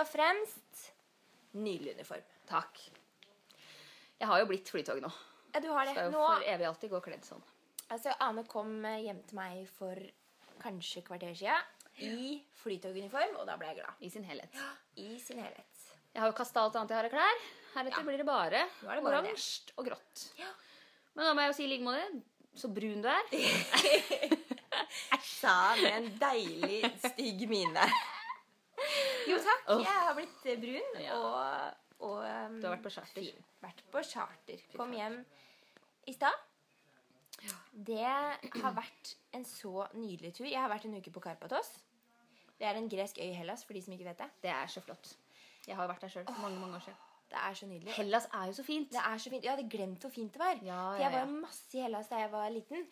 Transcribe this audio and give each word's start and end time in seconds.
Og 0.00 0.08
fremst 0.08 0.86
Nydelig 1.60 1.96
uniform. 1.98 2.22
Takk. 2.46 2.78
Jeg 4.20 4.28
har 4.30 4.38
jo 4.42 4.46
blitt 4.46 4.68
Flytoget 4.70 5.02
nå. 5.02 5.10
Ja, 5.50 5.60
du 5.64 5.66
har 5.74 5.88
det. 5.88 5.94
Skal 5.96 6.06
jo 6.06 6.12
Nå, 6.14 6.22
for 6.28 6.44
evig 6.46 6.66
alltid 6.68 6.92
gå 6.92 7.00
kledd 7.02 7.24
sånn. 7.26 7.42
altså, 7.90 8.12
Ane 8.22 8.44
kom 8.46 8.70
hjem 8.86 9.18
til 9.26 9.38
meg 9.38 9.64
for 9.74 9.98
kanskje 10.62 11.02
kvarter 11.02 11.34
siden 11.34 11.76
i 12.06 12.36
flytoguniform, 12.62 13.34
og 13.40 13.48
da 13.48 13.56
ble 13.58 13.72
jeg 13.72 13.80
glad. 13.80 13.96
I 14.00 14.10
sin 14.12 14.24
helhet. 14.24 14.54
I 14.96 15.08
sin 15.18 15.40
helhet. 15.42 15.82
Jeg 16.14 16.22
har 16.22 16.30
jo 16.30 16.36
kasta 16.38 16.62
alt 16.62 16.78
annet 16.78 16.94
jeg 16.94 17.00
har 17.00 17.08
av 17.08 17.14
klær. 17.16 17.42
Heretter 17.74 17.98
Ja. 17.98 18.06
blir 18.06 18.18
det 18.22 18.26
bare 18.26 18.62
bare 18.84 19.02
oransje 19.02 19.74
og 19.76 19.86
grått. 19.90 20.24
Ja. 20.38 20.48
Men 21.14 21.26
da 21.26 21.34
må 21.34 21.42
jeg 21.42 21.50
jo 21.50 21.56
si 21.58 21.64
i 21.66 21.72
like 21.74 21.84
måte 21.84 22.22
så 22.54 22.70
brun 22.72 23.02
du 23.02 23.08
er. 23.10 23.26
Sa 25.40 25.74
med 25.82 25.92
en 25.98 26.08
deilig, 26.22 26.80
stygg 27.10 27.48
mine. 27.50 27.90
Jo 29.30 29.38
takk, 29.44 29.66
oh. 29.74 29.82
jeg 29.84 30.04
har 30.06 30.14
blitt 30.18 30.46
eh, 30.46 30.60
brun, 30.62 31.00
Ja. 31.02 31.16
og, 31.18 32.06
og 32.08 32.18
um, 32.24 32.56
Du 32.60 32.66
har 32.68 32.76
vært 32.76 32.86
på 32.86 32.94
charter. 32.94 33.28
Vært 33.60 33.82
på 33.92 34.02
charter. 34.06 34.62
Kom 34.76 34.94
hjem 34.96 35.20
i 36.08 36.14
stad. 36.16 36.46
Det 37.72 38.00
har 38.04 38.74
vært 38.76 39.14
en 39.36 39.44
så 39.48 39.86
nydelig 39.94 40.34
tur. 40.36 40.48
Jeg 40.48 40.60
har 40.60 40.68
vært 40.72 40.88
en 40.88 40.96
uke 40.98 41.12
på 41.14 41.22
Karpatos. 41.24 41.70
Det 42.60 42.68
er 42.68 42.76
en 42.76 42.90
gresk 42.92 43.16
øy 43.20 43.30
i 43.30 43.36
Hellas, 43.36 43.62
for 43.64 43.72
de 43.76 43.80
som 43.84 43.94
ikke 43.96 44.10
vet 44.10 44.18
det. 44.20 44.28
Det 44.42 44.50
er 44.52 44.66
så 44.68 44.82
flott. 44.84 45.14
Jeg 45.68 45.76
har 45.76 45.88
vært 45.88 46.04
der 46.04 46.12
sjøl 46.12 46.26
for 46.28 46.42
mange 46.42 46.60
mange 46.60 46.76
år 46.76 46.84
siden. 46.88 47.06
Det 47.30 47.38
er 47.38 47.54
så 47.54 47.66
nydelig. 47.70 47.92
Hellas 47.94 48.26
er 48.34 48.46
jo 48.50 48.52
så 48.58 48.64
fint. 48.66 48.90
Det 48.92 49.00
er 49.06 49.18
så 49.22 49.30
fint. 49.30 49.44
Jeg 49.44 49.54
hadde 49.54 49.70
glemt 49.70 50.02
hvor 50.04 50.10
fint 50.12 50.34
det 50.34 50.42
var. 50.42 50.58
Ja, 50.66 50.78
For 50.90 51.00
ja, 51.00 51.08
jeg 51.08 51.12
var 51.14 51.34
masse 51.36 51.78
i 51.78 51.84
Hellas 51.84 52.10
da 52.10 52.20
jeg 52.24 52.32
var 52.32 52.48
liten. 52.50 52.88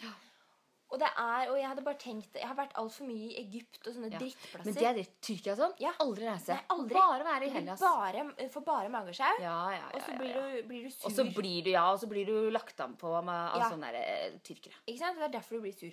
Og 0.91 0.97
det 1.03 1.09
er, 1.21 1.51
og 1.51 1.57
jeg 1.59 1.69
hadde 1.69 1.83
bare 1.85 1.99
tenkt 2.01 2.33
Jeg 2.39 2.47
har 2.49 2.55
vært 2.57 2.73
altfor 2.81 3.05
mye 3.05 3.27
i 3.29 3.35
Egypt 3.43 3.87
og 3.87 3.93
sånne 3.93 4.09
Ja. 4.11 4.19
drittplasser. 4.23 4.65
Men 4.65 4.75
det 4.75 4.87
er 4.89 4.95
det 4.95 5.07
Tyrkia 5.21 5.55
sånn. 5.59 5.75
Ja. 5.79 5.93
Aldri 6.01 6.25
reise. 6.25 6.55
Nei, 6.55 6.65
aldri. 6.71 6.95
Bare 6.95 7.25
være 7.25 7.45
i 7.45 7.51
Hellas. 7.51 7.81
Bare, 7.81 8.49
for 8.55 8.61
bare 8.65 8.89
magesjau. 8.89 9.35
Ja, 9.43 9.59
ja, 9.71 9.83
ja, 9.83 9.91
og 9.95 10.01
så 10.07 10.17
blir. 10.19 10.33
Du, 10.33 10.63
blir 10.69 10.83
du 10.87 10.91
sur. 10.91 11.07
Og 11.11 11.13
så 11.19 11.27
blir 11.37 11.65
du 11.65 11.71
ja, 11.75 11.85
og 11.93 12.01
så 12.01 12.09
blir 12.09 12.25
du 12.27 12.51
lagt 12.51 12.81
an 12.81 12.97
på 12.97 13.13
med, 13.23 13.59
Ja. 13.61 13.69
sånne 13.71 13.93
der, 13.93 14.01
eh, 14.01 14.39
tyrkere. 14.43 14.75
Ikke 14.89 14.99
sant? 14.99 15.19
Det 15.19 15.25
er 15.29 15.39
derfor 15.39 15.57
du 15.57 15.61
blir 15.69 15.77
sur. 15.77 15.91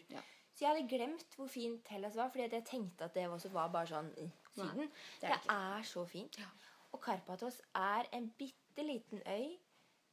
Så 0.55 0.59
jeg 0.63 0.69
hadde 0.69 0.87
glemt 0.87 1.35
hvor 1.35 1.49
fint 1.49 1.85
Hellas 1.91 2.15
var, 2.15 2.29
fordi 2.29 2.49
jeg 2.49 2.63
tenkte 2.63 3.01
at 3.03 3.13
det 3.13 3.27
også 3.27 3.51
var 3.51 3.67
bare 3.67 3.87
sånn 3.87 4.13
i 4.17 4.31
Syden. 4.55 4.87
det 5.19 5.27
det, 5.27 5.29
er 5.29 5.39
det 5.43 5.51
er 5.51 5.83
så 5.83 6.07
fint. 6.07 6.37
Og 6.93 7.01
Karpatos 7.01 7.61
er 7.75 8.05
en 8.13 8.31
bitte 8.39 8.77
liten 8.87 9.21
øy 9.27 9.57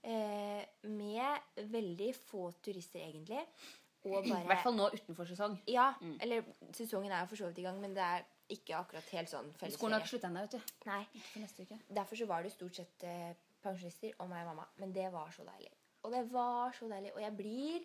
eh, 0.04 0.64
med 0.82 1.38
veldig 1.70 2.12
få 2.16 2.50
turister, 2.60 2.98
egentlig. 2.98 3.46
Og 4.04 4.26
I 4.26 4.32
hvert 4.32 4.62
fall 4.64 4.74
nå 4.74 4.88
utenfor 4.90 5.28
sesong. 5.30 5.58
Ja, 5.70 5.92
eller 6.20 6.42
sesongen 6.74 7.12
er 7.12 7.20
jo 7.22 7.28
for 7.30 7.36
så 7.38 7.46
vidt 7.50 7.58
i 7.62 7.66
gang, 7.66 7.78
men 7.80 7.94
det 7.94 8.02
er 8.02 8.24
ikke 8.50 8.74
akkurat 8.76 9.06
helt 9.14 9.30
sånn 9.30 9.52
Skolen 9.70 9.94
har 9.94 10.02
ikke 10.02 10.10
slutta 10.16 10.28
ennå, 10.28 10.42
vet 10.48 10.56
du. 10.56 10.72
Nei. 10.88 11.02
Ikke 11.14 11.28
for 11.32 11.40
neste 11.44 11.62
uke. 11.66 11.78
Derfor 12.00 12.18
så 12.18 12.26
var 12.26 12.42
det 12.42 12.50
stort 12.52 12.74
sett 12.80 13.04
eh, 13.06 13.30
pensjonister 13.62 14.16
og 14.18 14.28
meg 14.32 14.42
og 14.42 14.50
mamma. 14.52 14.66
Men 14.82 14.92
det 14.92 15.06
var 15.14 15.30
så 15.30 15.46
deilig. 15.46 15.70
Og 16.02 16.10
det 16.12 16.24
var 16.32 16.74
så 16.74 16.88
deilig. 16.90 17.12
Og 17.14 17.22
jeg 17.22 17.36
blir 17.38 17.84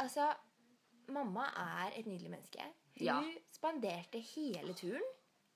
Altså, 0.00 0.30
mamma 1.12 1.48
er 1.60 1.98
et 1.98 2.06
nydelig 2.06 2.30
menneske. 2.30 2.62
Hun 2.98 3.06
Ja. 3.06 3.18
spanderte 3.52 4.20
hele 4.20 4.72
turen 4.74 5.02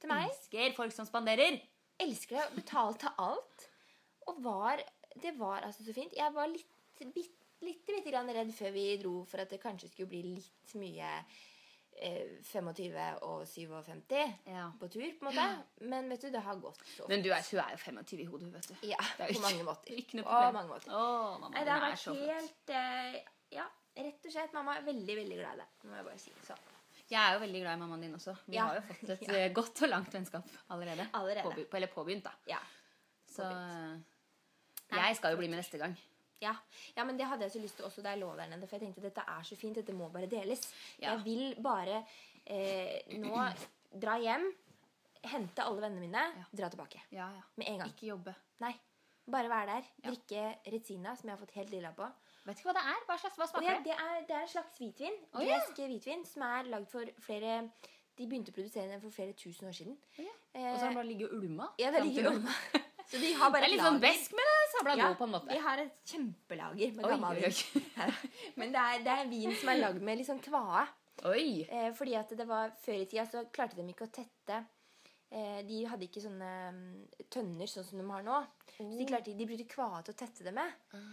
til 0.01 0.09
meg. 0.11 0.27
Elsker 0.29 0.75
folk 0.77 0.93
som 0.93 1.07
spanderer. 1.07 1.61
Elsker 2.01 2.37
det. 2.37 2.57
Betalte 2.65 3.09
alt. 3.19 3.69
Og 4.27 4.43
var 4.45 4.83
Det 5.23 5.39
var 5.39 5.61
altså 5.63 5.85
så 5.85 5.93
fint. 5.95 6.13
Jeg 6.17 6.35
var 6.35 6.47
litt, 6.51 6.67
bitt, 7.15 7.44
litt, 7.63 7.89
litt 7.89 8.07
redd 8.15 8.53
før 8.55 8.73
vi 8.73 8.97
dro 9.03 9.25
for 9.25 9.39
at 9.41 9.51
det 9.51 9.61
kanskje 9.63 9.89
skulle 9.91 10.09
bli 10.09 10.23
litt 10.35 10.75
mye 10.75 11.25
eh, 12.03 12.41
25 12.43 13.23
og 13.23 13.47
57 13.47 14.51
Ja. 14.51 14.71
på 14.81 14.89
tur, 14.91 15.07
på 15.21 15.27
en 15.27 15.31
måte. 15.31 15.65
Men 15.93 16.09
vet 16.11 16.21
du, 16.21 16.31
det 16.31 16.41
har 16.43 16.57
gått 16.57 16.81
så 16.97 17.07
Men 17.09 17.23
du 17.23 17.31
er, 17.31 17.43
hun 17.51 17.61
er 17.61 17.71
jo 17.71 17.77
25 17.85 18.21
i 18.21 18.25
hodet, 18.27 18.53
vet 18.53 18.69
du. 18.69 18.75
Ja, 18.91 18.99
på 19.19 19.29
ikke- 19.31 19.43
mange 19.43 19.65
måter. 19.65 19.95
Ikke 20.01 20.17
noe 20.19 20.25
På 20.25 20.31
problem. 20.31 20.55
mange 20.55 20.69
måter. 20.75 20.91
Å, 20.91 21.39
mamma, 21.41 21.55
Nei, 21.55 21.65
det 21.65 21.73
har 21.73 21.81
vært 21.81 22.07
helt 22.27 22.71
eh, 22.71 23.19
Ja, 23.55 23.67
rett 23.97 24.27
og 24.27 24.33
slett. 24.33 24.53
Mamma 24.53 24.77
er 24.79 24.83
veldig, 24.89 25.17
veldig 25.23 25.37
glad 25.39 25.55
i 25.55 25.63
deg. 25.63 25.69
Må 25.89 25.95
jeg 26.01 26.05
bare 26.05 26.19
si. 26.19 26.33
sånn. 26.49 26.65
Jeg 27.11 27.21
er 27.21 27.35
jo 27.37 27.41
veldig 27.45 27.61
glad 27.61 27.77
i 27.77 27.81
mammaen 27.83 28.01
din 28.01 28.15
også. 28.17 28.33
Vi 28.49 28.57
Ja. 28.57 28.65
har 28.67 28.77
jo 28.81 28.83
fått 28.89 29.11
et 29.15 29.23
Ja. 29.29 29.49
godt 29.55 29.83
og 29.85 29.89
langt 29.93 30.11
vennskap 30.15 30.49
allerede. 30.71 31.07
Allerede. 31.13 31.45
Påby- 31.47 31.69
eller 31.77 31.87
påbegynt, 31.93 32.25
da. 32.25 32.33
Ja. 32.49 32.59
Så 33.29 33.43
Påbegynt. 33.45 34.05
eh, 34.91 34.99
jeg 34.99 35.17
skal 35.17 35.33
jo 35.33 35.37
bli 35.39 35.49
med 35.53 35.59
neste 35.61 35.79
gang. 35.79 35.95
Ja. 36.45 36.55
ja, 36.97 37.05
men 37.09 37.17
det 37.21 37.27
hadde 37.31 37.47
jeg 37.49 37.55
så 37.57 37.63
lyst 37.65 37.79
til 37.81 37.89
også 37.89 38.05
da 38.05 38.13
jeg 38.15 38.21
lå 38.23 38.31
der 38.39 38.51
nede. 38.53 38.69
For 38.69 38.77
jeg 38.79 38.87
tenkte 38.87 39.05
dette 39.09 39.25
er 39.35 39.43
så 39.49 39.57
fint, 39.59 39.77
dette 39.81 39.97
må 39.97 40.09
bare 40.15 40.29
deles. 40.31 40.67
Ja. 41.01 41.15
Jeg 41.15 41.25
vil 41.25 41.45
bare 41.65 42.03
eh, 42.47 43.01
nå 43.23 43.39
dra 44.05 44.19
hjem, 44.21 44.49
hente 45.35 45.65
alle 45.65 45.81
vennene 45.87 46.05
mine, 46.05 46.25
dra 46.53 46.69
tilbake. 46.73 47.01
Ja, 47.15 47.31
ja. 47.33 47.45
Med 47.57 47.71
en 47.73 47.79
gang. 47.85 47.95
Ikke 47.95 48.11
jobbe. 48.13 48.35
Nei. 48.65 48.75
Bare 49.31 49.49
være 49.49 49.67
der. 49.79 49.87
Ja. 50.05 50.11
Drikke 50.11 50.73
Retina, 50.75 51.15
som 51.17 51.31
jeg 51.31 51.37
har 51.39 51.41
fått 51.41 51.55
helt 51.57 51.71
lilla 51.73 51.95
på. 51.97 52.05
Vet 52.45 52.59
ikke 52.61 52.69
hva 52.69 52.75
det 52.77 52.83
er. 52.93 52.99
Hva 53.09 53.15
slags 53.23 53.39
hva 53.41 53.47
smaker 53.49 53.79
det, 53.87 53.95
er, 53.97 54.17
det 54.29 54.35
er 54.37 54.43
en 54.45 54.51
slags 54.53 54.77
hvitvin. 54.77 55.15
Oh, 55.33 55.41
ja. 55.41 55.55
Gresk 55.55 55.79
hvitvin 55.81 56.27
som 56.29 56.45
er 56.45 56.69
lagd 56.69 56.91
for 56.93 57.09
flere 57.25 57.55
De 58.19 58.27
begynte 58.29 58.53
å 58.53 58.55
produsere 58.59 58.91
den 58.93 59.01
for 59.03 59.11
flere 59.17 59.33
tusen 59.33 59.67
år 59.71 59.73
siden. 59.75 59.97
Ja. 60.21 60.35
Eh, 60.53 60.67
Og 60.69 60.77
så 60.77 60.85
har 60.85 60.91
den 60.93 60.99
bare 61.01 61.09
ligget 61.09 61.33
og 61.33 61.41
ulma. 61.41 61.71
ja, 61.81 61.89
det 61.91 62.05
ligger 62.05 62.29
og 62.29 62.37
ulma. 62.43 62.53
Så 63.11 63.21
de 63.21 63.33
har 63.39 63.51
bare 63.53 63.61
Det 63.67 63.71
er 63.71 63.75
litt 63.77 63.85
sånn 63.85 64.01
besk, 64.03 64.33
er 64.33 64.69
sabla 64.75 64.97
Ja, 64.99 65.09
god 65.09 65.19
på 65.19 65.25
en 65.29 65.35
måte. 65.37 65.49
De 65.53 65.59
har 65.63 65.79
et 65.85 65.97
kjempelager 66.11 66.95
med 66.97 67.05
gammel 67.05 67.41
vin. 67.45 67.89
Men 68.61 68.73
det 68.75 68.85
er, 68.85 69.03
det 69.07 69.13
er 69.19 69.29
vin 69.31 69.57
som 69.61 69.69
er 69.75 69.83
lagd 69.83 70.01
med 70.03 70.19
litt 70.19 70.27
sånn 70.31 70.41
kvae. 70.43 70.87
Oi! 71.31 71.67
Eh, 71.71 71.91
fordi 71.95 72.17
at 72.19 72.33
det 72.37 72.47
var 72.49 72.73
Før 72.83 72.97
i 72.99 73.05
tida 73.07 73.23
så 73.31 73.45
klarte 73.55 73.77
de 73.79 73.85
ikke 73.93 74.09
å 74.09 74.11
tette 74.11 74.57
eh, 75.31 75.61
De 75.63 75.85
hadde 75.87 76.09
ikke 76.09 76.21
sånne 76.25 76.49
mm, 76.75 77.29
tønner 77.31 77.71
sånn 77.71 77.87
som 77.87 78.01
de 78.03 78.07
har 78.11 78.23
nå. 78.27 78.41
Så 78.75 78.83
Oh. 78.83 78.91
de, 78.99 79.05
klarte, 79.07 79.31
de 79.39 79.45
brukte 79.47 79.69
kvae 79.71 80.01
til 80.03 80.11
å 80.11 80.17
tette 80.19 80.43
det 80.43 80.51
med. 80.57 80.73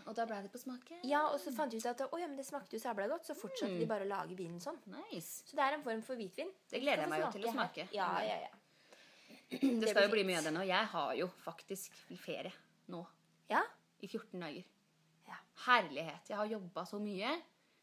Og 0.10 0.16
da 0.18 0.24
ble 0.26 0.40
det 0.42 0.50
på 0.50 0.58
smaken. 0.58 1.04
Ja, 1.06 1.28
Og 1.30 1.38
så 1.44 1.52
fant 1.54 1.70
de 1.70 1.78
ut 1.78 1.86
at 1.86 2.00
å, 2.08 2.18
ja, 2.18 2.26
men 2.26 2.40
det 2.40 2.48
smakte 2.48 2.74
jo 2.74 2.82
sabla 2.82 3.06
godt, 3.12 3.28
så 3.30 3.36
fortsatte 3.38 3.76
Mm. 3.76 3.80
de 3.84 3.86
bare 3.92 4.08
å 4.08 4.10
lage 4.10 4.34
vinen 4.36 4.58
sånn. 4.60 4.80
Nice. 4.90 5.44
Så 5.46 5.54
det 5.54 5.62
er 5.68 5.76
en 5.78 5.84
form 5.86 6.02
for 6.02 6.16
hvitvin. 6.18 6.50
Det 6.72 6.82
gleder 6.82 7.04
jeg 7.06 7.10
meg 7.14 7.22
jo 7.22 7.30
til 7.36 7.46
å 7.46 7.54
smake. 7.54 7.86
Ja, 7.94 8.08
ja, 8.26 8.40
ja. 8.48 8.50
Det 9.52 9.90
skal 9.92 10.06
jo 10.08 10.12
bli 10.14 10.24
mye 10.28 10.40
av 10.40 10.46
det 10.48 10.54
nå. 10.56 10.62
Jeg 10.68 10.88
har 10.94 11.14
jo 11.20 11.28
faktisk 11.44 11.96
ferie 12.24 12.52
nå. 12.92 13.02
Ja? 13.52 13.62
I 14.02 14.08
14 14.08 14.40
dager. 14.40 14.64
Ja. 15.28 15.38
Herlighet. 15.68 16.30
Jeg 16.32 16.38
har 16.40 16.50
jobba 16.52 16.86
så 16.90 17.00
mye. 17.04 17.34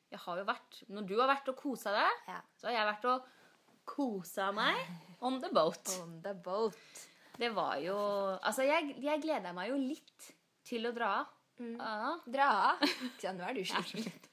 Jeg 0.08 0.20
har 0.24 0.38
jo 0.40 0.44
vært 0.48 0.78
Når 0.88 1.04
du 1.10 1.14
har 1.20 1.28
vært 1.28 1.50
og 1.52 1.56
kosa 1.60 1.92
deg, 1.92 2.22
Ja. 2.32 2.38
så 2.56 2.70
har 2.70 2.78
jeg 2.78 2.88
vært 2.88 3.04
og 3.12 3.26
kosa 3.88 4.50
meg 4.56 4.80
on 5.20 5.40
the 5.40 5.50
boat. 5.52 5.92
On 6.02 6.16
the 6.24 6.32
boat. 6.34 7.04
Det 7.38 7.50
var 7.54 7.76
jo 7.84 7.94
Altså, 8.42 8.64
jeg, 8.66 8.96
jeg 9.04 9.22
gleder 9.22 9.52
meg 9.56 9.68
jo 9.70 9.76
litt 9.80 10.30
til 10.68 10.88
å 10.88 10.92
dra 10.96 11.12
av. 11.20 11.34
Ja. 11.60 12.16
Dra 12.26 12.48
av. 12.72 12.82
Ja, 13.22 13.32
nå 13.36 13.44
er 13.44 13.54
du 13.56 13.62
sliten. 13.68 14.24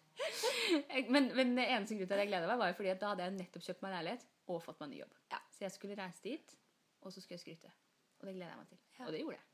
Men, 1.11 1.27
men 1.35 1.57
eneste 1.59 1.95
grunnen 1.97 2.07
til 2.07 2.15
at 2.15 2.21
jeg 2.23 2.29
gleda 2.31 2.47
meg, 2.49 2.59
var 2.61 2.71
jo 2.71 2.77
fordi 2.79 2.91
at 2.93 3.01
da 3.03 3.11
hadde 3.11 3.25
jeg 3.27 3.35
nettopp 3.37 3.65
kjøpt 3.67 3.83
meg 3.85 3.93
leilighet 3.97 4.25
og 4.53 4.61
fått 4.63 4.79
meg 4.81 4.91
ny 4.93 4.99
jobb. 5.01 5.15
Ja. 5.33 5.39
Så 5.51 5.65
jeg 5.65 5.73
skulle 5.75 5.97
reise 5.99 6.23
dit, 6.23 6.55
og 7.05 7.13
så 7.13 7.21
skulle 7.21 7.37
jeg 7.39 7.43
skryte. 7.45 7.71
Og 8.19 8.27
det 8.27 8.33
gleder 8.35 8.51
jeg 8.53 8.61
meg 8.63 8.69
til. 8.71 8.79
Ja. 8.99 9.05
Og 9.05 9.11
det 9.13 9.19
gjorde 9.21 9.37
jeg. 9.37 9.45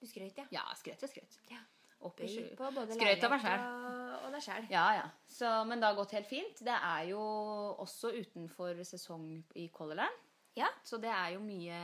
Du 0.00 0.06
skrøt, 0.08 0.38
ja. 0.40 0.46
Ja, 0.56 0.62
skrøt 0.80 1.02
og 1.06 1.12
skrøt. 1.12 1.38
ja. 1.50 1.60
Oppi, 2.00 2.26
på 2.56 2.68
både 2.72 2.94
Skrøt 2.96 3.24
av 3.26 3.32
meg 3.34 3.42
sjæl. 3.44 3.60
og, 3.60 4.12
og 4.24 4.30
deg 4.32 4.40
sjæl. 4.46 4.66
Ja, 4.72 4.84
ja. 4.96 5.02
Så, 5.28 5.48
men 5.68 5.82
det 5.82 5.90
har 5.90 5.98
gått 5.98 6.14
helt 6.16 6.30
fint. 6.30 6.62
Det 6.64 6.72
er 6.72 7.02
jo 7.10 7.20
også 7.84 8.08
utenfor 8.16 8.80
sesong 8.88 9.26
i 9.60 9.66
Color 9.74 9.98
Line. 10.00 10.22
Ja. 10.56 10.70
Så 10.82 10.96
det 10.98 11.10
er 11.12 11.34
jo 11.36 11.42
mye 11.44 11.76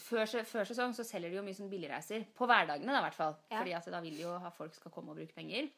Før, 0.00 0.24
før 0.48 0.64
sesong 0.66 0.94
så 0.96 1.04
selger 1.04 1.30
de 1.30 1.36
jo 1.36 1.44
mye 1.44 1.54
sånn 1.58 1.68
billigreiser. 1.70 2.24
På 2.34 2.48
hverdagene, 2.48 2.88
da, 2.96 3.02
i 3.02 3.06
hvert 3.10 3.18
fall. 3.20 3.36
Ja. 3.52 3.60
Fordi 3.60 3.76
at 3.76 3.90
da 3.92 4.00
vil 4.08 4.16
de 4.16 4.24
jo 4.24 4.32
ha 4.40 4.50
folk 4.56 4.74
skal 4.74 4.90
komme 4.96 5.12
og 5.12 5.20
bruke 5.20 5.36
penger. 5.36 5.68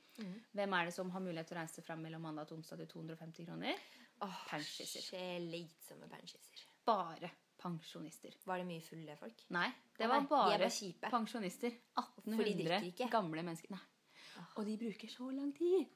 Hvem 0.55 0.79
er 0.79 0.87
det 0.89 0.95
som 0.95 1.11
har 1.11 1.27
mulighet 1.27 1.51
til 1.51 1.59
å 1.59 1.65
reise 1.65 1.83
fram 1.83 2.07
mellom 2.07 2.23
mandag 2.23 2.47
og 2.55 2.61
onsdag 2.61 2.85
til 2.85 2.93
250 2.95 3.49
kroner? 3.51 3.83
Åh, 4.23 4.39
Pensjiser. 4.53 5.03
Slitsomme 5.11 6.07
pensjiser. 6.15 6.63
Bare 6.87 7.33
pensjonister. 7.65 8.37
Var 8.45 8.61
det 8.61 8.69
mye 8.69 8.85
fulle 8.85 9.17
folk? 9.21 9.47
Nei, 9.57 9.71
det 9.99 10.11
var 10.11 10.27
bare 10.29 10.69
pensjonister. 11.11 11.79
For 11.97 12.45
de 12.45 12.59
drikker 12.61 12.77
1800 12.77 12.93
ikke. 12.93 13.11
gamle 13.13 13.47
mennesker. 13.47 13.75
Nei. 13.75 13.83
Og 14.59 14.67
de 14.67 14.77
bruker 14.81 15.11
så 15.11 15.31
lang 15.31 15.55
tid 15.57 15.89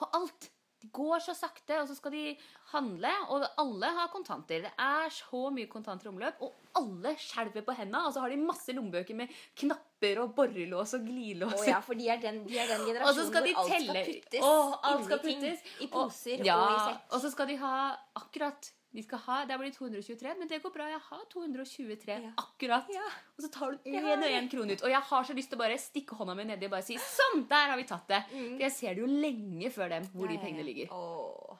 på 0.00 0.08
alt. 0.16 0.50
De 0.80 0.88
går 0.88 1.20
så 1.20 1.34
sakte, 1.36 1.76
og 1.76 1.88
så 1.90 1.94
skal 1.98 2.14
de 2.14 2.22
handle, 2.70 3.10
og 3.34 3.42
alle 3.60 3.90
har 3.98 4.08
kontanter. 4.08 4.62
Det 4.64 4.70
er 4.80 5.10
så 5.12 5.42
mye 5.52 5.68
kontanter 5.68 6.08
i 6.08 6.08
omløp, 6.08 6.40
og 6.40 6.54
alle 6.80 7.12
skjelver 7.20 7.66
på 7.66 7.74
hendene, 7.76 8.00
og 8.08 8.14
så 8.14 8.22
har 8.24 8.32
de 8.32 8.38
masse 8.40 8.72
lommebøker 8.72 9.18
med 9.18 9.34
knapper 9.60 10.22
og 10.22 10.32
borrelås 10.38 10.96
og 10.96 11.04
glidelås. 11.04 11.58
Å 11.58 11.68
ja, 11.68 11.82
for 11.84 12.00
de 12.00 12.08
er 12.08 12.22
den, 12.22 12.40
de 12.48 12.56
er 12.56 12.72
den 12.72 12.86
Og 12.86 13.12
så 13.12 13.26
generasjonen 13.26 13.28
skal 13.28 13.44
de 13.44 13.54
hvor 13.58 13.60
alt 13.60 13.74
telle 13.74 13.92
skal 13.92 14.08
puttes 14.14 14.48
Åh, 14.48 14.74
alt 14.88 15.04
skal 15.10 15.22
puttes. 15.26 15.68
I 15.84 15.90
poser 15.92 16.46
ja, 16.48 16.56
og 16.56 16.72
i 16.72 16.80
sekk. 16.86 17.04
Og 17.10 17.24
så 17.26 17.34
skal 17.36 17.52
de 17.52 17.60
ha 17.60 17.74
akkurat 18.22 18.72
de 18.92 19.02
skal 19.06 19.18
ha, 19.26 19.44
Det 19.46 19.56
blir 19.60 19.70
223, 19.70 20.34
men 20.38 20.48
det 20.48 20.62
går 20.62 20.72
bra. 20.74 20.86
Jeg 20.90 21.00
har 21.00 21.24
223 21.30 22.16
Ja. 22.24 22.32
akkurat. 22.42 22.86
Ja. 22.90 23.06
Og 23.38 23.44
så 23.44 23.50
tar 23.54 23.70
du 23.72 23.90
én 23.90 24.04
og 24.04 24.24
én 24.24 24.50
krone 24.50 24.72
ut. 24.72 24.82
Og 24.82 24.90
jeg 24.90 25.00
har 25.00 25.24
så 25.24 25.34
lyst 25.34 25.48
til 25.50 25.58
å 25.58 25.62
bare 25.62 25.78
stikke 25.78 26.16
hånda 26.18 26.34
mi 26.36 26.44
nedi 26.44 26.64
og 26.66 26.70
bare 26.72 26.82
si 26.82 26.96
sånn, 26.96 27.46
der 27.48 27.70
har 27.70 27.76
vi 27.76 27.84
tatt 27.84 28.08
det. 28.08 28.24
For 28.30 28.58
jeg 28.64 28.72
ser 28.72 28.94
det 28.94 29.04
jo 29.04 29.06
lenge 29.06 29.70
før 29.70 29.88
dem 29.88 30.02
hvor 30.10 30.26
Mm. 30.26 30.30
Ja, 30.30 30.36
de 30.36 30.44
pengene 30.46 30.64
ligger. 30.64 30.88
Åh. 30.90 31.56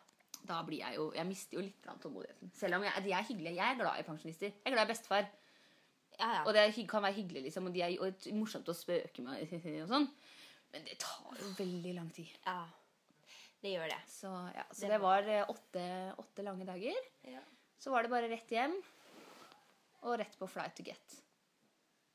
Da 0.47 0.63
blir 0.65 0.79
jeg 0.79 0.97
jo 0.97 1.13
Jeg 1.15 1.27
mister 1.27 1.57
jo 1.59 1.63
litt 1.63 1.87
av 1.87 2.01
tålmodigheten. 2.01 2.51
Selv 2.55 2.75
om 2.75 2.83
jeg, 2.83 3.05
de 3.05 3.13
er 3.13 3.23
hyggelige. 3.23 3.55
Jeg 3.55 3.71
er 3.71 3.79
glad 3.79 3.99
i 4.01 4.03
pensjonister. 4.03 4.51
Jeg 4.51 4.67
er 4.67 4.71
glad 4.75 4.89
i 4.89 4.93
bestefar. 4.93 5.29
Ja, 6.19 6.33
ja. 6.35 6.43
Og 6.47 6.53
det 6.53 6.89
kan 6.89 7.03
være 7.03 7.15
hyggelig, 7.15 7.43
liksom, 7.45 7.67
og 7.67 7.73
de 7.73 7.81
er 7.83 7.97
og 8.01 8.15
morsomt 8.35 8.67
å 8.69 8.75
spøke 8.75 9.23
med 9.23 9.41
og 9.41 9.89
sånn. 9.89 10.09
Men 10.73 10.85
det 10.85 10.99
tar 10.99 11.37
jo 11.39 11.47
veldig 11.57 11.95
lang 11.95 12.11
tid. 12.13 12.27
ja. 12.47 12.65
Det 13.61 13.75
gjør 13.75 13.91
det. 13.93 13.99
Så, 14.09 14.31
ja, 14.57 14.65
så 14.73 14.87
Det 14.87 14.93
det 14.95 15.01
var 15.03 15.27
eh, 15.29 15.51
åtte, 15.53 15.83
åtte 16.23 16.45
lange 16.47 16.65
dager. 16.69 16.97
Ja. 17.29 17.43
Så 17.81 17.93
var 17.93 18.05
det 18.05 18.13
bare 18.13 18.31
rett 18.31 18.53
hjem 18.53 18.77
og 20.01 20.17
rett 20.21 20.39
på 20.41 20.49
fly 20.49 20.65
to 20.77 20.85
get. 20.87 21.19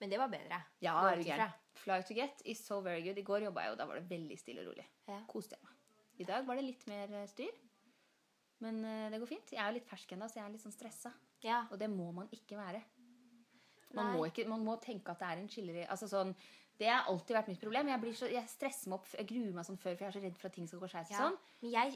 Men 0.02 0.12
det 0.12 0.18
var 0.20 0.32
bedre. 0.32 0.58
Ja, 0.84 0.96
er 1.10 1.22
du 1.22 1.28
gæren. 1.28 1.54
Fly 1.78 2.00
to 2.08 2.18
get 2.18 2.42
is 2.46 2.64
so 2.66 2.80
very 2.82 3.04
good. 3.06 3.18
I 3.18 3.26
går 3.26 3.46
jobba 3.46 3.68
jeg, 3.68 3.76
og 3.76 3.80
da 3.80 3.88
var 3.90 4.00
det 4.02 4.10
veldig 4.10 4.38
stille 4.42 4.66
og 4.66 4.72
rolig. 4.72 4.88
Ja. 5.08 5.22
Koste 5.30 5.58
jeg 5.58 5.68
meg. 5.68 5.78
I 6.24 6.28
dag 6.28 6.46
var 6.48 6.58
det 6.58 6.66
litt 6.66 6.86
mer 6.90 7.14
eh, 7.22 7.30
styr. 7.30 7.62
Men 8.64 8.82
eh, 8.88 9.08
det 9.14 9.22
går 9.22 9.30
fint. 9.30 9.54
Jeg 9.54 9.62
er 9.62 9.70
jo 9.70 9.78
litt 9.78 9.90
fersk 9.90 10.16
ennå, 10.16 10.30
så 10.32 10.40
jeg 10.40 10.48
er 10.48 10.54
litt 10.56 10.66
sånn 10.66 10.76
stressa. 10.76 11.14
Ja. 11.46 11.64
Og 11.70 11.80
det 11.80 11.92
må 11.94 12.10
man 12.16 12.30
ikke 12.34 12.58
være. 12.58 12.82
Man 13.96 14.12
må, 14.16 14.26
ikke, 14.28 14.48
man 14.50 14.64
må 14.66 14.76
tenke 14.84 15.14
at 15.14 15.22
det 15.22 15.28
er 15.30 15.40
en 15.40 15.52
skiller 15.52 15.78
i 15.80 15.84
altså 15.88 16.08
sånn, 16.12 16.34
Det 16.78 16.88
har 16.92 17.06
alltid 17.08 17.36
vært 17.38 17.48
mitt 17.48 17.62
problem. 17.62 17.88
Jeg, 17.88 18.02
blir 18.02 18.14
så, 18.14 18.28
jeg 18.32 18.48
stresser 18.52 18.90
meg 18.92 19.00
opp, 19.00 19.08
jeg 19.16 19.28
gruer 19.30 19.54
meg 19.56 19.66
sånn 19.66 19.78
før, 19.80 19.96
for 19.96 20.04
jeg 20.04 20.10
er 20.12 20.16
så 20.20 20.24
redd 20.26 20.38
for 20.38 20.48
at 20.50 20.54
ting 20.58 20.68
skal 20.68 20.80
gå 20.82 20.88
skeis. 20.92 21.10
Ja. 21.14 21.18
Sånn. 21.30 21.38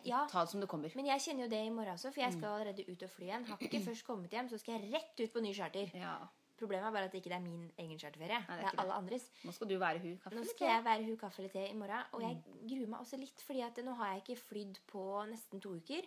Ja. 0.08 0.22
Ta 0.31 0.46
det 0.46 0.52
som 0.54 0.62
det 0.62 0.70
kommer. 0.72 0.94
Men 0.96 1.06
jeg 1.06 1.20
kjenner 1.26 1.44
jo 1.44 1.50
det 1.50 1.60
i 1.66 1.70
morgen 1.70 1.94
også, 1.98 2.14
for 2.14 2.22
Mm. 2.22 2.26
jeg 2.30 2.34
skal 2.38 2.50
allerede 2.50 2.86
ut 2.88 3.04
og 3.04 3.10
fly 3.10 3.26
igjen. 3.28 3.46
Har 3.46 3.58
ikke 3.58 3.81
først 3.90 4.06
kommet 4.08 4.31
hjem, 4.31 4.50
så 4.50 4.60
skal 4.60 4.80
jeg 4.80 4.94
rett 4.94 5.20
ut 5.20 5.34
på 5.34 5.42
ny 5.42 5.54
charter. 5.54 5.92
Ja. 5.94 6.18
Problemet 6.60 6.88
er 6.88 6.92
bare 6.92 7.06
at 7.06 7.12
det 7.12 7.24
ikke 7.24 7.34
er 7.36 7.40
min 7.40 7.72
egen 7.78 7.98
charterferie. 8.00 8.40
Nei, 8.40 8.46
det 8.48 8.52
er 8.52 8.58
det 8.60 8.66
er 8.66 8.80
alle 8.80 8.92
alle 8.92 8.98
andres. 9.04 9.30
Nå 9.46 9.52
skal 9.54 9.68
du 9.68 9.78
være 9.80 10.00
hun. 10.00 10.18
Kaffe 10.20 10.36
Nå 10.36 10.44
skal 10.46 10.68
jeg 10.68 10.84
være 10.84 11.04
hun 11.06 11.18
kaffe 11.18 11.40
eller 11.40 11.50
te 11.54 11.68
i 11.70 11.74
morgen, 11.74 12.04
og 12.14 12.22
jeg 12.22 12.36
Mm. 12.36 12.68
gruer 12.68 12.88
meg 12.88 13.00
også 13.00 13.18
litt, 13.20 13.40
fordi 13.48 13.62
at 13.64 13.75
nå 13.84 13.94
har 13.96 14.14
jeg 14.14 14.24
ikke 14.24 14.42
flydd 14.48 14.80
på 14.88 15.04
nesten 15.30 15.62
to 15.62 15.70
uker. 15.75 16.04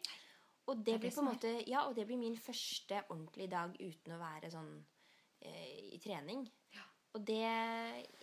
Og 0.69 0.77
det, 0.77 0.85
Det 0.85 1.01
blir 1.01 1.11
på 1.11 1.21
en 1.21 1.35
måte 1.35 1.69
Ja, 1.69 1.87
og 1.89 1.95
det 1.97 2.07
blir 2.07 2.17
min 2.19 2.37
første 2.37 3.03
ordentlige 3.11 3.51
dag 3.51 3.71
uten 3.81 4.13
å 4.13 4.19
være 4.19 4.51
sånn 4.51 4.85
eh, 5.43 5.95
i 5.95 5.99
trening. 5.99 6.49
Og 7.13 7.25
det 7.29 7.45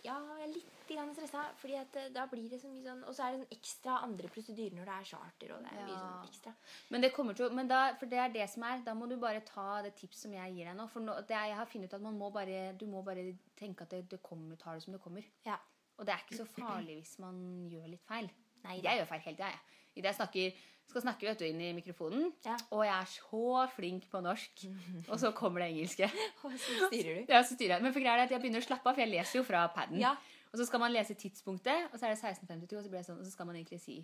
Ja, 0.02 0.16
jeg 0.16 0.44
er 0.44 0.52
litt 0.54 0.76
stressa, 1.14 1.44
fordi 1.60 1.76
at 1.78 1.96
eh, 1.96 2.08
da 2.10 2.24
blir 2.26 2.48
det 2.50 2.58
så 2.58 2.68
mye 2.70 2.82
sånn 2.82 3.04
Og 3.06 3.14
så 3.14 3.22
er 3.22 3.34
det 3.34 3.42
sånn 3.44 3.54
ekstra 3.54 3.98
andre 4.02 4.30
prosedyrer 4.32 4.74
når 4.74 4.88
det 4.88 4.94
er 4.96 5.08
charter, 5.12 5.52
og 5.54 5.62
det 5.62 5.70
er 5.70 5.84
mye 5.86 6.00
sånn 6.00 6.30
ekstra. 6.30 6.54
Men 6.90 7.04
det 7.04 7.12
kommer 7.14 7.38
til 7.38 7.54
men 7.54 7.70
da, 7.70 7.80
For 8.00 8.10
det 8.10 8.18
er 8.18 8.34
det 8.34 8.48
som 8.50 8.66
er. 8.66 8.82
Da 8.86 8.96
må 8.98 9.06
du 9.10 9.16
bare 9.22 9.44
ta 9.46 9.68
det 9.86 9.94
tips 10.00 10.24
som 10.26 10.34
jeg 10.34 10.56
gir 10.56 10.70
deg 10.70 10.78
nå. 10.78 10.88
For 10.90 11.04
nå, 11.04 11.14
det 11.28 11.36
er, 11.36 11.52
jeg 11.52 11.60
har 11.60 11.70
funnet 11.70 11.92
ut 11.92 11.98
at 12.00 12.06
man 12.08 12.18
må 12.18 12.30
bare, 12.34 12.72
du 12.80 12.86
må 12.90 13.04
bare 13.06 13.28
tenke 13.58 13.86
at 13.86 13.94
det, 13.94 14.02
det 14.10 14.22
kommer, 14.26 14.58
tar 14.58 14.78
det 14.78 14.86
som 14.86 14.96
det 14.96 15.02
kommer. 15.04 15.26
Ja. 15.46 15.60
Og 16.00 16.08
det 16.08 16.16
er 16.16 16.24
ikke 16.24 16.40
så 16.40 16.48
farlig 16.48 16.96
hvis 17.02 17.18
man 17.22 17.38
gjør 17.70 17.90
litt 17.92 18.04
feil. 18.08 18.30
Nei, 18.64 18.80
jeg 18.80 19.00
gjør 19.00 19.08
feil 19.12 19.24
hele 19.28 19.36
tida, 19.36 19.50
jeg. 19.52 19.80
Idet 20.00 20.10
jeg 20.10 20.18
snakker, 20.18 20.60
skal 20.90 21.04
snakke 21.04 21.28
vet 21.28 21.40
du, 21.40 21.46
inn 21.48 21.60
i 21.64 21.70
mikrofonen, 21.76 22.28
Ja. 22.46 22.56
og 22.74 22.84
jeg 22.86 22.94
er 22.96 23.08
så 23.14 23.64
flink 23.76 24.08
på 24.12 24.20
norsk, 24.24 24.64
og 25.10 25.16
så 25.22 25.30
kommer 25.36 25.62
det 25.64 25.70
engelske. 25.72 26.10
Og 26.44 26.52
så 26.58 26.76
styrer 26.90 27.20
du. 27.20 27.32
Ja, 27.32 27.42
så 27.42 27.54
styrer 27.56 27.76
jeg. 27.78 27.82
Men 27.86 27.94
for 27.94 28.02
greia 28.04 28.18
er 28.18 28.26
at 28.28 28.34
jeg 28.34 28.42
begynner 28.42 28.62
å 28.62 28.66
slappe 28.68 28.88
av, 28.90 28.94
for 28.98 29.04
jeg 29.04 29.12
leser 29.14 29.40
jo 29.40 29.44
fra 29.46 29.64
paden. 29.74 29.98
Ja. 30.02 30.14
Og 30.50 30.58
så 30.58 30.66
skal 30.66 30.82
man 30.82 30.90
lese 30.92 31.14
tidspunktet, 31.14 31.88
og 31.92 31.98
så 32.00 32.08
er 32.08 32.16
det 32.16 32.20
16.52, 32.22 32.76
og 32.76 32.82
så, 32.82 32.90
blir 32.90 32.98
det 32.98 33.06
sånn, 33.06 33.20
og 33.22 33.28
så 33.28 33.30
skal 33.36 33.46
man 33.46 33.56
egentlig 33.60 33.78
si 33.84 34.00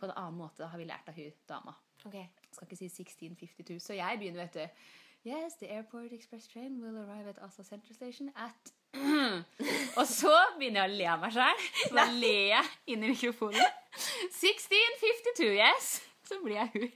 på 0.00 0.08
en 0.08 0.14
annen 0.18 0.34
måte, 0.40 0.64
da 0.64 0.66
har 0.72 0.80
vi 0.80 0.88
lært 0.88 1.06
av 1.12 1.14
hun 1.14 1.34
dama. 1.46 1.76
Ok. 2.02 2.16
Jeg 2.18 2.56
skal 2.56 2.66
ikke 2.66 2.78
si 2.80 2.88
1652, 2.90 3.76
så 3.84 3.94
jeg 3.94 4.18
begynner, 4.18 4.48
vet 4.48 4.58
du. 4.58 4.88
Yes, 5.22 5.54
the 5.60 5.68
airport 5.70 6.10
express 6.16 6.48
train 6.50 6.80
will 6.82 6.96
arrive 6.98 7.30
at 7.30 7.38
Oslo 7.46 7.62
Central 7.62 7.94
Station 7.94 8.32
at 8.34 8.72
Og 10.00 10.06
så 10.10 10.32
begynner 10.58 10.82
jeg 10.82 10.90
å 10.90 10.96
le 10.98 11.06
av 11.12 11.22
meg 11.22 11.36
sjøl. 11.36 11.62
Så 11.84 11.94
da 11.94 12.08
ler 12.10 12.48
jeg 12.56 12.72
inn 12.96 13.06
i 13.06 13.12
mikrofonen. 13.12 13.78
1652, 13.92 15.52
yes! 15.58 15.92
Så 16.28 16.38
blir 16.44 16.56
jeg 16.60 16.70
hun. 16.74 16.90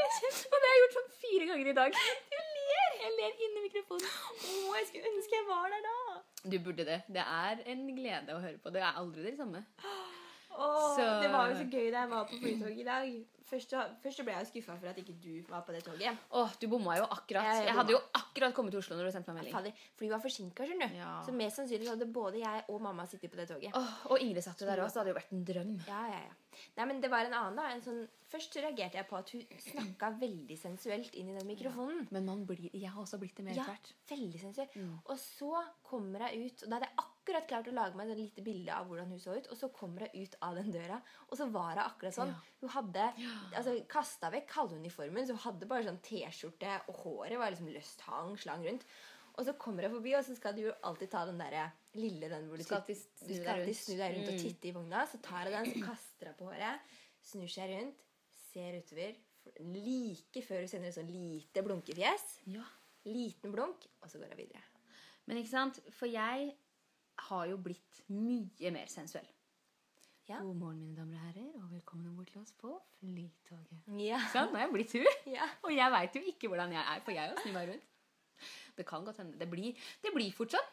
Og 0.00 0.56
det 0.56 0.66
har 0.66 0.74
jeg 0.74 0.82
gjort 0.84 0.96
sånn 0.96 1.10
fire 1.22 1.48
ganger 1.50 1.70
i 1.70 1.76
dag. 1.76 1.98
Du 2.30 2.38
ler! 2.38 2.96
Jeg 3.00 3.12
ler 3.16 3.42
inn 3.46 3.58
i 3.58 3.64
mikrofonen. 3.64 4.06
Å, 4.06 4.76
jeg 4.78 4.88
skulle 4.90 5.10
ønske 5.10 5.38
jeg 5.38 5.46
var 5.48 5.66
der 5.72 5.84
da. 5.86 5.98
Du 6.52 6.56
burde 6.62 6.86
det. 6.88 7.00
Det 7.10 7.24
er 7.24 7.62
en 7.72 7.84
glede 7.96 8.36
å 8.36 8.42
høre 8.42 8.58
på. 8.62 8.72
Det 8.74 8.82
er 8.84 8.98
aldri 9.00 9.26
det 9.28 9.36
samme. 9.38 9.64
Åh, 10.50 10.96
Så- 10.96 11.22
Det 11.22 11.30
var 11.32 11.48
jo 11.48 11.54
så 11.54 11.66
gøy 11.70 11.90
da 11.90 12.00
jeg 12.00 12.10
var 12.10 12.24
på 12.24 12.38
flytoget 12.40 12.78
i 12.78 12.84
dag. 12.84 13.26
Først, 13.50 13.70
så- 13.70 13.90
først 14.02 14.22
ble 14.24 14.32
jeg 14.32 14.46
skuffa 14.46 14.78
for 14.78 14.86
at 14.86 14.96
ikke 14.96 15.14
du 15.20 15.42
var 15.50 15.62
på 15.62 15.72
det 15.72 15.82
toget. 15.84 16.16
Åh, 16.32 16.50
du 16.60 16.68
bomma 16.68 16.96
jo 16.96 17.02
akkurat. 17.04 17.42
Jeg 17.42 17.64
Jeg 17.66 17.74
hadde 17.74 17.90
jo 17.90 17.98
akkurat 18.14 18.54
kommet 18.54 18.70
til 18.70 18.78
Oslo 18.78 18.96
når 18.96 19.04
du 19.06 19.10
sendte 19.12 19.32
meg 19.32 19.42
melding. 19.42 19.52
Fader, 19.54 19.72
flyet 19.98 20.10
var 20.10 20.20
forsinka, 20.20 20.64
skjønner 20.66 20.88
du. 20.88 20.94
Ja. 20.96 21.22
Så 21.26 21.32
mest 21.32 21.56
sannsynlig 21.56 21.84
så 21.86 21.96
hadde 21.98 22.12
både 22.12 22.38
jeg 22.38 22.64
og 22.68 22.80
mamma 22.80 23.06
sittet 23.06 23.30
på 23.30 23.36
det 23.36 23.48
toget. 23.48 23.72
Åh, 23.74 24.06
og 24.10 24.18
Ingrid 24.20 24.42
satt 24.44 24.60
jo 24.60 24.66
der 24.66 24.76
også. 24.84 24.94
Det 24.94 25.00
hadde 25.02 25.14
jo 25.14 25.14
vært 25.14 25.32
en 25.32 25.44
drøm. 25.44 25.86
Ja, 25.88 26.06
ja, 26.06 26.20
ja. 26.20 26.34
Nei, 26.76 26.84
men 26.86 27.00
det 27.00 27.10
var 27.10 27.24
en 27.24 27.32
annen, 27.32 27.56
da. 27.56 27.62
En 27.70 27.80
sånn, 27.80 28.08
først 28.30 28.52
så 28.52 28.60
reagerte 28.62 28.92
jeg 28.94 29.08
på 29.08 29.16
at 29.16 29.30
hun 29.30 29.42
snakka 29.58 30.18
veldig 30.20 30.58
sensuelt 30.58 31.14
inn 31.14 31.30
i 31.30 31.38
den 31.38 31.46
mikrofonen. 31.48 32.06
Men 32.12 32.24
man 32.26 32.46
blir, 32.46 32.70
jeg 32.72 32.88
har 32.90 33.02
også 33.02 33.18
blitt 33.18 33.34
det 33.34 33.44
mer 33.46 33.54
Ja, 33.54 33.62
etter 33.62 33.72
hvert. 33.74 33.92
veldig 34.10 34.40
sensuelt. 34.40 34.74
Mm. 34.76 34.98
Og 35.06 35.16
så 35.18 35.64
kommer 35.84 36.18
hun 36.30 36.44
ut, 36.46 36.62
og 36.62 36.68
da 36.70 36.76
hadde 36.76 36.86
jeg 36.86 36.96
akkurat 36.98 37.19
klart 37.48 37.68
å 37.70 37.72
lage 37.74 37.94
meg 37.96 38.10
et 38.10 38.18
lite 38.18 38.42
bilde 38.42 38.72
av 38.74 38.86
hvordan 38.88 39.08
hun 39.14 39.18
så 39.22 39.36
ut, 39.38 39.46
og 39.50 39.56
så 39.56 39.68
kommer 39.72 40.06
hun 40.08 40.22
ut 40.24 40.34
av 40.42 40.54
den 40.58 40.70
døra, 40.74 41.00
og 41.28 41.36
så 41.38 41.46
var 41.50 41.70
hun 41.76 41.82
akkurat 41.84 42.14
sånn. 42.16 42.32
Ja. 42.34 42.56
Hun 42.60 42.68
hadde 42.74 43.06
altså, 43.56 43.76
kasta 43.88 44.30
vekk 44.34 44.50
halvuniformen, 44.58 45.26
så 45.28 45.36
hun 45.36 45.44
hadde 45.46 45.66
bare 45.70 45.86
sånn 45.86 46.00
T-skjorte, 46.02 46.74
og 46.88 46.94
håret 47.04 47.38
var 47.38 47.50
liksom 47.54 47.70
løst 47.72 48.00
hang, 48.08 48.36
slang 48.36 48.64
rundt. 48.66 48.84
Og 49.38 49.46
så 49.46 49.54
kommer 49.56 49.86
hun 49.86 49.94
forbi, 49.94 50.14
og 50.18 50.24
så 50.26 50.34
skal 50.36 50.54
du 50.56 50.64
jo 50.66 50.72
alltid 50.84 51.10
ta 51.10 51.24
den 51.24 51.38
der 51.38 51.70
lille 51.94 52.28
den 52.28 52.48
hvor 52.50 52.58
du, 52.58 52.64
Skal 52.66 52.80
alltid 52.82 52.96
snu 52.98 53.34
deg 53.38 53.62
rundt. 53.62 53.76
snu 53.78 53.94
deg 53.96 54.16
rundt 54.16 54.28
og 54.28 54.34
Mm. 54.34 54.42
titte 54.42 54.68
i 54.68 54.72
vogna. 54.72 55.06
Så 55.06 55.20
tar 55.22 55.44
hun 55.46 55.52
den, 55.52 55.70
så 55.72 55.86
kaster 55.86 56.26
hun 56.26 56.34
på 56.40 56.48
håret, 56.50 56.80
snur 57.22 57.48
seg 57.48 57.70
rundt, 57.70 58.02
ser 58.52 58.76
utover. 58.82 59.14
Like 59.60 60.42
før 60.44 60.60
hun 60.64 60.68
sender 60.68 60.88
et 60.90 60.96
sånn 60.98 61.10
lite 61.10 61.62
blunkefjes. 61.64 62.26
Ja. 62.52 62.64
Liten 63.08 63.52
blunk, 63.54 63.86
og 64.02 64.10
så 64.10 64.18
går 64.20 64.34
hun 64.34 64.42
videre. 64.42 64.62
Men 65.26 65.38
ikke 65.40 65.52
sant? 65.54 65.78
For 65.96 66.06
jeg 66.10 66.52
har 67.28 67.46
jo 67.50 67.56
blitt 67.60 68.00
mye 68.08 68.70
mer 68.74 68.86
sensuell. 68.90 69.26
Ja. 70.30 70.38
God 70.46 70.56
morgen, 70.60 70.78
mine 70.78 70.94
damer 70.94 71.16
og 71.18 71.22
herrer, 71.26 71.54
og 71.58 71.70
velkommen 71.72 72.06
om 72.06 72.16
bord 72.20 72.28
til 72.30 72.40
oss 72.40 72.52
på 72.60 72.70
Flytoget. 73.00 73.80
Ja. 73.98 74.20
Sånn, 74.30 74.52
nå 74.52 74.60
er 74.60 74.66
jeg 74.68 74.74
blitt 74.76 74.92
hun. 74.94 75.06
ja. 75.34 75.48
Og 75.66 75.72
jeg 75.74 75.90
veit 75.96 76.18
jo 76.20 76.22
ikke 76.32 76.50
hvordan 76.52 76.74
jeg 76.76 76.84
er, 76.84 77.00
for 77.06 77.16
jeg 77.16 77.32
òg 77.32 77.40
snur 77.42 77.56
meg 77.56 77.72
rundt. 77.72 77.86
Det 78.78 78.86
kan 78.88 79.04
godt 79.04 79.18
hende. 79.20 79.38
Det 79.40 79.48
blir, 79.50 79.74
det 80.04 80.12
blir 80.14 80.30
fort 80.36 80.54
sånn. 80.54 80.68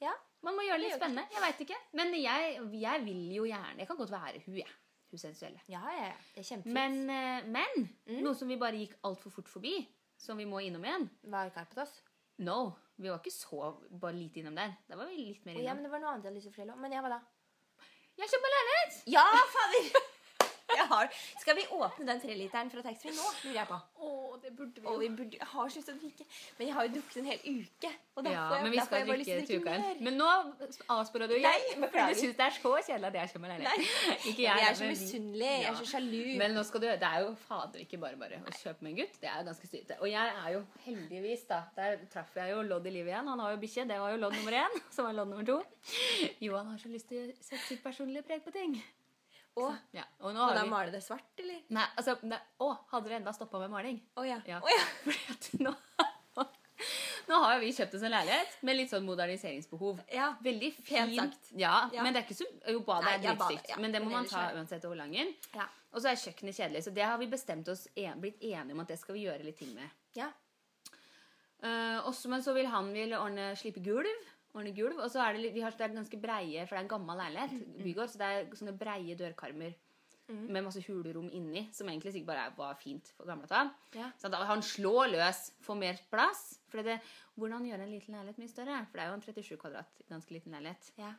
Ja. 0.00 0.12
Man 0.46 0.54
må 0.56 0.62
gjøre 0.64 0.78
det 0.80 0.84
litt 0.86 0.94
Det 0.94 1.00
spennende. 1.02 1.26
Jeg 1.34 1.42
veit 1.44 1.64
ikke. 1.66 1.80
Men 1.98 2.14
jeg, 2.16 2.54
jeg 2.80 3.02
vil 3.04 3.24
jo 3.34 3.42
gjerne 3.50 3.82
Jeg 3.82 3.88
kan 3.90 3.98
godt 3.98 4.12
være 4.14 4.40
hun, 4.46 4.54
jeg. 4.62 4.70
Hun 5.10 5.20
sensuelle. 5.20 5.60
Ja, 5.68 5.82
ja, 5.90 6.06
ja. 6.12 6.14
Det 6.36 6.44
er 6.44 6.46
kjempefint. 6.52 6.76
Men, 6.78 6.94
eh, 7.10 7.48
men 7.50 7.82
Mm. 8.06 8.22
noe 8.24 8.34
som 8.38 8.48
vi 8.48 8.56
bare 8.62 8.78
gikk 8.78 8.94
altfor 9.06 9.34
fort 9.34 9.50
forbi, 9.50 9.74
som 10.18 10.38
vi 10.40 10.46
må 10.48 10.58
innom 10.64 10.82
igjen 10.86 11.04
Var 11.34 11.50
Karpatos? 11.54 11.92
No, 12.40 12.72
vi 12.96 13.10
var 13.10 13.20
ikke 13.20 13.34
så 13.34 13.74
bare 14.00 14.16
lite 14.16 14.40
innom 14.40 14.56
der. 14.56 14.72
Da 14.88 14.96
var 14.96 15.10
vi 15.10 15.26
litt 15.28 15.44
mer 15.44 15.58
Å, 15.60 15.64
ja, 15.64 15.74
men 15.76 15.84
det 15.84 15.92
var 15.92 16.00
noe 16.02 16.14
annet 16.14 16.24
jeg 16.24 16.30
hadde 16.30 16.38
lyst 16.38 16.48
til 16.48 16.52
å 16.52 16.56
fortelle 16.56 16.76
om. 16.76 16.80
Men 16.84 16.94
jeg 16.96 17.04
var 17.04 17.16
da? 17.16 17.20
Jeg 18.20 18.32
kjøper 18.32 18.46
meg 18.46 18.56
leilighet! 18.56 18.96
Ja, 19.12 19.26
fader! 19.56 20.08
Jeg 20.80 20.88
har. 20.90 21.10
Skal 21.42 21.58
vi 21.58 21.66
åpne 21.76 22.06
den 22.08 22.22
treliteren 22.22 22.70
fra 22.72 22.84
taxfree 22.86 23.14
nå? 23.16 23.26
lurer 23.44 23.58
jeg 23.60 23.68
på. 23.70 23.80
Å, 24.00 24.10
det 24.42 24.52
burde 24.56 24.80
vi 24.82 24.88
Og 24.88 25.00
vi 25.02 25.08
burde, 25.20 25.38
jeg 25.40 25.48
har 25.52 25.68
så 25.68 25.80
lyst 25.80 25.90
til 25.90 25.96
å 25.96 26.00
drikke. 26.04 26.26
Men 26.58 26.70
jeg 26.70 26.76
har 26.76 26.86
jo 26.88 26.92
drukket 26.96 27.20
en 27.20 27.28
hel 27.30 27.42
uke. 27.44 27.90
Og 28.16 28.24
derfor, 28.26 28.36
Ja, 28.36 28.46
jeg, 28.54 28.64
men 28.64 28.74
vi 28.74 28.84
skal 28.84 29.06
drikke 29.10 29.36
til 29.48 29.62
uka. 29.62 29.76
Men 30.06 30.18
nå 30.20 30.30
avspora 30.96 31.28
du 31.30 31.36
igjen. 31.36 31.66
For 31.84 31.96
du 31.96 32.20
syns 32.20 32.38
det 32.40 32.46
er 32.46 32.56
så 32.56 32.74
kjedelig 32.88 33.10
at 33.10 33.18
jeg 33.20 33.42
meg 33.44 33.54
leilighet. 33.54 34.28
Ikke 34.30 34.44
Jeg 34.46 34.66
er 34.68 34.78
så 34.80 34.90
misunnelig. 34.90 35.48
Ja. 35.50 35.58
Jeg 35.60 35.70
er 35.72 35.78
så 35.80 35.88
sjalu. 35.92 36.20
Men 36.40 36.56
nå 36.56 36.64
skal 36.68 36.84
du, 36.84 36.88
det 36.90 37.10
er 37.10 37.24
jo 37.24 37.34
fader 37.46 37.84
ikke 37.84 38.00
bare 38.02 38.20
bare 38.20 38.40
å 38.44 38.54
kjøpe 38.60 38.86
med 38.86 38.92
en 38.92 39.00
gutt. 39.02 39.18
Det 39.22 39.30
er 39.30 39.42
jo 39.42 39.48
ganske 39.50 39.70
styrete. 39.70 39.98
Og 40.00 40.10
jeg 40.10 40.36
er 40.44 40.54
jo 40.56 40.62
heldigvis, 40.86 41.44
da 41.50 41.62
Der 41.76 41.98
traff 42.12 42.36
jeg 42.36 42.54
jo 42.54 42.62
Lodd 42.70 42.86
i 42.86 42.94
livet 42.94 43.14
igjen. 43.14 43.28
Han 43.32 43.42
har 43.44 43.54
jo 43.54 43.60
bikkje. 43.62 43.88
Det 43.90 43.98
var 44.00 44.14
jo 44.14 44.22
Lodd 44.22 44.36
nummer 44.38 44.58
én. 44.62 44.80
Så 44.92 45.02
var 45.06 45.16
Lodd 45.16 45.32
nummer 45.32 45.46
to. 45.48 45.60
Johan 46.44 46.72
har 46.72 46.80
så 46.80 46.92
lyst 46.92 47.10
til 47.10 47.30
å 47.30 47.36
sette 47.40 47.64
sitt 47.66 47.84
personlige 47.84 48.26
preg 48.26 48.44
på 48.44 48.54
ting. 48.54 48.76
Og, 49.66 49.74
Ja, 49.96 50.04
og 50.20 50.34
nå 50.34 50.40
og 50.40 50.48
har 50.48 50.54
da 50.58 50.64
vi 50.64 50.70
male 50.72 50.90
det 50.94 51.02
svart, 51.04 51.28
eller? 51.42 51.60
Nei, 51.76 51.86
altså 51.96 52.16
nei, 52.22 52.38
Å, 52.60 52.70
hadde 52.92 53.08
dere 53.08 53.18
enda 53.20 53.32
stoppa 53.36 53.60
med 53.62 53.70
maling? 53.70 54.00
Å 54.16 54.24
ja. 54.26 54.40
Ja. 54.48 54.60
Å 54.64 54.68
ja. 54.72 54.84
Fordi 55.26 55.62
nå, 55.66 55.74
nå 57.30 57.38
har 57.44 57.60
vi 57.62 57.70
kjøpt 57.76 57.94
oss 57.98 58.04
en 58.08 58.14
leilighet 58.14 58.56
med 58.66 58.78
litt 58.80 58.90
sånn 58.92 59.04
moderniseringsbehov. 59.06 60.00
ja. 60.12 60.30
Veldig 60.42 60.70
fint. 60.80 61.16
sagt. 61.20 61.50
Ja, 61.60 61.88
Ja. 61.92 62.02
men 62.02 62.12
det 62.14 62.22
er 62.22 62.26
ikke 62.28 62.38
så 62.40 62.46
Jo, 62.72 62.80
badet 62.86 63.12
er 63.14 63.22
dritstygt, 63.28 63.68
ja. 63.74 63.76
men 63.82 63.92
det 63.92 64.00
må 64.02 64.10
man 64.10 64.26
ta 64.26 64.48
uansett 64.56 64.84
over 64.88 64.96
langen. 64.96 65.34
Ja. 65.54 65.68
Og 65.92 66.00
så 66.02 66.10
er 66.12 66.20
kjøkkenet 66.22 66.54
kjedelig, 66.56 66.84
så 66.86 66.90
det 66.94 67.02
har 67.04 67.18
vi 67.18 67.26
bestemt 67.26 67.68
oss 67.68 67.86
en, 67.96 68.20
blitt 68.20 68.38
enige 68.42 68.72
om 68.74 68.80
at 68.80 68.88
det 68.92 68.98
skal 69.00 69.14
vi 69.18 69.24
gjøre 69.26 69.44
litt 69.44 69.58
ting 69.58 69.74
med. 69.74 69.90
ja. 70.14 70.30
Uh, 71.60 72.00
også, 72.08 72.30
men 72.32 72.40
så 72.40 72.54
vil 72.56 72.64
han 72.72 72.86
vil 72.94 73.10
ordne 73.12 73.50
slipe 73.60 73.82
gulv. 73.84 74.08
Ordne 74.54 74.72
gulv, 74.74 74.98
Og 74.98 75.10
så 75.12 75.22
er 75.22 75.36
det, 75.38 75.52
vi 75.54 75.62
har, 75.62 75.70
det 75.70 75.86
er 75.86 75.94
ganske 75.94 76.18
breie, 76.20 76.64
for 76.66 76.74
det 76.74 76.80
er 76.80 76.86
en 76.88 76.94
gammel 76.94 77.20
leilighet, 77.22 77.68
bygård, 77.84 78.10
så 78.10 78.18
det 78.18 78.30
er 78.30 78.58
sånne 78.58 78.74
breie 78.78 79.14
dørkarmer 79.18 79.76
med 80.30 80.62
masse 80.62 80.82
hulrom 80.86 81.28
inni, 81.34 81.64
som 81.74 81.88
egentlig 81.90 82.12
sikkert 82.14 82.30
bare 82.30 82.50
var 82.56 82.76
fint 82.78 83.08
for 83.16 83.26
gamle 83.26 83.48
dager. 83.50 83.72
Ja. 83.96 84.10
Så 84.18 84.30
han 84.30 84.62
slår 84.62 85.10
løs, 85.14 85.40
får 85.64 85.78
mer 85.80 85.98
plass. 86.12 86.44
For 86.70 86.86
det, 86.86 87.00
hvordan 87.34 87.66
gjøre 87.66 87.86
en 87.86 87.90
liten 87.94 88.14
leilighet 88.14 88.38
mye 88.38 88.52
større? 88.52 88.78
For 88.90 88.98
det 89.00 89.04
er 89.04 89.10
jo 89.10 89.18
en 89.18 89.26
37 89.26 89.58
kvadrat, 89.64 90.04
ganske 90.10 90.36
liten 90.36 90.54
leilighet. 90.54 90.92
ja. 91.00 91.14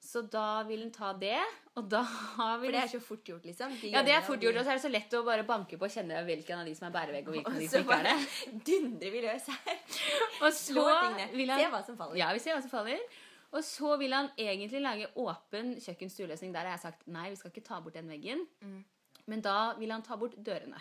Så 0.00 0.22
da 0.32 0.62
vil 0.64 0.80
han 0.80 0.92
ta 0.94 1.10
det, 1.12 1.38
og 1.76 1.88
da 1.92 2.00
For 2.06 2.64
det 2.72 2.80
er 2.80 2.88
så 2.88 3.00
fort 3.04 3.26
gjort, 3.28 3.44
liksom. 3.44 3.74
De 3.82 3.90
Ja, 3.92 4.00
det 4.02 4.14
er 4.16 4.22
fort 4.24 4.40
gjort, 4.42 4.56
og 4.56 4.64
så 4.64 4.72
er 4.72 4.78
det 4.78 4.84
så 4.86 4.90
lett 4.90 5.16
å 5.18 5.20
bare 5.26 5.44
banke 5.46 5.76
på 5.78 5.84
og 5.86 5.92
kjenne 5.92 6.22
hvilken 6.24 6.62
av 6.62 6.70
de 6.70 6.74
som 6.78 6.88
er 6.88 6.94
bærevegg, 6.94 7.28
og 7.28 7.36
hvilken 7.36 7.52
av 7.52 7.60
de 7.60 7.66
Og 7.68 7.70
som 7.70 7.76
så 7.76 7.84
ikke 7.84 7.98
er 7.98 8.06
det. 8.08 8.14
bare 8.16 8.62
dundrer 8.70 9.14
vi 9.14 9.20
løs 9.26 9.50
her. 9.52 9.82
Og 10.44 10.52
så 10.56 10.86
vil 10.86 11.52
tingene. 11.52 11.58
Se 11.60 11.68
hva 11.74 11.82
som 11.86 11.98
faller. 12.00 12.16
Ja, 12.22 12.30
vi 12.32 12.40
ser 12.42 12.56
hva 12.56 12.62
som 12.64 12.72
faller. 12.72 13.04
Og 13.50 13.64
så 13.66 13.96
vil 13.98 14.12
han 14.14 14.30
egentlig 14.38 14.80
lage 14.80 15.08
åpen 15.18 15.74
kjøkken-stueløsning. 15.82 16.52
Der 16.54 16.64
har 16.70 16.78
jeg 16.78 16.84
sagt 16.86 17.06
nei, 17.10 17.28
vi 17.32 17.36
skal 17.36 17.52
ikke 17.52 17.66
ta 17.66 17.80
bort 17.84 17.98
den 17.98 18.08
veggen. 18.08 18.46
Mm. 18.62 18.84
Men 19.26 19.42
da 19.44 19.74
vil 19.78 19.90
han 19.92 20.02
ta 20.06 20.16
bort 20.16 20.36
dørene. 20.38 20.80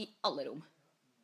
I 0.00 0.08
alle 0.26 0.48
rom. 0.48 0.62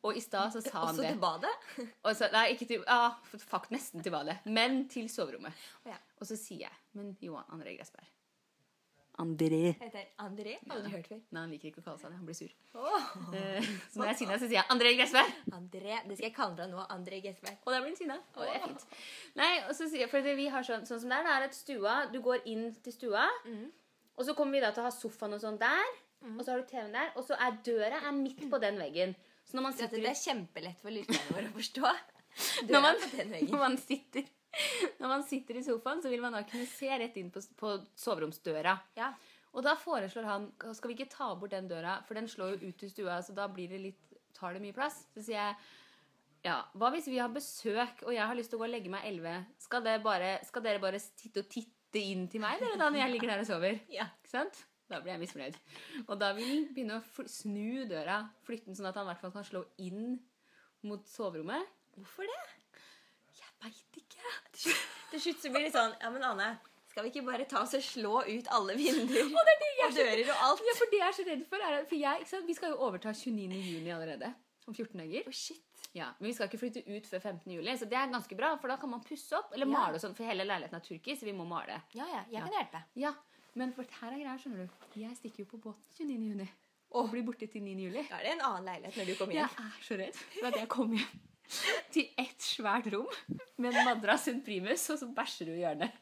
Og 0.03 0.17
i 0.17 0.21
stad 0.23 0.49
så 0.53 0.61
sa 0.65 0.79
han 0.79 0.95
Også 0.95 1.03
det. 1.03 1.11
til 1.13 1.19
badet. 1.21 1.51
Og 2.05 2.15
så, 2.17 2.29
nei, 2.33 2.47
ikke 2.55 2.65
til, 2.69 2.85
ja, 2.87 3.11
fuck, 3.45 3.67
nesten 3.73 4.01
til 4.01 4.13
badet. 4.13 4.39
Men 4.45 4.87
til 4.89 5.09
soverommet. 5.13 5.53
Ja. 5.85 5.99
Og 6.19 6.25
så 6.29 6.37
sier 6.39 6.65
jeg 6.65 6.73
Men 6.97 7.13
Johan 7.21 7.45
André 7.53 7.75
Gressberg. 7.77 8.07
André. 9.21 9.75
Heter 9.77 10.05
André. 10.23 10.55
Hadde 10.69 10.83
du 10.85 10.89
hørt 10.89 11.07
før? 11.11 11.19
Nei, 11.29 11.41
han 11.43 11.51
liker 11.53 11.69
ikke 11.69 11.81
å 11.83 11.85
kalle 11.85 12.01
seg 12.01 12.09
det. 12.13 12.17
Han 12.17 12.25
blir 12.25 12.37
sur. 12.39 12.53
Oh. 12.73 13.07
Eh, 13.37 13.67
Så 13.91 13.99
når 13.99 14.07
jeg 14.07 14.13
er 14.15 14.19
sinna, 14.21 14.37
så 14.39 14.47
sier 14.47 14.57
jeg 14.57 14.69
André 14.73 14.93
Gressberg. 14.97 15.35
André. 15.53 15.97
Det 16.07 16.17
skal 16.17 16.27
jeg 16.29 16.35
kalle 16.37 16.57
deg 16.57 16.71
nå. 16.71 16.85
André 16.95 17.19
Gressberg. 17.21 17.59
Og 17.61 17.75
da 17.75 17.81
blir 17.83 17.91
han 17.91 17.99
sinna. 17.99 18.17
Og 18.33 18.41
det 18.47 18.55
er 18.55 18.63
fint. 18.65 18.85
Nei, 19.37 19.51
og 19.67 19.75
så 19.77 19.85
sier 19.91 20.05
jeg, 20.07 20.11
for 20.13 20.29
vi 20.41 20.47
har 20.55 20.65
sånn, 20.65 20.87
sånn 20.89 21.03
som 21.03 21.13
det 21.13 21.19
er, 21.19 21.27
det 21.27 21.35
er 21.35 21.45
at 21.49 21.57
stua 21.59 21.97
Du 22.13 22.17
går 22.25 22.47
inn 22.49 22.71
til 22.81 22.95
stua, 22.95 23.27
mm. 23.45 23.67
og 24.15 24.25
så 24.25 24.35
kommer 24.37 24.57
vi 24.57 24.63
da 24.63 24.71
til 24.73 24.81
å 24.85 24.87
ha 24.87 24.95
sofaen 24.95 25.37
og 25.37 25.43
sånn 25.43 25.59
der. 25.61 25.91
Og 26.31 26.41
så 26.45 26.53
har 26.53 26.61
du 26.61 26.67
TV-en 26.69 26.93
der, 26.93 27.13
og 27.17 27.25
så 27.25 27.37
er 27.41 27.55
døra 27.65 28.01
er 28.07 28.13
midt 28.13 28.41
på 28.49 28.59
den 28.61 28.77
veggen. 28.81 29.15
Så 29.47 29.57
når 29.57 29.65
man 29.67 29.75
Dette 29.75 29.89
sitter 29.89 30.05
det 30.05 30.11
er 30.11 30.21
kjempelett 30.21 30.83
for 30.83 30.95
lytterne 30.95 31.35
våre 31.35 31.49
å 31.49 31.57
forstå. 31.57 31.91
når 32.71 32.85
man, 32.85 33.03
når, 33.49 33.59
man 33.59 33.77
sitter, 33.81 34.29
når 35.01 35.13
man 35.15 35.27
sitter 35.27 35.59
i 35.59 35.65
sofaen, 35.65 36.01
så 36.03 36.13
vil 36.13 36.23
man 36.23 36.37
da 36.37 36.45
kunne 36.47 36.69
se 36.69 36.89
rett 37.03 37.19
inn 37.19 37.31
på, 37.33 37.43
på 37.59 37.75
soveromsdøra. 37.99 38.77
Ja. 38.99 39.11
Og 39.51 39.65
da 39.65 39.75
foreslår 39.75 40.27
han 40.29 40.47
skal 40.77 40.91
vi 40.91 40.95
ikke 40.95 41.11
ta 41.11 41.33
bort 41.35 41.51
den 41.51 41.67
døra, 41.67 41.99
for 42.07 42.15
den 42.15 42.29
slår 42.31 42.55
jo 42.55 42.71
ut 42.71 42.79
til 42.79 42.91
stua, 42.93 43.19
så 43.25 43.35
da 43.35 43.49
blir 43.51 43.71
det 43.71 43.81
litt, 43.83 44.17
tar 44.37 44.55
det 44.55 44.63
mye 44.63 44.75
plass. 44.75 45.01
Så 45.11 45.25
sier 45.25 45.41
jeg 45.41 45.55
ja, 46.47 46.55
hva 46.73 46.89
hvis 46.93 47.09
vi 47.11 47.19
har 47.21 47.29
besøk, 47.29 48.01
og 48.07 48.15
jeg 48.15 48.25
har 48.25 48.37
lyst 48.37 48.49
til 48.53 48.57
å 48.57 48.63
gå 48.63 48.69
og 48.69 48.73
legge 48.73 48.89
meg 48.89 49.05
11? 49.11 49.43
Skal, 49.61 49.85
bare, 50.01 50.33
skal 50.47 50.65
dere 50.65 50.81
bare 50.81 51.01
titte 51.19 51.43
og 51.43 51.51
titte 51.51 52.01
inn 52.01 52.25
til 52.31 52.41
meg 52.41 52.63
dere, 52.63 52.79
da, 52.79 52.87
når 52.89 53.03
jeg 53.03 53.13
ligger 53.13 53.33
der 53.33 53.43
og 53.43 53.49
sover? 53.51 53.81
Ja. 53.93 54.07
Ikke 54.23 54.33
sant? 54.39 54.63
Da 54.91 54.99
blir 54.99 55.13
jeg 55.15 55.21
misfornøyd. 55.23 55.59
Og 56.07 56.17
da 56.19 56.31
vil 56.35 56.49
han 56.51 56.65
begynne 56.75 56.97
å 56.99 57.27
snu 57.31 57.85
døra, 57.89 58.17
flytte 58.47 58.67
den 58.71 58.75
sånn 58.79 58.89
at 58.91 58.97
han 58.99 59.07
i 59.07 59.11
hvert 59.13 59.21
fall 59.23 59.31
kan 59.37 59.47
slå 59.47 59.61
inn 59.85 60.17
mot 60.87 61.05
soverommet. 61.07 61.69
Hvorfor 61.95 62.27
det? 62.27 62.41
Jeg 63.39 63.55
veit 63.63 64.01
ikke. 64.01 64.35
Til 65.11 65.23
slutt 65.23 65.41
så 65.43 65.49
blir 65.53 65.65
det 65.67 65.71
sånn 65.75 65.95
Ja, 66.01 66.09
men 66.13 66.23
Anne, 66.23 66.49
skal 66.91 67.03
vi 67.05 67.11
ikke 67.11 67.23
bare 67.27 67.45
ta 67.49 67.61
oss 67.63 67.73
og 67.77 67.83
slå 67.83 68.21
ut 68.27 68.47
alle 68.53 68.75
vinduer 68.79 69.27
Og 69.31 69.47
det 69.49 69.55
det 69.63 69.69
og 69.87 69.95
dører 69.97 70.29
og 70.31 70.43
alt? 70.47 70.61
Ja, 70.67 70.75
for 70.77 70.91
det 70.91 70.99
jeg 71.01 71.07
er 71.07 71.15
så 71.17 71.25
redd 71.27 71.43
for, 71.49 71.63
er 71.65 71.85
for 71.89 71.97
jeg? 71.99 72.27
Vi 72.47 72.55
skal 72.57 72.73
jo 72.75 72.79
overta 72.85 73.13
29. 73.15 73.59
juni 73.71 73.91
allerede. 73.95 74.29
Om 74.67 74.75
14 74.77 74.99
dager. 75.01 75.25
Å, 75.27 75.33
shit. 75.33 75.63
Ja, 75.97 76.11
Men 76.19 76.29
vi 76.29 76.33
skal 76.37 76.47
ikke 76.47 76.59
flytte 76.61 76.83
ut 76.87 77.07
før 77.09 77.19
15. 77.33 77.51
juli, 77.51 77.73
så 77.75 77.87
det 77.89 77.97
er 77.99 78.11
ganske 78.13 78.35
bra. 78.39 78.53
For 78.61 78.71
da 78.71 78.77
kan 78.79 78.91
man 78.93 79.01
pusse 79.03 79.33
opp, 79.35 79.49
eller 79.55 79.65
Ja. 79.67 79.71
male 79.73 79.97
og 79.97 80.03
sånn, 80.03 80.13
for 80.15 80.23
hele 80.29 80.45
leiligheten 80.47 80.77
er 80.77 80.85
turkisk, 80.85 81.19
så 81.23 81.27
vi 81.27 81.33
må 81.35 81.43
male. 81.49 81.81
Ja, 81.97 82.05
ja. 82.07 82.21
Jeg 82.31 82.45
kan 82.45 82.53
hjelpe. 82.55 82.83
Ja, 83.01 83.11
Men 83.59 83.73
for 83.75 83.83
her 83.99 84.13
er 84.13 84.21
greia, 84.21 84.37
skjønner 84.39 84.67
du. 84.67 84.83
Jeg 85.01 85.17
stikker 85.19 85.43
jo 85.43 85.49
på 85.51 85.59
båten 85.65 85.83
29. 85.97 86.29
juni. 86.31 86.47
Og 86.95 87.09
blir 87.11 87.23
borte 87.27 87.47
til 87.51 87.63
9. 87.63 87.73
juli. 87.85 88.03
Da 88.09 88.19
er 88.19 88.27
det 88.27 88.31
en 88.35 88.45
annen 88.47 88.67
leilighet 88.67 88.97
når 88.99 89.09
du 89.11 89.17
kommer 89.19 89.35
hjem. 89.35 89.51
Jeg 89.57 89.65
er 89.65 89.83
så 89.87 89.97
redd 89.99 90.21
for 90.21 90.47
at 90.51 90.59
jeg 90.59 90.69
kommer 90.71 91.01
hjem 91.01 91.19
til 91.91 92.05
ett 92.23 92.45
svært 92.45 92.87
rom 92.93 93.11
med 93.59 93.75
en 93.75 93.87
madrass, 93.89 94.29
en 94.31 94.39
primus, 94.43 94.85
og 94.93 94.99
så 95.01 95.09
bæsjer 95.15 95.51
du 95.51 95.53
i 95.55 95.63
hjørnet. 95.63 95.99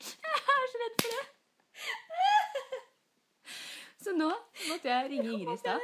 Jeg 0.00 0.38
er 0.54 0.70
så 0.74 0.82
redd 0.84 0.96
for 1.02 1.16
det. 1.16 1.24
Så 4.00 4.14
nå 4.16 4.30
måtte 4.30 4.88
jeg 4.88 5.10
ringe 5.12 5.34
Ingrid 5.34 5.54
i 5.54 5.60
stad. 5.60 5.82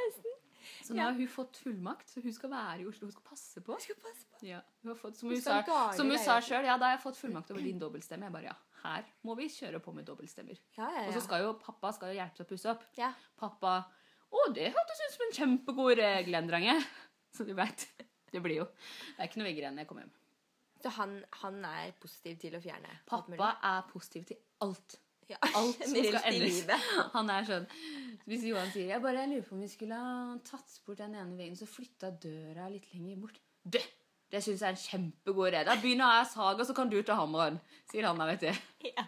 Så 0.83 0.95
nå 0.95 1.03
har 1.03 1.15
hun 1.17 1.27
fått 1.31 1.57
fullmakt, 1.63 2.09
så 2.11 2.21
hun 2.23 2.33
skal 2.35 2.51
være 2.51 2.83
i 2.83 2.87
Oslo. 2.89 3.07
Hun 3.07 3.13
skal 3.15 3.25
passe 3.29 3.61
på. 3.65 3.77
Skal 3.83 3.99
passe 4.03 4.25
på. 4.31 4.41
Ja, 4.47 4.61
hun 4.83 4.91
har 4.93 4.99
fått, 4.99 5.17
som 5.19 5.29
Hun 5.29 5.35
hun 5.37 5.43
sa, 5.43 5.59
som 5.97 6.09
hun 6.11 6.21
sa 6.21 6.39
sjøl, 6.43 6.65
ja, 6.69 6.77
da 6.77 6.91
har 6.91 6.97
jeg 6.97 7.03
fått 7.05 7.19
fullmakt 7.19 7.51
over 7.53 7.65
din 7.65 7.79
dobbeltstemme. 7.81 8.29
Jeg 8.29 8.35
bare, 8.37 8.51
ja, 8.51 8.81
her 8.83 9.07
må 9.27 9.35
vi 9.39 9.47
kjøre 9.51 9.81
på 9.83 9.93
med 9.95 10.05
dobbeltstemmer. 10.09 10.59
Ja, 10.77 10.89
ja, 10.95 11.07
Og 11.07 11.15
så 11.17 11.23
skal 11.25 11.43
jo 11.45 11.55
pappa 11.61 11.91
skal 11.95 12.13
jo 12.13 12.19
hjelpe 12.19 12.39
til 12.39 12.45
å 12.47 12.51
pusse 12.53 12.71
opp. 12.73 12.85
ja. 12.99 13.13
Pappa 13.37 13.77
Å, 14.27 14.41
det 14.51 14.73
hørtes 14.75 15.01
ut 15.05 15.13
som 15.13 15.21
en 15.23 15.35
kjempegod 15.37 15.93
regel, 16.01 16.35
Endrange. 16.35 16.73
Så 17.35 17.45
du 17.47 17.53
veit. 17.55 17.87
Det 18.31 18.41
blir 18.43 18.57
jo 18.59 18.65
Det 18.67 19.21
er 19.23 19.29
ikke 19.29 19.39
noe 19.39 19.47
vegger 19.47 19.63
igjen 19.63 19.77
når 19.77 19.85
jeg 19.85 19.87
kommer 19.87 20.03
hjem. 20.03 20.15
Så 20.83 20.89
han, 20.97 21.13
han 21.41 21.61
er 21.65 21.93
positiv 22.01 22.35
til 22.41 22.57
å 22.57 22.61
fjerne? 22.61 22.91
Pappa 23.07 23.53
er 23.65 23.85
positiv 23.89 24.25
til 24.29 24.37
alt. 24.65 24.97
Ja. 25.31 25.39
Alt 25.59 25.83
som 25.83 25.97
skal 25.97 26.23
endres. 26.31 26.61
Han 27.15 27.31
er 27.33 27.47
sånn 27.47 27.65
Hvis 28.27 28.45
Johan 28.47 28.69
sier 28.71 28.93
jeg 28.93 29.03
bare 29.03 29.25
jeg 29.25 29.33
lurer 29.33 29.47
på 29.47 29.57
om 29.57 29.63
vi 29.65 29.69
skulle 29.71 29.99
ha 29.99 30.37
tatt 30.47 30.79
bort 30.87 31.01
den 31.01 31.15
ene 31.15 31.35
veggen, 31.35 31.57
så 31.59 31.67
flytta 31.69 32.13
døra 32.23 32.69
litt 32.71 32.87
lenger 32.93 33.19
bort 33.25 33.41
Det, 33.63 33.83
det 34.31 34.41
syns 34.43 34.63
jeg 34.63 34.69
er 34.69 34.75
en 34.75 34.81
kjempegod 34.81 35.51
idé. 35.51 35.65
Da 35.67 35.75
begynner 35.81 36.19
jeg 36.19 36.31
saga, 36.33 36.65
så 36.67 36.75
kan 36.75 36.89
du 36.91 36.97
ta 37.03 37.15
hammeren. 37.19 37.59
Sier 37.91 38.07
han 38.07 38.19
da, 38.19 38.27
vet 38.31 38.43
du. 38.47 38.65
Ja. 38.87 39.05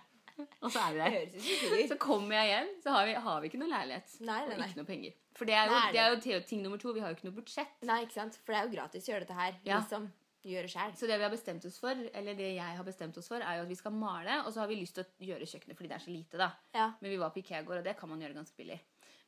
Og 0.64 0.72
så 0.72 0.80
er 0.80 0.96
vi 0.96 1.00
Det 1.00 1.32
der. 1.34 1.88
Så 1.92 1.98
kommer 2.00 2.36
jeg 2.40 2.54
hjem, 2.54 2.70
så 2.84 2.94
har 2.96 3.08
vi, 3.08 3.16
har 3.28 3.42
vi 3.42 3.50
ikke 3.52 3.60
noe 3.60 3.72
leilighet. 3.72 4.14
Nei, 4.24 4.40
nei, 4.48 4.54
nei. 4.54 4.60
Og 4.60 4.70
ikke 4.70 4.80
noe 4.80 4.88
penger. 4.88 5.18
For 5.40 5.48
det 5.48 5.56
er 5.56 5.72
jo, 5.72 5.82
det 5.96 6.02
er 6.04 6.38
jo 6.38 6.44
ting 6.48 6.64
nummer 6.64 6.80
to. 6.80 6.94
Vi 6.96 7.04
har 7.04 7.12
jo 7.12 7.20
ikke 7.20 7.28
noe 7.30 7.36
budsjett. 7.40 7.76
Nei, 7.88 8.02
ikke 8.06 8.18
sant? 8.18 8.40
For 8.44 8.56
det 8.56 8.60
er 8.60 8.68
jo 8.68 8.74
gratis 8.76 9.08
å 9.08 9.14
gjøre 9.14 9.28
dette 9.28 9.40
her. 9.40 9.60
Ja. 9.68 9.80
Liksom. 9.80 10.08
Gjøre 10.48 10.70
sjøl. 10.72 10.94
Så 10.96 11.08
det 11.10 11.18
vi 11.20 11.26
har 11.26 11.34
bestemt 11.34 11.66
oss 11.68 11.80
for, 11.82 12.06
eller 12.16 12.38
det 12.38 12.54
jeg 12.54 12.78
har 12.78 12.86
bestemt 12.88 13.18
oss 13.20 13.28
for, 13.28 13.44
er 13.44 13.60
jo 13.60 13.66
at 13.66 13.72
vi 13.72 13.76
skal 13.76 13.96
male, 13.96 14.38
og 14.46 14.54
så 14.56 14.64
har 14.64 14.70
vi 14.72 14.78
lyst 14.80 14.96
til 14.96 15.04
å 15.04 15.28
gjøre 15.32 15.48
kjøkkenet 15.52 15.76
fordi 15.76 15.92
det 15.92 15.98
er 15.98 16.06
så 16.06 16.14
lite, 16.14 16.40
da. 16.40 16.48
Ja. 16.78 16.88
Men 17.02 17.12
vi 17.12 17.20
var 17.20 17.34
på 17.36 17.42
Ikea 17.42 17.60
i 17.60 17.68
går, 17.68 17.82
og 17.82 17.90
det 17.90 17.98
kan 18.00 18.12
man 18.12 18.24
gjøre 18.24 18.38
ganske 18.38 18.56
billig. 18.60 18.80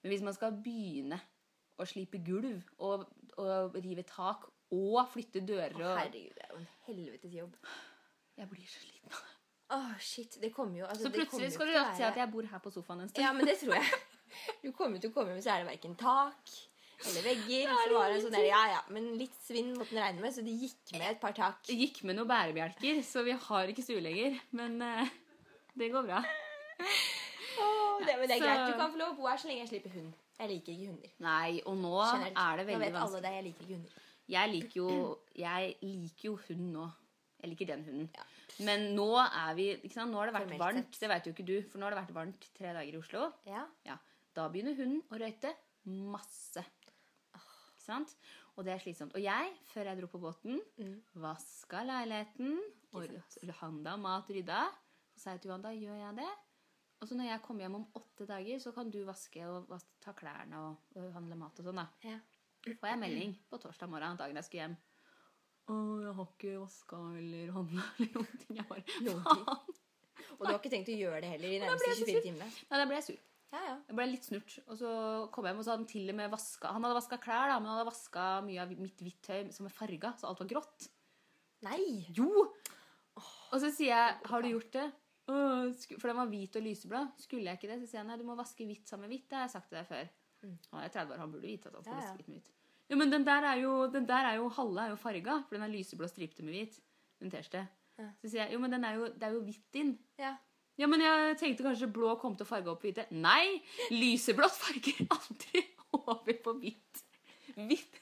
Men 0.02 0.14
hvis 0.14 0.24
man 0.24 0.38
skal 0.38 0.56
begynne 0.64 1.20
å 1.82 1.88
slipe 1.90 2.22
gulv 2.24 2.64
og, 2.80 3.06
og 3.42 3.76
rive 3.84 4.06
tak 4.08 4.48
og 4.72 5.02
flytte 5.12 5.44
dører 5.44 5.76
Å, 5.76 5.84
og 5.84 6.00
herregud, 6.00 6.38
det 6.38 6.46
er 6.46 6.54
jo 6.54 6.62
en 6.62 6.72
helvetes 6.88 7.36
jobb. 7.36 7.60
Jeg 8.40 8.50
blir 8.54 8.72
så 8.72 8.84
sliten. 8.86 9.20
Åh, 9.72 9.92
shit. 10.00 10.38
Det 10.42 10.52
kommer 10.56 10.80
jo 10.80 10.88
altså, 10.88 11.08
Så 11.08 11.14
plutselig 11.16 11.52
skal 11.54 11.70
du 11.70 11.76
si 11.96 12.04
at 12.08 12.18
jeg 12.20 12.32
bor 12.32 12.48
her 12.48 12.64
på 12.64 12.72
sofaen 12.72 13.04
en 13.04 13.12
stund. 13.12 13.24
Ja, 13.24 13.32
men 13.36 13.48
det 13.48 13.58
tror 13.60 13.76
jeg. 13.78 14.02
Du 14.64 14.72
kommer 14.72 15.00
til 15.00 15.12
å 15.12 15.16
komme 15.16 15.34
hjem, 15.34 15.42
så 15.44 15.52
er 15.54 15.64
det 15.64 15.74
verken 15.74 15.96
tak 16.00 16.54
eller 17.10 17.22
vegger. 17.26 17.72
Så 17.72 17.88
det 17.90 17.96
var 17.98 18.10
det 18.14 18.22
sånn 18.24 18.36
der, 18.36 18.46
ja, 18.50 18.62
ja, 18.76 18.82
Men 18.94 19.08
litt 19.20 19.36
svinn 19.46 19.74
måtte 19.78 19.96
den 19.96 20.04
regne 20.04 20.22
med, 20.22 20.34
så 20.36 20.44
det 20.46 20.54
gikk 20.62 20.94
med 21.00 21.08
et 21.12 21.20
par 21.24 21.34
tak. 21.38 21.62
Det 21.68 21.78
gikk 21.80 22.04
med 22.08 22.16
noen 22.20 22.30
bærebjelker, 22.30 23.02
så 23.08 23.24
vi 23.28 23.32
har 23.48 23.72
ikke 23.74 23.84
stue 23.86 24.02
lenger. 24.04 24.40
Men 24.58 24.78
uh, 24.82 25.08
det 25.78 25.92
går 25.94 26.06
bra. 26.10 26.22
Oh, 27.62 28.00
det, 28.06 28.16
men 28.20 28.28
det 28.30 28.36
er 28.38 28.40
Så- 28.40 28.46
greit. 28.46 28.68
Du 28.74 28.78
kan 28.80 28.92
få 28.94 28.98
lov 29.02 29.14
å 29.14 29.18
bo 29.18 29.28
her 29.28 29.38
så 29.38 29.48
lenge 29.50 29.64
jeg 29.66 29.70
slipper 29.74 29.94
hund. 29.98 30.14
Jeg 30.42 30.50
liker 30.50 30.74
ikke 30.74 30.88
hunder. 30.90 31.10
Nei, 31.22 31.62
og 31.70 31.76
nå 31.78 31.92
Generelt. 32.02 32.38
er 32.38 32.58
det 32.58 32.66
Nå 32.66 32.72
veldig 32.72 32.80
vet 32.82 32.96
alle 32.96 33.04
vanskelig. 33.04 33.22
det. 33.22 33.32
Jeg 33.36 33.44
liker 33.46 33.62
ikke 33.62 33.76
hunder. 33.76 34.08
Jeg 34.32 34.50
liker 34.54 34.78
jo, 34.80 35.18
jeg 35.36 35.76
liker 35.82 36.26
jo 36.30 36.36
hund 36.48 36.72
nå. 36.74 36.86
Jeg 37.42 37.50
liker 37.52 37.66
den 37.72 37.84
hunden. 37.86 38.10
Ja. 38.16 38.24
Men 38.66 38.96
nå 38.96 39.08
er 39.22 39.54
vi 39.58 39.66
ikke 39.76 39.94
sant? 39.94 40.12
Nå 40.12 40.18
har 40.22 40.26
det 40.30 40.34
vært 40.36 40.44
Formelt 40.50 40.62
varmt. 40.62 40.94
sett. 40.94 41.00
Det 41.02 41.10
vet 41.10 41.26
jo 41.28 41.34
ikke 41.34 41.46
du, 41.46 41.56
for 41.70 41.78
nå 41.82 41.86
har 41.88 41.92
det 41.96 42.00
vært 42.02 42.14
varmt 42.16 42.48
tre 42.58 42.74
dager 42.74 42.94
i 42.94 42.98
Oslo. 43.02 43.32
Ja. 43.46 43.66
Ja, 43.86 43.98
Da 44.34 44.48
begynner 44.50 44.76
hunden 44.78 45.02
å 45.12 45.20
røyte 45.20 45.54
masse. 45.86 46.64
Ikke 47.82 47.88
sant? 47.96 48.12
Og 48.60 48.66
det 48.68 48.76
er 48.76 48.82
slitsomt. 48.84 49.16
Og 49.18 49.24
jeg, 49.24 49.54
før 49.72 49.88
jeg 49.90 49.98
dro 50.02 50.08
på 50.12 50.20
båten, 50.22 50.60
Mm. 50.78 51.02
vaska 51.24 51.82
leiligheten. 51.88 52.60
Og 52.94 53.08
handa 53.62 53.96
mat, 53.98 54.30
rydda. 54.30 54.60
Så 55.16 55.24
sa 55.24 55.32
jeg 55.32 55.42
til 55.42 55.50
Johan 55.50 55.64
da 55.66 55.72
gjør 55.74 55.98
jeg 55.98 56.16
det. 56.20 56.30
Og 57.02 57.08
så 57.10 57.16
når 57.18 57.26
jeg 57.32 57.42
kommer 57.42 57.62
hjem 57.66 57.76
om 57.80 57.88
åtte 57.98 58.28
dager, 58.30 58.60
så 58.62 58.72
kan 58.76 58.92
du 58.94 59.00
vaske 59.08 59.42
og 59.48 59.66
vas 59.72 59.86
ta 60.00 60.14
klærne 60.14 60.60
og, 60.62 60.76
og 60.96 61.08
handle 61.16 61.36
mat 61.40 61.58
og 61.60 61.66
sånn. 61.66 61.82
da. 61.82 61.88
ja. 62.06 62.20
får 62.78 62.92
jeg 62.92 63.00
melding 63.02 63.34
på 63.50 63.58
torsdag 63.58 63.90
morgen 63.90 64.18
dagen 64.20 64.36
jeg 64.38 64.46
skulle 64.46 64.68
hjem. 64.68 64.78
Å, 65.72 65.76
jeg 66.04 66.14
har 66.20 66.30
ikke 66.36 66.54
vaska 66.62 67.00
eller 67.18 67.52
handla 67.58 67.88
eller 67.98 68.14
noen 68.14 68.38
ting. 68.44 68.58
Jeg 68.62 68.68
bare 68.70 68.86
faen. 68.86 69.76
Og 70.38 70.46
du 70.46 70.52
har 70.52 70.60
ikke 70.60 70.70
tenkt 70.74 70.94
å 70.94 71.00
gjøre 71.02 71.22
det 71.26 71.34
heller 71.34 71.50
i 71.56 71.60
nærmeste 71.64 71.96
24 72.06 72.22
timer? 72.28 72.54
Nei, 72.70 72.78
da 72.78 72.86
ble 72.86 73.00
jeg 73.00 73.08
sur. 73.10 73.20
Ja, 73.52 73.62
ja. 73.68 73.76
Jeg 73.90 73.98
ble 73.98 74.08
litt 74.08 74.28
snurt. 74.28 74.54
Og 74.68 74.78
så 74.80 74.92
kom 75.36 75.46
jeg 75.46 75.52
hjem, 75.54 75.60
og 75.60 75.66
så 75.68 75.74
hadde 75.74 75.84
han 75.84 75.92
til 75.92 76.12
og 76.14 76.18
med 76.22 76.32
vaska 76.32 76.72
Han 76.72 76.86
hadde 76.88 76.98
vaska 77.02 77.20
klær, 77.20 77.52
da, 77.52 77.60
men 77.60 77.72
han 77.72 77.80
hadde 77.82 77.90
vaska 77.92 78.26
mye 78.48 78.64
av 78.64 78.72
mitt 78.80 79.04
hvitt 79.04 79.22
tøy 79.28 79.52
som 79.56 79.68
er 79.68 79.76
farga, 79.76 80.14
så 80.20 80.30
alt 80.30 80.44
var 80.44 80.52
grått. 80.54 80.88
Nei! 81.68 82.08
Jo! 82.16 82.30
Og 83.52 83.58
så 83.60 83.70
sier 83.70 83.92
jeg 83.92 84.18
'Har 84.26 84.42
du 84.42 84.48
gjort 84.48 84.72
det?' 84.72 84.92
For 85.32 86.08
den 86.08 86.18
var 86.18 86.32
hvit 86.32 86.56
og 86.56 86.64
lyseblå. 86.66 87.02
Skulle 87.22 87.46
jeg 87.46 87.60
ikke 87.60 87.70
det? 87.72 87.80
Så 87.82 87.92
sier 87.92 88.00
jeg 88.02 88.08
nei, 88.08 88.18
du 88.18 88.24
må 88.28 88.36
vaske 88.36 88.66
hvitt 88.66 88.88
sammen 88.90 89.08
med 89.08 89.14
hvitt. 89.16 89.30
Det 89.30 89.38
har 89.38 89.46
jeg 89.46 89.54
sagt 89.54 89.70
til 89.70 89.78
deg 89.78 89.88
før. 89.88 90.10
Mm. 90.42 90.58
Han 90.72 90.84
er 90.84 90.90
30 90.90 91.14
år, 91.14 91.20
han 91.22 91.32
burde 91.32 91.48
vite 91.48 91.68
at 91.70 91.76
han 91.76 91.84
skal 91.84 91.94
Ja, 91.94 92.00
ja. 92.00 92.08
vaske 92.08 92.18
hvitt 92.18 92.28
med 92.28 92.40
hvitt. 92.42 92.52
Jo, 92.90 92.98
men 92.98 93.12
den 93.12 93.24
der 93.24 93.46
er 93.48 93.56
jo, 93.62 93.88
den 93.88 94.08
der 94.08 94.26
er 94.28 94.36
jo 94.36 94.50
halve 94.50 94.82
er 94.82 94.90
jo 94.90 94.96
farga, 95.00 95.44
for 95.48 95.56
den 95.56 95.64
er 95.64 95.72
lyseblå 95.72 96.08
stripete 96.10 96.44
med 96.44 96.54
hvit. 96.58 96.80
Den 97.22 97.32
T-skjorte. 97.32 97.68
Ja. 98.00 98.10
Så 98.20 98.32
sier 98.32 98.44
jeg 98.44 98.54
jo, 98.54 98.60
men 98.60 98.72
den 98.74 98.84
er 98.84 98.98
jo, 98.98 99.06
det 99.06 99.24
er 99.24 99.36
jo 99.38 99.44
hvitt 99.46 99.78
inn. 99.80 99.94
Ja. 100.20 100.36
Ja, 100.80 100.88
men 100.88 101.04
jeg 101.04 101.36
tenkte 101.42 101.66
kanskje 101.68 101.90
blå 101.92 102.14
kom 102.22 102.38
til 102.38 102.48
å 102.48 102.50
farge 102.50 102.72
opp 102.72 102.86
hvite. 102.86 103.08
Nei! 103.12 103.60
Lyseblått 103.94 104.56
farger 104.56 105.04
aldri 105.18 105.66
over 105.98 106.38
på 106.46 106.56
hvitt. 106.62 107.04
Hvitt. 107.58 108.00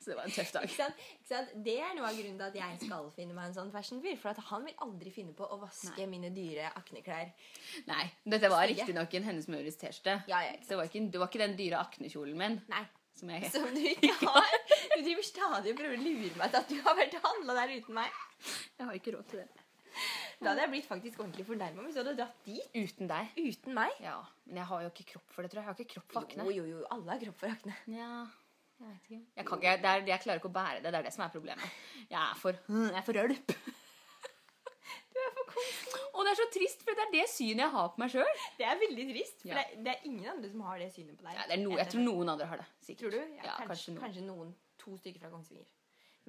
Så 0.00 0.10
det 0.10 0.16
var 0.16 0.24
en 0.24 0.32
tøff 0.32 0.52
dag. 0.54 0.64
Ikke 0.64 0.76
sant? 0.78 1.02
Ikke 1.18 1.28
sant? 1.28 1.50
Det 1.66 1.74
er 1.76 1.90
noe 1.98 2.08
av 2.08 2.16
grunnen 2.16 2.38
til 2.40 2.46
at 2.46 2.54
jeg 2.56 2.78
skal 2.86 3.10
finne 3.12 3.34
meg 3.36 3.50
en 3.50 3.56
sånn 3.58 3.72
fashion-fyr. 3.74 4.16
For 4.22 4.32
at 4.32 4.40
han 4.48 4.64
vil 4.64 4.78
aldri 4.86 5.12
finne 5.12 5.34
på 5.36 5.44
å 5.44 5.58
vaske 5.60 6.06
mine 6.08 6.30
dyre 6.32 6.70
akneklær. 6.78 7.34
Nei, 7.90 8.06
dette 8.32 8.48
var 8.52 8.64
riktignok 8.70 9.18
en 9.18 9.28
Hennes 9.28 9.50
Mauritz 9.52 9.76
T-skjorte. 9.82 10.16
Ja, 10.30 10.40
ja, 10.46 10.56
det, 10.56 10.78
var 10.78 10.88
ikke, 10.88 11.04
det 11.12 11.20
var 11.20 11.28
ikke 11.28 11.42
den 11.44 11.58
dyre 11.60 11.82
aknekjolen 11.84 12.40
min. 12.40 12.56
Nei. 12.72 12.86
Som 13.20 13.28
jeg 13.34 13.50
Som 13.52 13.66
du 13.74 13.82
ikke 13.92 14.14
har. 14.24 14.54
Du 14.94 15.02
driver 15.04 15.26
stadig 15.26 15.74
og 15.74 15.82
prøver 15.82 15.98
å 15.98 16.04
lure 16.06 16.32
meg 16.40 16.54
til 16.54 16.62
at 16.62 16.72
du 16.72 16.78
har 16.86 16.96
vært 16.96 17.18
og 17.18 17.26
handla 17.28 17.58
der 17.60 17.74
uten 17.76 18.00
meg. 18.00 18.22
Jeg 18.78 18.86
har 18.86 18.96
ikke 18.96 19.18
råd 19.18 19.28
til 19.34 19.42
det. 19.44 19.66
Da 20.40 20.48
hadde 20.54 20.62
jeg 20.64 20.70
blitt 20.72 20.86
faktisk 20.88 21.18
ordentlig 21.20 21.44
fornærma 21.46 21.82
hvis 21.84 21.96
du 21.98 22.00
hadde 22.00 22.14
dratt 22.16 22.44
dit 22.46 22.76
Uten 22.80 23.08
deg. 23.10 23.32
uten 23.36 23.74
meg. 23.76 23.90
Ja, 24.00 24.14
Men 24.46 24.56
jeg 24.62 24.64
har 24.70 24.82
jo 24.86 24.88
ikke 24.92 25.04
kropp 25.12 25.34
for 25.34 25.42
det, 25.44 25.50
tror 25.52 25.60
jeg. 25.60 25.66
Jeg 25.66 25.74
har 25.74 25.80
ikke 25.84 25.92
kropp 25.94 26.12
for 26.14 26.20
akne. 26.24 26.46
Jo, 26.48 26.62
jo, 26.64 26.78
jo. 26.78 26.86
Alle 26.96 27.10
har 27.12 27.20
kropp 27.26 27.38
for 27.42 27.52
akne. 27.52 27.74
Ja, 27.92 28.12
jeg 28.80 28.88
vet 28.88 29.10
ikke. 29.10 29.20
Jeg, 29.36 29.46
kan 29.50 29.60
ikke, 29.60 29.74
det 29.82 29.90
er, 29.90 30.06
jeg 30.08 30.20
klarer 30.24 30.40
ikke 30.40 30.48
å 30.48 30.56
bære 30.56 30.80
det. 30.80 30.88
Det 30.94 30.98
er 31.02 31.06
det 31.08 31.12
som 31.12 31.24
er 31.26 31.34
problemet. 31.34 31.76
Jeg 32.08 32.20
er 32.22 32.38
for, 32.40 32.56
jeg 32.72 32.96
er 33.02 33.06
for 33.10 33.20
rølp. 33.20 33.52
Du 35.10 35.18
er 35.18 35.32
for 35.34 35.46
koselig. 35.50 36.00
Og 36.14 36.20
det 36.24 36.30
er 36.32 36.38
så 36.38 36.44
trist, 36.54 36.82
for 36.86 36.96
det 36.96 37.02
er 37.04 37.10
det 37.12 37.24
synet 37.28 37.60
jeg 37.64 37.72
har 37.74 37.88
på 37.92 38.00
meg 38.00 38.12
sjøl. 38.12 38.42
Det 38.56 38.64
er 38.70 38.78
veldig 38.80 39.04
trist. 39.10 39.40
For 39.42 39.50
Ja. 39.50 39.56
det, 39.58 39.80
det 39.84 39.92
er 39.92 40.04
ingen 40.06 40.28
andre 40.32 40.50
som 40.52 40.60
har 40.68 40.78
det 40.80 40.86
synet 40.94 41.16
på 41.18 41.26
deg. 41.26 41.34
Ja, 41.36 41.44
det 41.50 41.56
er 41.56 41.62
no, 41.64 41.72
jeg 41.76 41.90
tror 41.92 42.04
noen 42.06 42.30
andre 42.32 42.46
har 42.46 42.62
det. 42.62 42.66
Sikkert. 42.86 43.00
Tror 43.02 43.10
du? 43.16 43.34
Ja, 43.36 43.56
kanskje, 43.58 43.66
kanskje 43.68 43.96
kanskje, 44.04 44.24
noen. 44.28 44.52
noen. 44.52 44.54
To 44.80 44.94
stykker 44.96 45.20
fra 45.24 45.32
Kongsvinger. 45.34 45.66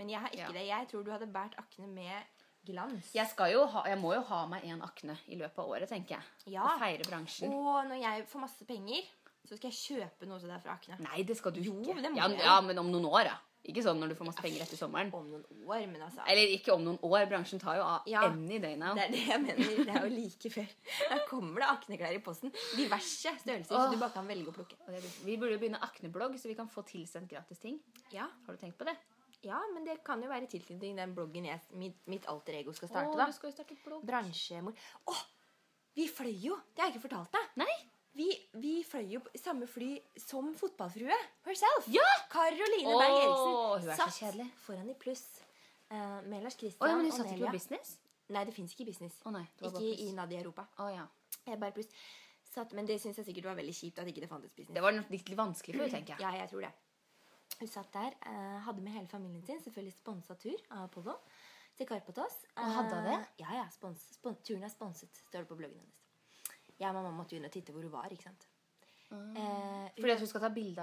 Men 0.02 0.10
jeg 0.12 0.20
har 0.26 0.34
ikke 0.34 0.42
Ja. 0.50 0.52
det. 0.58 0.66
Jeg 0.68 0.88
tror 0.92 1.06
du 1.08 1.12
hadde 1.14 1.30
båret 1.38 1.56
akne 1.62 1.88
med 1.94 2.41
glans. 2.66 3.12
Jeg, 3.16 3.28
skal 3.32 3.52
jo 3.54 3.66
ha, 3.74 3.84
jeg 3.90 3.98
må 4.02 4.14
jo 4.16 4.22
ha 4.30 4.42
meg 4.52 4.66
en 4.70 4.82
akne 4.86 5.18
i 5.28 5.36
løpet 5.40 5.60
av 5.64 5.70
året, 5.74 5.90
tenker 5.90 6.18
jeg. 6.18 6.54
Ja. 6.58 6.64
Og 6.68 6.80
feire 6.82 7.08
bransjen. 7.10 7.52
Og 7.54 7.86
når 7.90 8.02
jeg 8.04 8.26
får 8.32 8.44
masse 8.46 8.66
penger, 8.70 9.08
så 9.48 9.58
skal 9.58 9.72
jeg 9.72 9.80
kjøpe 9.82 10.28
noe 10.30 10.40
til 10.40 10.52
deg 10.54 10.62
fra 10.62 10.76
Akne. 10.78 11.00
Nei, 11.02 11.24
det 11.28 11.36
skal 11.40 11.52
du 11.56 11.62
Jo, 11.66 11.74
ikke. 11.82 11.98
ja, 12.16 12.28
ja, 12.46 12.60
men 12.62 12.78
om 12.78 12.92
noen 12.94 13.08
år, 13.10 13.26
ja. 13.32 13.38
Ikke 13.62 13.84
sånn 13.86 14.00
når 14.02 14.10
du 14.10 14.16
får 14.18 14.26
masse 14.26 14.42
penger 14.42 14.64
etter 14.64 14.78
sommeren. 14.80 15.12
Om 15.14 15.26
noen 15.30 15.44
år, 15.70 15.84
men 15.86 16.02
altså 16.02 16.24
Eller 16.30 16.50
ikke 16.50 16.74
om 16.74 16.82
noen 16.82 16.98
år. 17.06 17.28
Bransjen 17.30 17.60
tar 17.62 17.76
jo 17.78 17.84
av 17.86 18.08
Ja. 18.10 18.24
any 18.26 18.58
day 18.58 18.76
now. 18.76 18.96
Det 18.98 19.04
er 19.04 19.12
det 19.14 19.20
jeg 19.28 19.42
mener. 19.44 19.84
Det 19.86 19.94
er 19.94 20.08
jo 20.08 20.10
like 20.16 20.50
før. 20.50 20.72
Da 21.12 21.20
kommer 21.30 21.62
det 21.62 21.68
akneklær 21.70 22.16
i 22.18 22.22
posten. 22.26 22.54
Diverse 22.78 23.36
størrelser, 23.44 23.70
så 23.76 23.92
du 23.94 24.00
bare 24.02 24.16
kan 24.16 24.26
velge 24.30 24.50
å 24.50 24.56
plukke. 24.56 24.78
Vi 25.28 25.38
burde 25.38 25.54
jo 25.54 25.62
begynne 25.62 25.82
akneblogg, 25.86 26.40
så 26.42 26.50
vi 26.50 26.56
kan 26.58 26.70
få 26.74 26.82
tilsendt 26.90 27.30
gratis 27.30 27.60
ting. 27.62 27.78
Ja, 28.12 28.26
Har 28.48 28.58
du 28.58 28.58
tenkt 28.66 28.78
på 28.82 28.86
det? 28.90 28.96
Ja 29.46 29.60
men 29.74 29.86
det 29.88 30.00
kan 30.06 30.22
jo 30.24 30.30
være 30.32 30.48
i 30.48 30.52
tilknytning 30.52 31.00
den 31.00 31.16
bloggen 31.18 31.48
jeg, 31.50 31.62
mitt, 31.80 32.02
mitt 32.12 32.28
alter 32.32 32.60
ego 32.60 32.74
skal 32.78 32.92
starte. 32.92 33.14
Åh, 33.14 33.22
da. 33.22 33.30
du 33.30 33.38
skal 33.38 33.52
jo 33.52 33.56
starte 33.56 33.78
blogg. 33.86 34.04
Bransjemor. 34.08 34.90
Å! 35.12 35.18
Vi 35.98 36.08
fløy 36.08 36.36
jo! 36.48 36.58
Det 36.72 36.84
har 36.84 36.92
jeg 36.92 36.98
ikke 36.98 37.08
fortalt 37.10 37.36
deg. 37.36 37.54
Nei? 37.64 37.74
Vi, 38.16 38.28
vi 38.60 38.74
fløy 38.84 39.06
jo 39.14 39.22
på 39.24 39.40
samme 39.40 39.68
fly 39.72 39.94
som 40.20 40.52
fotballfrue 40.60 41.22
herself. 41.48 41.88
Ja! 41.92 42.08
Caroline 42.32 42.92
Åh, 42.92 43.00
Berg 43.00 43.22
Eriksen 43.22 43.56
hun 43.56 43.96
er 43.96 44.04
så 44.04 44.12
kjedelig. 44.20 44.52
foran 44.66 44.92
i 44.92 44.98
pluss 45.00 45.26
Uh, 45.92 46.24
med 46.24 46.40
Lars 46.40 46.56
Christian 46.56 46.88
Åh, 46.88 46.90
ja, 46.90 46.96
men 46.96 47.06
hun 47.10 47.12
satt 47.12 47.34
ikke 47.34 47.50
på 47.50 47.58
business? 47.58 47.98
Nei, 48.32 48.46
det 48.48 48.54
fins 48.56 48.72
ikke 48.72 48.86
business. 48.88 49.18
Å 49.28 49.34
nei, 49.36 49.44
det 49.60 49.66
var 49.66 49.84
Ikke 49.84 50.06
i 50.06 50.14
Nadia 50.16 50.40
Europa. 50.40 50.64
Å 50.80 50.86
ja. 50.88 51.04
Jeg 51.44 51.60
bare 51.60 51.76
pluss. 51.76 51.90
Satt, 52.48 52.72
men 52.78 52.88
det 52.88 52.96
syns 53.04 53.20
jeg 53.20 53.28
sikkert 53.28 53.50
var 53.50 53.58
veldig 53.60 53.74
kjipt 53.76 54.00
at 54.00 54.08
ikke 54.08 54.24
det 54.24 54.30
fantes 54.32 54.54
business. 54.56 54.76
Det 54.78 54.84
var 54.86 54.96
nok 54.96 55.12
litt 55.12 55.34
vanskelig 55.36 55.76
for 55.76 55.84
henne, 55.84 55.98
tenker 55.98 56.16
jeg. 56.16 56.24
Ja, 56.24 56.32
jeg 56.40 56.52
tror 56.52 56.64
det. 56.64 56.72
Hun 57.62 57.70
satt 57.70 57.92
der, 57.94 58.16
eh, 58.26 58.60
hadde 58.66 58.82
med 58.82 58.96
hele 58.96 59.08
familien 59.08 59.44
sin, 59.46 59.60
selvfølgelig 59.62 59.94
sponsa 60.00 60.34
tur 60.42 60.58
av 60.72 60.88
Apollo 60.88 61.14
til 61.78 61.86
Karpatos. 61.88 62.40
Og 62.58 62.72
hadde 62.78 62.96
hun 62.98 63.06
det? 63.12 63.18
Eh, 63.20 63.44
Ja, 63.46 63.54
ja. 63.62 63.68
Spons, 63.70 64.08
spon, 64.18 64.36
turen 64.44 64.64
er 64.66 64.74
sponset, 64.74 65.14
står 65.30 65.44
det 65.46 65.48
på 65.52 65.58
bloggen 65.60 65.78
hennes. 65.78 66.00
Jeg 66.80 66.90
og 66.90 66.96
mamma 66.98 67.12
måtte 67.14 67.36
jo 67.36 67.42
inn 67.42 67.46
og 67.46 67.54
titte 67.54 67.72
hvor 67.76 67.86
hun 67.86 67.92
var, 67.94 68.10
ikke 68.10 68.24
sant. 68.32 68.48
Eh, 69.12 69.90
Fordi 70.00 70.12
at 70.16 70.20
hun 70.24 70.28
skal 70.28 70.42
ta 70.42 70.50
bilde 70.50 70.82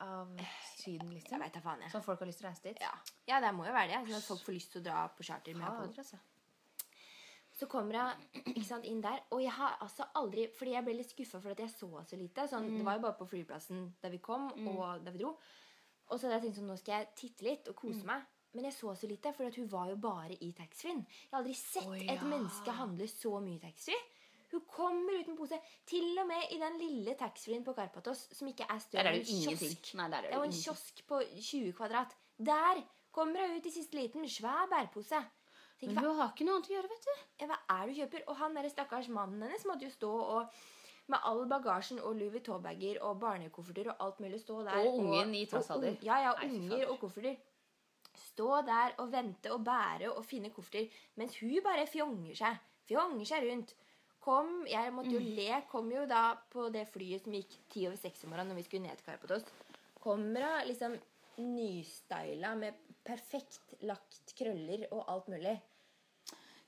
av, 0.00 0.30
Syden, 0.76 1.10
liksom? 1.12 1.36
Jeg 1.36 1.40
vet 1.40 1.54
da 1.54 1.60
faen, 1.60 1.80
jeg. 1.84 1.90
Sånn 1.92 2.04
folk 2.04 2.20
har 2.22 2.28
lyst 2.28 2.38
til 2.40 2.46
å 2.46 2.50
reise 2.50 2.62
dit? 2.64 2.78
Ja. 2.80 2.92
ja, 3.28 3.40
det 3.40 3.54
må 3.54 3.66
jo 3.66 3.72
være 3.72 3.88
det. 3.92 3.98
Sånn 4.08 4.16
at 4.20 4.28
folk 4.28 4.44
får 4.46 4.56
lyst 4.56 4.72
til 4.72 4.80
å 4.80 4.84
dra 4.84 5.06
på 5.16 5.26
charter 5.28 5.56
med 5.56 5.66
Apollo. 5.68 5.92
Altså. 6.04 6.20
Så 7.60 7.66
kommer 7.68 7.98
hun 8.00 8.84
inn 8.88 9.02
der, 9.04 9.20
og 9.30 9.42
jeg 9.42 9.52
har 9.52 9.74
altså 9.84 10.06
aldri 10.16 10.46
Fordi 10.56 10.72
jeg 10.72 10.84
ble 10.86 10.94
litt 10.96 11.10
skuffa 11.12 11.40
for 11.42 11.52
at 11.52 11.58
jeg 11.60 11.68
så 11.74 11.90
så 12.08 12.16
lite. 12.16 12.46
Sånn, 12.48 12.70
Det 12.78 12.84
var 12.86 12.96
jo 12.96 13.02
bare 13.04 13.18
på 13.18 13.28
flyplassen 13.28 13.94
da 14.00 14.08
vi 14.08 14.18
kom, 14.18 14.48
og 14.68 15.04
da 15.04 15.10
vi 15.10 15.18
dro. 15.18 15.34
Og 16.10 16.18
så 16.18 16.26
hadde 16.26 16.38
jeg 16.40 16.44
tenkt 16.48 16.58
sånn, 16.60 16.70
nå 16.70 16.76
skal 16.80 16.96
jeg 16.98 17.10
titte 17.20 17.46
litt 17.46 17.68
og 17.70 17.76
kose 17.78 18.04
meg. 18.08 18.22
Men 18.52 18.66
jeg 18.66 18.74
så 18.74 18.94
så 18.98 19.06
lite, 19.06 19.30
for 19.36 19.46
at 19.46 19.54
hun 19.60 19.68
var 19.70 19.90
jo 19.92 19.96
bare 20.02 20.34
i 20.42 20.48
taxfree-en. 20.58 21.04
Jeg 21.06 21.30
har 21.30 21.38
aldri 21.38 21.54
sett 21.54 21.86
Å, 21.86 21.94
et 21.94 22.24
menneske 22.26 22.72
handle 22.74 23.06
så 23.06 23.36
mye 23.44 23.60
taxfree. 23.62 24.00
Hun 24.50 24.64
kommer 24.66 25.20
uten 25.20 25.36
pose. 25.38 25.60
Til 25.86 26.18
og 26.18 26.26
med 26.26 26.50
i 26.50 26.58
den 26.58 26.78
lille 26.80 27.14
taxfree-en 27.20 27.62
på 27.62 27.74
Karpatos, 27.76 28.24
som 28.34 28.48
ikke 28.50 28.66
er 28.66 28.80
større 28.82 29.12
enn 29.12 29.20
en 29.20 29.28
kiosk. 29.28 29.92
Nei, 30.00 30.08
der 30.10 30.18
er 30.18 30.22
Det 30.26 30.32
det 30.32 30.34
er 30.34 30.42
jo 30.42 30.48
en 30.48 30.56
kiosk 30.58 31.04
på 31.06 31.20
20 31.36 31.76
kvadrat. 31.78 32.16
Der 32.50 32.82
kommer 33.14 33.46
hun 33.46 33.60
ut 33.60 33.70
i 33.70 33.74
siste 33.76 33.94
liten, 34.00 34.26
svær 34.26 34.66
bærpose. 34.72 35.22
Tenk, 35.78 35.94
Men 35.94 36.04
hun 36.04 36.18
har 36.18 36.34
ikke 36.34 36.44
noe 36.44 36.58
annet 36.58 36.72
å 36.72 36.74
gjøre, 36.74 36.90
vet 36.90 37.06
du. 37.06 37.14
ja, 37.40 37.46
hva 37.46 37.56
er 37.76 37.86
det 37.86 37.94
du 37.94 38.00
kjøper? 38.02 38.26
Og 38.26 38.36
han 38.42 38.58
der 38.58 38.68
stakkars 38.68 39.08
mannen 39.08 39.46
hennes 39.46 39.62
måtte 39.64 39.86
jo 39.86 39.94
stå 39.94 40.10
og 40.10 40.58
med 41.10 41.20
all 41.26 41.44
bagasjen 41.50 41.98
og 42.00 42.14
Louis 42.16 42.32
Vuitton-bager 42.32 43.00
og 43.02 43.18
barnekofferter 43.20 43.90
og 43.92 43.96
alt 44.06 44.20
mulig 44.20 44.40
stå 44.40 44.62
der. 44.64 44.78
Og 44.86 44.98
ungen 45.02 45.34
i 45.34 45.44
trassalder. 45.50 45.96
Ja, 46.06 46.18
ja, 46.24 46.32
Nei, 46.40 46.50
unger 46.56 46.90
og 46.92 46.98
kofferter. 47.02 47.36
Stå 48.20 48.48
der 48.66 48.94
og 48.98 49.10
vente 49.12 49.52
og 49.54 49.62
bære 49.64 50.10
og 50.14 50.24
finne 50.24 50.50
kofferter, 50.54 50.88
mens 51.16 51.36
hun 51.40 51.60
bare 51.64 51.86
fjonger 51.86 52.34
seg. 52.36 52.58
Fjonger 52.88 53.24
seg 53.26 53.46
rundt. 53.50 53.74
Kom, 54.20 54.66
Jeg 54.68 54.92
måtte 54.92 55.08
Mm. 55.08 55.14
jo 55.14 55.20
le. 55.36 55.62
Kom 55.70 55.90
jo 55.92 56.06
da 56.06 56.34
på 56.52 56.70
det 56.72 56.86
flyet 56.92 57.22
som 57.24 57.32
gikk 57.32 57.54
ti 57.70 57.86
over 57.86 57.96
seks 57.96 58.24
om 58.24 58.30
morgenen 58.30 58.48
når 58.52 58.56
vi 58.56 58.62
skulle 58.68 58.82
ned 58.88 58.96
til 58.98 59.06
Karpatos. 59.06 59.44
Kommer 60.00 60.42
hun 60.42 60.66
liksom 60.68 60.98
nystyla 61.38 62.54
med 62.58 62.74
perfekt 63.04 63.60
lagt 63.82 64.34
krøller 64.38 64.86
og 64.92 65.04
alt 65.08 65.28
mulig. 65.32 65.56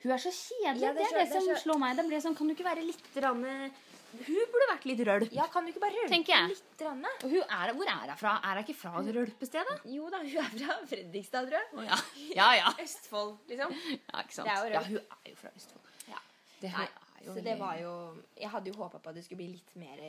Hun 0.03 0.13
er 0.13 0.19
så 0.19 0.33
kjedelig. 0.35 0.83
Ja, 0.83 0.93
det, 0.93 0.97
det 0.97 1.03
er 1.03 1.05
er 1.05 1.07
så- 1.07 1.19
det, 1.19 1.29
det 1.29 1.37
er 1.37 1.41
som 1.41 1.49
så- 1.57 1.63
slår 1.63 1.79
meg. 1.79 1.97
Det 1.97 2.07
blir 2.09 2.21
sånn, 2.21 2.37
Kan 2.37 2.49
du 2.49 2.55
ikke 2.55 2.65
være 2.65 2.85
litt 2.87 3.17
rann, 3.23 3.45
eh, 3.45 3.71
Hun 4.13 4.51
burde 4.53 4.67
vært 4.71 4.85
litt 4.91 5.01
rølp. 5.09 5.33
Ja, 5.35 5.47
kan 5.53 5.65
du 5.65 5.71
ikke 5.73 5.81
bare 5.83 5.97
rølpe 5.97 6.13
Tenker 6.13 6.35
jeg. 6.35 6.49
litt? 6.53 6.83
Rann, 6.85 7.05
er, 7.05 7.73
hvor 7.77 7.89
er 7.93 8.03
hun 8.11 8.17
fra? 8.21 8.33
Er 8.45 8.59
hun 8.59 8.65
ikke 8.65 8.77
fra 8.79 8.93
rølpestedet? 9.07 9.77
Jo 9.89 10.11
da, 10.13 10.21
hun 10.25 10.37
er 10.43 10.51
fra 10.57 10.77
Fredrikstad, 10.91 11.49
tror 11.49 11.59
jeg. 11.59 11.71
Oh, 11.79 11.85
ja. 11.87 11.99
Ja, 12.37 12.49
ja. 12.61 12.73
Østfold, 12.83 13.33
liksom. 13.49 13.73
ja. 14.13 14.21
Ikke 14.25 14.37
sant. 14.37 14.49
Det 14.49 14.53
er 14.53 14.59
jo 14.59 14.67
rølp. 14.67 14.75
ja, 14.77 14.83
hun 14.89 15.17
er 15.17 15.31
jo 15.33 15.39
fra 15.41 15.55
Østfold. 15.57 15.91
Ja. 16.13 16.21
Det, 16.61 16.73
Nei, 16.77 16.87
er 17.17 17.25
jo 17.27 17.35
så 17.37 17.45
det 17.49 17.57
var 17.59 17.79
jo 17.81 17.93
Jeg 18.39 18.51
hadde 18.53 18.71
jo 18.71 18.77
håpa 18.79 18.99
på 19.03 19.11
at 19.11 19.17
det 19.19 19.25
skulle 19.27 19.41
bli 19.43 19.49
litt 19.57 19.73
mer 19.81 20.03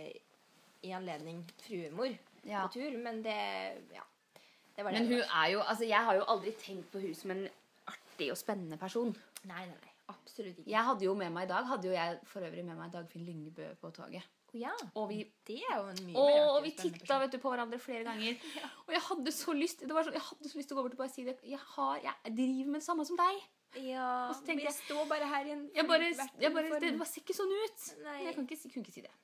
i 0.84 0.92
anledning 0.94 1.40
fruemor 1.64 2.12
Ja. 2.44 2.66
på 2.68 2.74
tur, 2.76 2.98
men 3.02 3.22
det 3.24 3.38
Ja. 3.96 4.04
Det 4.76 4.84
var 4.84 4.92
det. 4.92 5.00
Men 5.00 5.08
hun 5.14 5.22
er 5.24 5.48
jo 5.54 5.62
Altså, 5.62 5.86
jeg 5.88 6.04
har 6.06 6.16
jo 6.18 6.26
aldri 6.28 6.52
tenkt 6.60 6.92
på 6.92 7.00
hun 7.02 7.14
som 7.16 7.32
en 7.32 7.48
artig 7.88 8.32
og 8.34 8.38
spennende 8.38 8.78
person. 8.82 9.16
Nei, 9.46 9.66
nei, 9.66 9.78
nei. 9.80 9.93
Absolutt 10.14 10.60
ikke. 10.62 10.70
Jeg 10.72 10.84
hadde 10.90 11.06
jo 11.06 11.14
med 11.18 11.32
meg 11.34 11.46
i 11.48 11.52
dag 11.54 11.66
Hadde 11.66 11.90
jo 11.90 11.94
jeg 11.96 12.20
for 12.30 12.46
øvrig 12.46 12.64
med 12.66 12.78
meg 12.78 12.92
Dagfinn 12.94 13.26
Lyngbø 13.26 13.74
på 13.82 13.92
toget. 13.96 14.24
Ja. 14.54 14.70
Og 14.96 15.10
vi 15.10 15.24
Det 15.48 15.58
er 15.66 15.80
jo 15.80 15.88
en 15.90 16.02
mye 16.06 16.16
Og, 16.22 16.58
og 16.58 16.64
vi 16.64 16.72
titta 16.78 17.18
vet 17.24 17.32
du, 17.34 17.40
på 17.42 17.50
hverandre 17.50 17.80
flere 17.82 18.04
ganger. 18.06 18.38
Og 18.86 18.94
jeg 18.94 19.02
hadde 19.08 19.32
så 19.34 19.56
lyst 19.58 19.82
Det 19.82 19.96
var 19.98 20.06
sånn, 20.06 20.14
jeg 20.20 20.26
hadde 20.28 20.52
så 20.52 20.60
lyst 20.60 20.70
til 20.70 20.78
å 20.78 20.80
gå 20.82 20.86
bort 20.88 20.94
og 21.00 21.02
bare 21.02 21.14
si 21.16 21.26
det. 21.26 21.40
Jeg, 21.50 21.60
har, 21.74 21.98
jeg 22.06 22.36
driver 22.38 22.70
med 22.76 22.82
det 22.84 22.86
samme 22.86 23.06
som 23.10 23.18
deg. 23.18 23.42
Ja, 23.82 24.08
Og 24.30 24.36
så 24.38 24.46
tenkte 24.46 24.68
jeg- 24.68 24.78
står 24.84 25.08
bare 25.10 25.26
her 25.26 25.48
i 25.50 25.52
en 25.56 25.64
Jeg 25.74 25.88
bare, 25.90 26.12
jeg 26.14 26.54
bare, 26.54 26.80
det 26.80 26.94
bare 27.00 27.10
ser 27.10 27.22
ikke 27.26 27.34
sånn 27.34 27.50
ut. 27.64 27.88
Nei. 28.06 28.20
Jeg 28.28 28.36
kan 28.36 28.46
ikke, 28.46 28.70
kunne 28.70 28.86
ikke 28.86 28.94
si 29.00 29.02
det. 29.02 29.16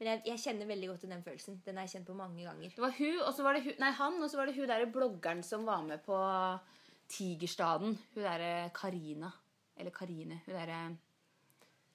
Men 0.00 0.08
jeg, 0.08 0.22
jeg 0.32 0.38
kjenner 0.42 0.66
veldig 0.66 0.88
godt 0.90 1.00
til 1.04 1.10
den 1.12 1.22
følelsen. 1.22 1.60
Den 1.66 1.76
har 1.78 1.86
jeg 1.86 1.92
kjent 2.00 2.06
på 2.10 2.14
mange 2.18 2.42
ganger. 2.42 2.70
Det 2.74 2.82
var 2.82 2.94
hun, 2.98 3.18
og 3.22 3.30
så 3.36 3.44
var 3.46 3.54
det 3.54 3.62
hun, 3.68 3.74
nei, 3.78 3.90
han, 3.94 4.18
og 4.22 4.30
så 4.32 4.40
var 4.40 4.46
det 4.50 4.54
hun 4.56 4.66
derre 4.70 4.90
bloggeren 4.90 5.42
som 5.46 5.66
var 5.68 5.82
med 5.86 6.02
på 6.02 6.18
Tigerstaden. 7.14 7.98
Hun 8.14 8.22
derre 8.24 8.70
Karina. 8.74 9.30
Eller 9.76 9.94
Karine. 9.94 10.40
Hun 10.46 10.54
derre 10.54 10.78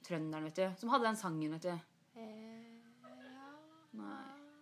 trønderen, 0.05 0.49
vet 0.49 0.59
du. 0.59 0.65
Som 0.79 0.91
hadde 0.93 1.07
den 1.09 1.19
sangen, 1.19 1.55
vet 1.57 1.67
du. 1.67 2.19
Eh, 2.19 2.75
ja 3.03 3.49
Nei. 3.99 4.19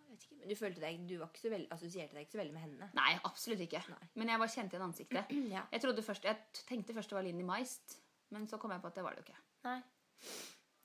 Vet 0.09 0.23
ikke. 0.23 0.37
Men 0.39 0.51
du 0.51 0.55
følte 0.57 0.83
deg 0.83 1.01
Du 1.09 1.15
var 1.19 1.31
ikke 1.31 1.43
så 1.43 1.51
veldig, 1.53 1.69
assosierte 1.75 2.17
deg 2.17 2.27
ikke 2.27 2.37
så 2.37 2.41
veldig 2.41 2.55
med 2.55 2.65
henne? 2.65 2.89
Nei, 2.97 3.09
absolutt 3.27 3.63
ikke. 3.65 3.83
Nei. 3.93 4.09
Men 4.21 4.33
jeg 4.33 4.43
bare 4.43 4.53
kjente 4.55 4.77
igjen 4.77 4.87
ansiktet. 4.89 5.35
Ja. 5.57 5.65
Jeg, 5.73 5.83
trodde 5.83 6.05
først, 6.05 6.27
jeg 6.27 6.65
tenkte 6.69 6.95
først 6.97 7.11
det 7.13 7.19
var 7.19 7.27
Linni 7.27 7.45
Meist, 7.47 7.99
men 8.35 8.47
så 8.49 8.59
kom 8.61 8.73
jeg 8.75 8.83
på 8.83 8.91
at 8.91 8.97
det 8.99 9.05
var 9.05 9.15
det 9.15 9.23
jo 9.23 9.29
ikke. 9.29 9.43
Nei. 9.67 9.77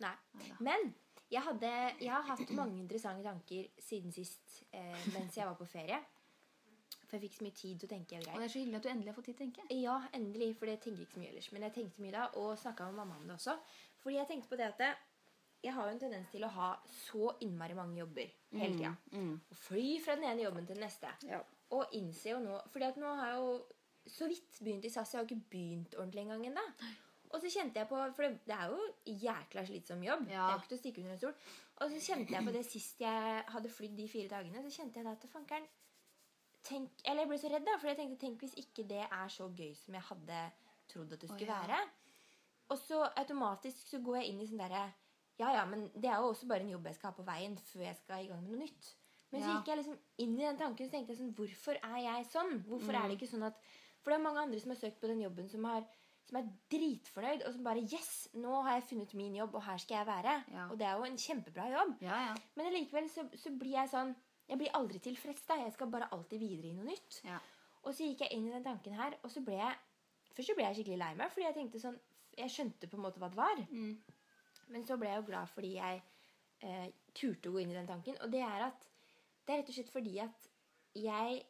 Nei. 0.02 0.16
Neida. 0.40 0.58
Men 0.64 0.90
jeg, 1.32 1.42
hadde, 1.46 1.70
jeg 2.02 2.12
har 2.12 2.26
hatt 2.28 2.50
mange 2.56 2.80
interessante 2.82 3.24
tanker 3.24 3.70
siden 3.80 4.12
sist 4.14 4.62
eh, 4.72 5.06
mens 5.14 5.38
jeg 5.38 5.48
var 5.48 5.56
på 5.58 5.68
ferie. 5.70 6.00
For 7.12 7.20
jeg 7.20 7.28
fikk 7.28 7.34
så 7.36 7.44
mye 7.44 7.52
tid 7.60 7.80
til 7.80 7.84
å 7.84 7.92
tenke 7.92 8.16
og 8.16 8.28
Og 8.32 8.38
det 8.40 8.44
er 8.46 8.52
så 8.54 8.58
hyggelig 8.62 8.76
at 8.78 8.84
du 8.86 8.88
endelig 8.88 9.10
har 9.10 9.16
fått 9.18 9.26
tid 9.28 9.34
til 9.36 9.44
å 9.44 9.50
tenke. 9.52 9.64
Ja, 9.82 9.96
endelig, 10.16 10.46
for 10.56 10.64
det 10.70 10.76
tenker 10.80 11.02
jeg 11.02 11.04
ikke 11.10 11.12
så 11.18 11.20
mye 11.20 11.28
ellers. 11.28 11.48
Men 11.52 11.62
jeg 11.66 11.74
tenkte 11.74 12.00
mye 12.06 12.12
da, 12.14 12.22
og 12.40 12.54
snakka 12.62 12.86
med 12.88 12.94
mamma 13.02 13.16
om 13.20 13.26
det 13.28 13.34
også. 13.36 13.56
Fordi 14.00 14.16
jeg 14.16 14.28
tenkte 14.30 14.48
på 14.48 14.56
det 14.56 14.68
at 14.70 14.78
det, 14.80 14.88
jeg 15.62 15.74
har 15.76 15.84
jo 15.90 15.92
en 15.92 16.00
tendens 16.00 16.30
til 16.32 16.46
å 16.48 16.50
ha 16.56 16.70
så 16.88 17.34
innmari 17.44 17.76
mange 17.76 18.00
jobber 18.00 18.32
hele 18.56 18.72
tida. 18.78 18.94
Mm. 19.12 19.34
Og 19.52 19.60
fly 19.68 19.84
fra 20.00 20.16
den 20.16 20.24
ene 20.30 20.46
jobben 20.46 20.64
til 20.66 20.74
den 20.80 20.86
neste. 20.86 21.12
Ja. 21.28 21.42
Og 21.76 21.92
innser 22.00 22.30
jo 22.32 22.40
nå 22.46 22.56
fordi 22.72 22.88
at 22.88 22.96
nå 22.96 23.12
har 23.20 23.28
jeg 23.34 23.44
jo 23.44 23.52
så 24.16 24.26
vidt 24.32 24.56
begynt 24.64 24.88
i 24.88 24.90
SAS. 24.90 25.12
Jeg 25.12 25.20
har 25.20 25.28
ikke 25.28 25.50
begynt 25.52 25.94
ordentlig 26.00 26.24
engang 26.24 26.46
ennå. 26.48 26.64
Og 27.32 27.40
så 27.44 27.52
kjente 27.52 27.78
jeg 27.78 27.88
på 27.88 28.00
For 28.16 28.24
det, 28.26 28.40
det 28.48 28.56
er 28.56 28.72
jo 28.72 28.88
jækla 29.28 29.62
slitsom 29.68 30.02
jobb. 30.04 30.24
Det 30.26 30.34
Ja. 30.34 30.48
er 30.48 30.56
jo 30.56 30.58
ikke 30.64 30.72
til 30.72 30.78
å 30.80 30.82
stikke 30.82 31.00
under 31.04 31.12
en 31.12 31.18
stol. 31.18 31.36
Og 31.76 31.90
så 31.92 32.00
kjente 32.08 32.32
jeg 32.32 32.44
på 32.48 32.52
det 32.56 32.64
sist 32.66 33.00
jeg 33.04 33.44
hadde 33.54 33.68
flydd 33.76 33.96
de 34.00 34.08
fire 34.08 34.28
dagene. 34.28 34.64
Så 34.64 34.74
kjente 34.80 34.96
jeg 34.98 35.04
da 35.04 35.12
at 35.12 35.28
fankeren 35.30 35.68
tenk, 36.66 36.90
Eller 37.04 37.24
jeg 37.24 37.28
ble 37.32 37.38
så 37.42 37.50
redd, 37.52 37.66
da, 37.66 37.76
for 37.80 37.90
jeg 37.90 37.98
tenkte 38.00 38.20
tenk 38.26 38.40
hvis 38.44 38.54
ikke 38.62 38.84
det 38.88 39.02
er 39.06 39.28
så 39.28 39.48
gøy 39.48 39.74
som 39.78 39.94
jeg 39.98 40.02
hadde 40.08 40.40
trodd 40.92 41.12
at 41.12 41.20
det 41.20 41.28
skulle 41.28 41.46
skulle 41.46 41.52
ja. 41.52 41.66
være. 41.66 41.88
Og 42.72 42.78
så 42.78 43.02
automatisk 43.20 43.88
så 43.90 44.00
går 44.00 44.16
jeg 44.20 44.32
inn 44.32 44.40
i 44.40 44.46
sånn 44.48 44.62
derre 44.64 44.84
Ja, 45.40 45.48
ja, 45.56 45.64
men 45.66 45.86
det 45.94 46.08
er 46.10 46.20
jo 46.20 46.28
også 46.30 46.46
bare 46.46 46.60
en 46.62 46.70
jobb 46.74 46.86
jeg 46.86 46.94
skal 46.98 47.10
ha 47.10 47.16
på 47.16 47.24
veien 47.26 47.56
før 47.58 47.86
jeg 47.88 47.96
skal 47.96 48.22
i 48.24 48.28
gang 48.30 48.42
med 48.44 48.52
noe 48.52 48.62
nytt. 48.66 48.92
Men 49.32 49.40
så 49.42 49.54
gikk 49.56 49.68
jeg 49.72 49.78
liksom 49.80 49.98
inn 50.20 50.34
i 50.36 50.44
den 50.44 50.58
tanken 50.60 50.86
så 50.88 50.92
tenkte 50.92 51.14
jeg 51.14 51.20
sånn 51.22 51.34
Hvorfor 51.34 51.78
er 51.80 51.98
jeg 52.04 52.26
sånn? 52.28 52.50
Hvorfor 52.68 52.92
Mm. 52.92 52.98
er 53.00 53.08
det 53.08 53.16
ikke 53.16 53.30
sånn 53.32 53.46
at 53.48 53.56
For 54.02 54.10
det 54.12 54.18
er 54.18 54.24
mange 54.26 54.42
andre 54.42 54.60
som 54.60 54.70
har 54.74 54.76
søkt 54.82 55.00
på 55.00 55.06
den 55.08 55.20
jobben, 55.22 55.48
som, 55.48 55.64
har, 55.64 55.84
som 56.26 56.36
er 56.40 56.48
dritfornøyd, 56.74 57.44
og 57.46 57.52
som 57.54 57.64
bare 57.64 57.84
Yes, 57.86 58.28
nå 58.34 58.62
har 58.66 58.74
jeg 58.80 58.88
funnet 58.90 59.14
min 59.14 59.36
jobb, 59.36 59.54
og 59.54 59.62
her 59.62 59.78
skal 59.78 59.96
jeg 60.00 60.06
være. 60.08 60.32
Ja. 60.52 60.64
Og 60.70 60.78
det 60.78 60.86
er 60.88 60.96
jo 60.98 61.04
en 61.06 61.16
kjempebra 61.16 61.68
jobb. 61.70 61.92
Ja, 62.02 62.16
ja. 62.28 62.34
Men 62.56 62.66
allikevel 62.66 63.08
så, 63.08 63.24
så 63.38 63.50
blir 63.56 63.76
jeg 63.78 63.88
sånn 63.92 64.10
Jeg 64.48 64.58
blir 64.60 64.74
aldri 64.76 64.98
tilfreds. 65.02 65.44
da 65.48 65.56
Jeg 65.60 65.72
skal 65.72 65.90
bare 65.90 66.10
alltid 66.12 66.38
videre 66.42 66.70
i 66.70 66.76
noe 66.76 66.88
nytt. 66.88 67.20
Ja. 67.24 67.38
Og 67.82 67.94
så 67.94 68.06
gikk 68.06 68.24
jeg 68.24 68.36
inn 68.36 68.48
i 68.48 68.54
den 68.54 68.64
tanken 68.64 68.94
her, 68.98 69.16
og 69.22 69.30
så 69.30 69.42
ble 69.44 69.58
jeg 69.60 69.80
Først 70.32 70.48
så 70.48 70.54
ble 70.56 70.64
jeg 70.64 70.76
skikkelig 70.78 70.96
lei 70.96 71.10
meg, 71.18 71.28
fordi 71.28 71.44
jeg 71.44 71.54
tenkte 71.58 71.80
sånn 71.82 71.98
Jeg 72.38 72.52
skjønte 72.54 72.88
på 72.88 72.96
en 72.96 73.02
måte 73.04 73.20
hva 73.20 73.28
det 73.28 73.36
var. 73.36 73.58
Mm. 73.68 73.98
Men 74.72 74.86
så 74.88 74.96
ble 74.96 75.10
jeg 75.10 75.20
jo 75.20 75.26
glad 75.26 75.50
fordi 75.52 75.74
jeg 75.74 75.98
eh, 76.64 76.86
turte 77.12 77.50
å 77.50 77.52
gå 77.52 77.60
inn 77.60 77.74
i 77.74 77.76
den 77.76 77.90
tanken. 77.90 78.16
Og 78.24 78.32
det 78.32 78.40
er 78.46 78.68
at 78.70 78.88
Det 79.42 79.52
er 79.52 79.60
rett 79.60 79.72
og 79.72 79.76
slett 79.76 79.92
fordi 79.92 80.14
at 80.22 80.48
jeg 80.96 81.42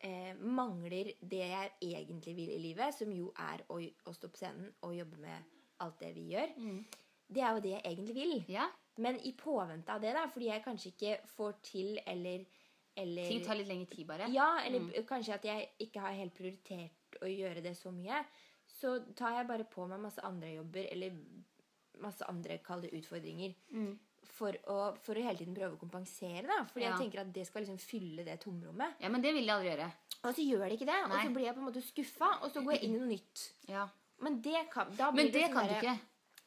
eh, 0.00 0.34
mangler 0.40 1.12
det 1.20 1.44
jeg 1.44 1.72
egentlig 1.84 2.34
vil 2.38 2.52
i 2.54 2.60
livet, 2.62 2.94
som 2.96 3.12
jo 3.12 3.30
er 3.44 3.62
å, 3.68 3.78
å 3.78 4.14
stå 4.16 4.30
på 4.32 4.40
scenen 4.40 4.70
og 4.86 4.96
jobbe 4.96 5.20
med 5.22 5.54
alt 5.84 6.00
det 6.00 6.14
vi 6.16 6.28
gjør. 6.32 6.54
Mm. 6.56 6.80
Det 7.28 7.42
er 7.44 7.54
jo 7.54 7.64
det 7.66 7.74
jeg 7.74 7.84
egentlig 7.84 8.16
vil. 8.16 8.36
ja. 8.48 8.66
Men 8.98 9.18
i 9.26 9.32
påvente 9.38 9.92
av 9.94 10.00
det, 10.02 10.12
da, 10.16 10.26
fordi 10.26 10.48
jeg 10.50 10.64
kanskje 10.64 10.90
ikke 10.92 11.16
får 11.36 11.52
til 11.62 11.98
eller, 12.06 12.44
eller 12.98 13.28
Ting 13.30 13.44
tar 13.46 13.54
litt 13.60 13.68
lengre 13.70 13.86
tid, 13.92 14.06
bare. 14.08 14.26
Ja, 14.34 14.58
eller 14.66 14.80
Mm. 14.80 15.04
kanskje 15.06 15.34
at 15.34 15.44
jeg 15.44 15.68
ikke 15.86 16.00
har 16.00 16.12
helt 16.18 16.34
prioritert 16.34 17.20
å 17.22 17.26
gjøre 17.30 17.62
det 17.62 17.76
så 17.78 17.92
mye. 17.94 18.24
Så 18.66 18.98
tar 19.14 19.36
jeg 19.38 19.46
bare 19.48 19.64
på 19.64 19.86
meg 19.88 20.00
masse 20.00 20.18
andre 20.26 20.50
jobber, 20.56 20.88
eller 20.92 21.12
masse 22.00 22.22
andre 22.28 22.58
kalde 22.58 22.90
utfordringer. 22.90 23.54
Mm. 23.72 23.98
For 24.38 24.52
å, 24.68 24.96
for 25.02 25.14
å 25.14 25.22
hele 25.22 25.38
tiden 25.38 25.54
prøve 25.56 25.76
å 25.76 25.80
kompensere, 25.80 26.42
da. 26.46 26.64
Fordi 26.64 26.84
Ja. 26.84 26.90
jeg 26.96 27.00
tenker 27.10 27.20
at 27.20 27.32
det 27.32 27.46
skal 27.46 27.62
liksom 27.62 27.78
fylle 27.78 28.24
det 28.24 28.40
tomrommet. 28.40 28.94
Ja, 29.00 29.08
men 29.08 29.22
det 29.22 29.32
vil 29.34 29.44
jeg 29.46 29.54
aldri 29.54 29.70
gjøre. 29.76 29.92
Og 30.24 30.34
så 30.34 30.42
gjør 30.44 30.68
det 30.68 30.78
ikke 30.80 30.86
det. 30.90 31.00
Og 31.04 31.10
så 31.22 31.32
blir 31.34 31.44
jeg 31.46 31.54
på 31.54 31.58
en 31.62 31.66
måte 31.72 31.82
skuffa, 31.82 32.42
og 32.42 32.50
så 32.52 32.62
går 32.64 32.72
jeg 32.74 32.82
inn 32.84 32.94
i 32.94 32.98
noe 32.98 33.08
nytt. 33.08 33.52
Ja. 33.68 33.88
Men 34.20 34.40
det 34.42 34.68
kan, 34.70 34.88
Men 35.14 35.30
det 35.30 35.44
sånn 35.46 35.52
kan 35.52 35.66
du 35.68 35.74
ikke. 35.74 35.98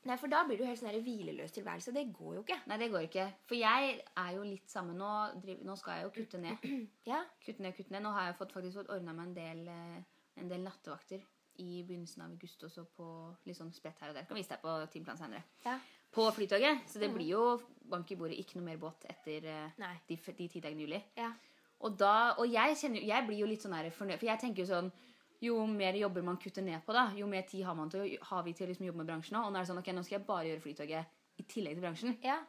Nei, 0.10 0.16
for 0.18 0.32
da 0.34 0.40
blir 0.48 0.58
det 0.58 0.64
jo 0.64 0.70
helt 0.72 0.80
sånn 0.82 0.90
der 0.90 1.04
hvileløs 1.06 1.52
tilværelse. 1.54 1.92
Det 1.94 2.08
går 2.16 2.32
jo 2.40 2.42
ikke. 2.42 2.56
Nei, 2.72 2.78
det 2.82 2.88
går 2.90 3.04
ikke. 3.06 3.26
For 3.46 3.56
jeg 3.60 4.00
er 4.18 4.32
jo 4.34 4.46
litt 4.48 4.72
sammen 4.72 4.98
nå. 4.98 5.10
Nå 5.68 5.76
skal 5.78 6.00
jeg 6.00 6.08
jo 6.08 6.14
kutte 6.16 6.40
ned. 6.42 6.64
Ja, 7.12 7.20
Kutte 7.46 7.62
ned, 7.62 7.76
kutte 7.78 7.94
ned. 7.94 8.02
Nå 8.06 8.14
har 8.16 8.32
jeg 8.32 8.40
fått, 8.40 8.56
faktisk 8.56 8.80
fått 8.82 8.90
ordna 8.96 9.14
meg 9.14 9.30
en 9.30 9.36
del, 9.38 9.62
eh, 9.70 10.26
en 10.42 10.50
del 10.50 10.66
nattevakter 10.66 11.22
i 11.62 11.84
begynnelsen 11.86 12.24
av 12.26 12.32
august 12.34 12.64
også 12.66 12.88
på 12.98 13.06
litt 13.46 13.58
sånn 13.60 13.70
spredt 13.76 14.02
her 14.02 14.10
og 14.10 14.18
der. 14.18 14.26
Kan 14.26 14.40
vise 14.40 14.50
deg 14.56 14.64
på 14.64 14.74
timeplan 14.94 15.20
senere. 15.22 15.44
ja. 15.68 15.78
På 16.12 16.26
Flytoget. 16.36 16.82
Så 16.92 17.00
det 17.00 17.08
blir 17.14 17.30
jo 17.30 17.44
bank 17.88 18.10
i 18.12 18.18
bordet, 18.20 18.36
ikke 18.42 18.58
noe 18.58 18.66
mer 18.66 18.80
båt 18.82 19.06
etter 19.08 19.46
eh, 19.48 19.70
Nei. 19.80 19.94
de, 20.10 20.18
de 20.18 20.48
ti 20.52 20.60
dagene 20.60 20.82
i 20.82 20.88
juli. 20.88 20.98
Ja. 21.16 21.30
Og, 21.80 21.94
da, 21.98 22.34
og 22.42 22.50
jeg, 22.52 22.76
kjenner, 22.82 23.06
jeg 23.08 23.28
blir 23.30 23.40
jo 23.40 23.48
litt 23.48 23.64
sånn 23.64 23.78
her 23.78 23.88
fornøyd, 23.96 24.20
for 24.20 24.28
jeg 24.28 24.42
tenker 24.42 24.66
jo 24.66 24.68
sånn 24.74 24.90
jo 25.42 25.66
mer 25.66 25.98
jobber 25.98 26.22
man 26.26 26.38
kutter 26.38 26.62
ned 26.66 26.84
på, 26.86 26.94
da, 26.94 27.08
jo 27.18 27.28
mer 27.28 27.42
tid 27.50 27.64
har, 27.66 27.76
man 27.78 27.90
til, 27.90 28.18
har 28.30 28.44
vi 28.46 28.54
til 28.54 28.68
å 28.68 28.72
liksom 28.72 28.86
jobbe 28.86 29.02
med 29.02 29.10
bransjen. 29.10 29.38
Og 29.42 29.52
nå 29.52 29.58
er 29.58 29.66
det 29.66 29.72
sånn, 29.72 29.82
ok, 29.82 29.92
nå 29.98 30.04
skal 30.06 30.20
jeg 30.20 30.26
bare 30.28 30.48
gjøre 30.52 30.62
Flytoget 30.62 31.42
i 31.42 31.44
tillegg 31.50 31.78
til 31.78 31.86
bransjen. 31.88 32.18
ja. 32.24 32.42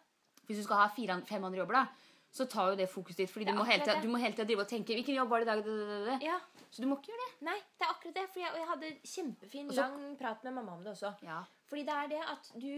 Hvis 0.42 0.58
du 0.58 0.64
skal 0.66 0.80
ha 0.80 0.88
fire, 0.90 1.20
fem 1.24 1.44
andre 1.46 1.60
jobber, 1.62 1.76
da, 1.78 2.12
så 2.32 2.46
tar 2.50 2.72
jo 2.72 2.78
det 2.80 2.88
fokuset 2.90 3.20
ditt. 3.22 3.30
Fordi 3.30 3.46
du 3.46 3.52
må, 3.54 3.64
hele 3.68 3.94
du 4.02 4.08
må 4.10 4.18
hele 4.18 4.34
tida 4.34 4.44
drive 4.48 4.64
og 4.64 4.68
tenke 4.68 4.96
'Hvilken 4.96 5.14
jobb 5.14 5.28
var 5.28 5.40
det 5.40 5.46
i 5.46 5.50
dag?' 5.50 5.64
Det, 5.64 5.76
det, 5.90 5.98
det, 6.06 6.16
ja. 6.26 6.38
Så 6.70 6.82
du 6.82 6.88
må 6.88 6.96
ikke 6.96 7.12
gjøre 7.12 7.26
det. 7.26 7.46
Nei, 7.46 7.58
det 7.78 7.86
er 7.86 7.92
akkurat 7.92 8.14
det. 8.14 8.24
Fordi 8.32 8.40
jeg, 8.40 8.50
og 8.52 8.58
jeg 8.58 8.68
hadde 8.72 8.90
kjempefin, 9.14 9.68
også, 9.68 9.80
lang 9.80 10.18
prat 10.18 10.44
med 10.44 10.52
mamma 10.52 10.72
om 10.72 10.82
det 10.82 10.92
også. 10.92 11.12
Ja. 11.22 11.42
Fordi 11.68 11.82
det 11.82 11.94
er 11.94 12.06
det 12.08 12.22
at 12.34 12.50
du 12.62 12.72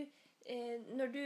eh, 0.46 0.80
Når 0.98 1.06
du, 1.06 1.22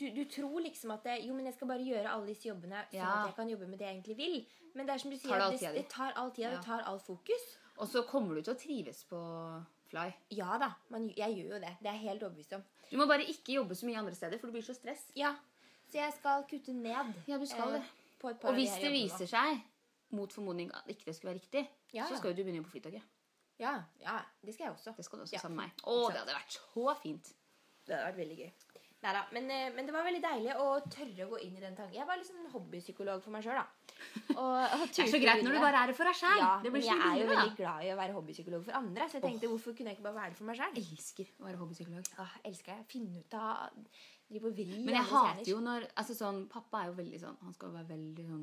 du 0.00 0.06
Du 0.18 0.24
tror 0.30 0.60
liksom 0.60 0.90
at 0.90 1.04
det, 1.04 1.26
Jo, 1.26 1.34
men 1.34 1.46
jeg 1.46 1.54
skal 1.54 1.68
bare 1.68 1.86
gjøre 1.86 2.10
alle 2.10 2.26
disse 2.26 2.48
jobbene 2.48 2.82
sånn 2.90 2.98
Ja. 3.00 3.12
at 3.20 3.26
jeg 3.30 3.36
kan 3.36 3.48
jobbe 3.48 3.66
med 3.66 3.78
det 3.78 3.86
jeg 3.86 3.94
egentlig 3.94 4.16
vil. 4.16 4.46
Men 4.74 4.86
det 4.86 4.94
er 4.94 4.98
som 4.98 5.10
du 5.10 5.16
sier, 5.16 5.30
Tar 5.30 5.50
det 5.50 5.60
det, 5.60 5.74
det, 5.74 5.88
tar 5.88 6.12
all 6.16 6.30
tida. 6.30 6.50
Ja. 6.50 6.56
Det 6.56 6.64
tar 6.66 6.82
all 6.82 7.00
fokus. 7.00 7.46
Og 7.78 7.88
så 7.90 8.02
kommer 8.08 8.38
du 8.38 8.42
til 8.42 8.54
å 8.54 8.58
trives 8.58 9.04
på 9.08 9.18
Fly. 9.88 10.10
Ja 10.36 10.58
da. 10.60 10.72
Man, 10.92 11.06
jeg 11.16 11.36
gjør 11.38 11.54
jo 11.56 11.60
det. 11.62 11.70
Det 11.80 11.88
er 11.88 11.94
jeg 11.96 12.10
helt 12.10 12.24
overbevist 12.26 12.52
om. 12.58 12.64
Du 12.90 12.96
må 13.00 13.06
bare 13.08 13.24
ikke 13.24 13.54
jobbe 13.56 13.76
så 13.78 13.86
mye 13.88 14.00
andre 14.02 14.16
steder, 14.16 14.40
for 14.40 14.50
du 14.50 14.56
blir 14.58 14.66
så 14.66 14.74
stress. 14.76 15.06
Ja. 15.16 15.30
Så 15.88 15.96
jeg 16.00 16.12
skal 16.18 16.44
kutte 16.50 16.74
ned. 16.76 17.14
Ja, 17.30 17.38
du 17.40 17.46
skal 17.48 17.78
eh, 17.78 17.78
det. 17.78 17.84
Eh, 18.20 18.48
Og 18.50 18.58
hvis 18.58 18.74
det 18.76 18.90
viser 18.92 19.22
viser 19.22 19.30
seg, 19.30 19.62
mot 20.12 20.32
formodning, 20.32 20.72
at 20.76 20.88
ikke 20.92 21.08
det 21.08 21.14
skulle 21.16 21.32
være 21.34 21.40
riktig, 21.40 21.64
Ja, 21.96 22.04
så 22.08 22.18
skal 22.18 22.32
jo 22.34 22.36
du 22.36 22.44
begynne 22.44 22.64
på 22.64 22.72
Flytoget. 22.74 23.04
Ja, 23.58 23.72
ja, 24.02 24.18
det 24.44 24.54
skal 24.54 24.68
jeg 24.68 24.74
også. 24.76 24.92
Det 24.96 25.04
skal 25.04 25.18
du 25.18 25.24
også 25.24 25.36
Ja, 25.36 25.40
sammen 25.42 25.56
med 25.62 25.70
meg. 25.70 25.82
Å, 25.88 25.96
det 26.12 26.20
hadde 26.20 26.36
vært 26.36 26.56
så 26.58 26.94
fint. 27.00 27.32
Det 27.88 27.96
hadde 27.96 28.10
vært 28.10 28.20
veldig 28.20 28.36
gøy. 28.42 28.50
Neida, 28.98 29.20
men, 29.30 29.44
eh, 29.54 29.68
men 29.76 29.86
det 29.86 29.92
var 29.94 30.02
veldig 30.02 30.20
deilig 30.24 30.54
å 30.58 30.64
tørre 30.90 31.26
å 31.26 31.30
gå 31.30 31.38
inn 31.46 31.54
i 31.54 31.62
den 31.62 31.76
tanken. 31.78 31.94
Jeg 31.94 32.06
var 32.08 32.18
liksom 32.18 32.48
hobbypsykolog 32.50 33.22
for 33.22 33.30
meg 33.30 33.44
sjøl, 33.46 33.60
da. 33.60 33.94
Og, 34.34 34.56
og 34.74 34.84
Det 34.90 35.04
er 35.04 35.12
så 35.12 35.20
greit 35.22 35.44
når 35.46 35.54
du 35.54 35.60
bare 35.62 35.82
er 35.84 35.92
det 35.92 35.96
for 35.98 36.10
deg 36.10 36.18
sjøl. 36.18 36.42
Ja, 36.42 36.50
men 36.64 36.82
jeg 36.82 36.98
er 36.98 37.20
jo 37.20 37.28
da. 37.28 37.36
veldig 37.36 37.56
glad 37.60 37.86
i 37.86 37.92
å 37.94 37.98
være 38.00 38.16
hobbypsykolog 38.16 38.64
for 38.66 38.78
andre. 38.80 39.06
Så 39.06 39.20
jeg 39.20 39.26
tenkte, 39.28 39.50
hvorfor 39.52 39.76
kunne 39.78 39.92
jeg 39.92 40.00
ikke 40.00 40.08
bare 40.08 40.18
være 40.18 40.34
det 40.34 40.40
for 40.40 40.50
meg 40.50 40.58
sjøl? 40.58 40.80
Elsker 40.82 41.30
å 41.30 41.46
være 41.46 41.60
hobbypsykolog. 41.62 42.10
Ah, 42.24 42.34
elsker 42.50 42.74
jeg. 42.74 42.88
Finne 42.90 43.22
ut 43.22 43.38
av 43.38 43.84
vri 44.28 44.66
Men 44.84 44.92
jeg 44.98 45.06
hater 45.08 45.46
jo 45.48 45.60
når 45.64 45.86
altså 45.96 46.16
sånn, 46.18 46.42
Pappa 46.52 46.82
er 46.82 46.90
jo 46.90 46.96
veldig 46.98 47.20
sånn 47.22 47.38
Han 47.46 47.54
skal 47.56 47.70
være 47.72 47.88
veldig 47.94 48.26
sånn 48.26 48.42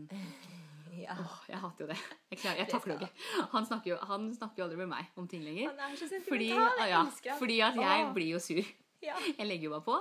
ja. 1.04 1.14
Åh, 1.14 1.36
jeg 1.52 1.60
hater 1.62 1.86
jo 1.86 1.90
det. 1.92 2.00
Jeg, 2.32 2.40
klarer, 2.40 2.60
jeg 2.64 2.70
takler 2.72 2.98
det 3.02 3.10
ikke. 3.10 3.46
Han 3.52 3.68
snakker, 3.68 3.92
jo, 3.92 3.98
han 4.10 4.28
snakker 4.34 4.62
jo 4.62 4.66
aldri 4.70 4.80
med 4.80 4.90
meg 4.94 5.20
om 5.20 5.28
ting 5.28 5.44
lenger. 5.44 5.74
Han 5.74 5.92
er 5.92 5.98
så 6.00 6.08
Fordi, 6.24 6.48
ja, 6.56 7.02
fordi 7.36 7.58
at 7.68 7.80
jeg 7.84 8.06
blir 8.16 8.30
jo 8.32 8.40
sur. 8.40 8.62
Ja. 9.04 9.18
Jeg 9.28 9.50
legger 9.50 9.68
jo 9.68 9.74
bare 9.76 9.86
på. 9.86 9.98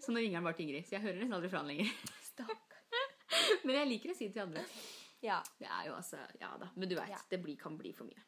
Så 0.00 0.12
nå 0.14 0.20
ringer 0.22 0.38
han 0.40 0.44
bare 0.46 0.56
til 0.58 0.68
Ingrid. 0.68 0.86
Så 0.88 0.96
jeg 0.96 1.04
hører 1.06 1.18
nesten 1.20 1.36
aldri 1.38 1.50
fra 1.52 1.62
han 1.62 1.70
lenger. 1.72 1.92
Men 3.66 3.76
jeg 3.78 3.88
liker 3.90 4.12
å 4.12 4.16
si 4.18 4.28
det 4.28 4.34
til 4.36 4.44
andre. 4.46 4.64
Ja. 5.22 5.38
Det 5.58 5.68
er 5.70 5.86
jo 5.88 5.94
altså, 5.96 6.18
ja 6.40 6.50
da. 6.60 6.68
Men 6.76 6.90
du 6.90 6.96
vet, 6.98 7.10
Ja. 7.12 7.18
det 7.30 7.38
blir, 7.42 7.56
kan 7.60 7.76
bli 7.78 7.92
for 7.96 8.04
mye. 8.08 8.22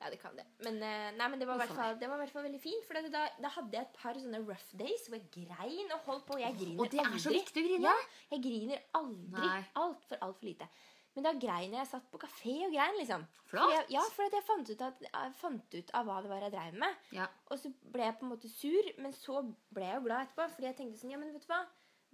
ja, 0.00 0.10
det 0.12 0.18
kan 0.20 0.34
det. 0.36 0.44
Men, 0.62 0.76
eh, 0.84 1.10
nei, 1.16 1.26
men 1.32 1.40
det 1.40 1.46
var 1.48 1.56
i 1.56 1.62
hvert 1.64 1.72
fall, 1.74 1.94
det 1.98 2.08
var 2.10 2.18
i 2.20 2.24
hvert 2.24 2.32
fall 2.34 2.44
veldig 2.44 2.60
fint. 2.60 2.84
For 2.86 2.98
da, 3.08 3.22
da 3.40 3.48
hadde 3.54 3.72
jeg 3.78 3.86
et 3.86 3.94
par 3.96 4.18
sånne 4.20 4.42
rough 4.44 4.66
days 4.76 5.06
hvor 5.08 5.16
jeg 5.18 5.30
grein 5.46 5.94
og 5.96 6.02
holdt 6.10 6.26
på. 6.28 6.36
Jeg 6.42 6.54
griner 6.58 6.82
Og 6.84 6.90
det 6.92 7.00
er 7.00 7.08
så 7.16 7.30
aldri. 7.30 7.40
viktig 7.40 7.62
å 7.62 7.66
grine. 7.70 7.88
Ja, 7.88 7.96
jeg 8.34 8.42
griner 8.44 8.82
aldri. 9.00 9.52
Altfor, 9.82 10.20
altfor 10.28 10.44
lite. 10.50 10.68
Men 11.16 11.24
da 11.24 11.32
grein 11.32 11.72
jeg. 11.72 11.80
Jeg 11.80 11.88
satt 11.88 12.10
på 12.12 12.20
kafé 12.20 12.54
og 12.66 12.74
grein, 12.74 12.98
liksom. 13.00 13.24
Flott. 13.48 13.72
Jeg, 13.72 13.86
ja, 13.96 14.02
for 14.12 14.28
jeg 14.36 14.44
fant 14.44 14.68
ut, 14.68 14.82
at, 14.84 15.02
jeg 15.06 15.32
fant 15.40 15.76
ut 15.78 15.92
av 15.96 16.06
hva 16.08 16.20
det 16.22 16.30
var 16.30 16.44
jeg 16.44 16.52
dreiv 16.52 16.76
med. 16.82 17.02
Ja. 17.16 17.26
Og 17.48 17.60
så 17.62 17.72
ble 17.94 18.04
jeg 18.04 18.18
på 18.20 18.26
en 18.26 18.32
måte 18.34 18.50
sur, 18.52 18.90
men 19.00 19.16
så 19.16 19.40
ble 19.72 19.88
jeg 19.88 19.96
jo 19.96 20.06
glad 20.06 20.26
etterpå. 20.26 20.48
Fordi 20.58 20.68
jeg 20.68 20.78
tenkte 20.82 21.00
sånn, 21.00 21.14
ja, 21.14 21.20
men 21.22 21.32
vet 21.32 21.46
du 21.46 21.52
hva? 21.54 21.62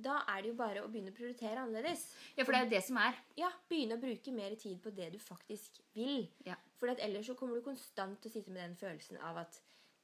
Da 0.03 0.21
er 0.33 0.43
det 0.43 0.53
jo 0.53 0.59
bare 0.59 0.83
å 0.83 0.89
begynne 0.91 1.13
å 1.13 1.17
prioritere 1.17 1.63
annerledes. 1.63 2.07
ja, 2.37 2.45
for 2.47 2.55
det 2.55 2.61
er 2.61 2.65
jo 2.65 2.73
det 2.73 2.85
som 2.87 3.01
er. 3.03 3.19
Ja, 3.39 3.51
Begynne 3.69 3.99
å 3.99 4.03
bruke 4.03 4.33
mer 4.35 4.55
tid 4.59 4.79
på 4.83 4.95
det 4.95 5.11
du 5.13 5.19
faktisk 5.21 5.83
vil. 5.99 6.29
Ja. 6.47 6.57
For 6.81 6.95
ellers 6.95 7.29
så 7.29 7.37
kommer 7.39 7.59
du 7.59 7.67
konstant 7.67 8.23
til 8.23 8.31
å 8.31 8.35
sitte 8.39 8.55
med 8.55 8.65
den 8.65 8.79
følelsen 8.79 9.21
av 9.23 9.43
at 9.45 9.59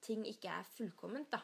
ting 0.05 0.27
ikke 0.29 0.53
er 0.59 0.67
fullkomment. 0.77 1.31
da. 1.33 1.41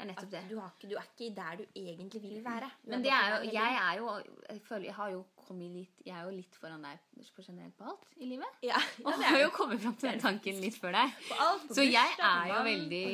Det 0.00 0.06
er 0.06 0.08
nettopp 0.14 0.30
det. 0.32 0.40
du, 0.48 0.54
har 0.56 0.70
ikke, 0.72 0.88
du 0.88 0.94
er 0.96 1.08
ikke 1.10 1.26
der 1.36 1.56
du 1.60 1.64
egentlig 1.76 2.20
vil 2.22 2.38
være. 2.44 2.70
Du 2.84 2.90
Men 2.90 3.02
det 3.04 3.10
er 3.12 3.34
jo, 3.34 3.50
jeg 3.52 3.74
er 3.82 3.98
jo 3.98 4.14
Jeg 4.48 4.60
føler 4.64 4.84
jeg 4.86 4.94
har 4.96 5.10
jo 5.12 5.18
kommet 5.36 5.70
litt 5.74 5.98
Jeg 6.06 6.14
er 6.16 6.24
jo 6.24 6.30
litt 6.38 6.54
foran 6.56 6.82
deg 6.86 7.02
på 7.36 7.42
generelt 7.44 7.76
på 7.76 7.84
alt 7.84 8.06
i 8.16 8.24
livet. 8.30 8.46
ja, 8.64 8.80
ja, 9.04 9.10
har 9.28 9.38
jo 9.42 9.50
kommet 9.52 9.80
fram 9.82 9.96
til 10.00 10.08
den 10.10 10.20
tanken 10.24 10.60
litt 10.64 10.78
før 10.80 10.92
deg. 10.96 11.12
på 11.28 11.36
alt. 11.36 11.68
På 11.68 11.74
Så 11.76 11.84
jeg 11.84 12.16
bursdag, 12.16 12.40
er 12.40 12.54
jo 12.54 12.62
veldig 12.70 13.04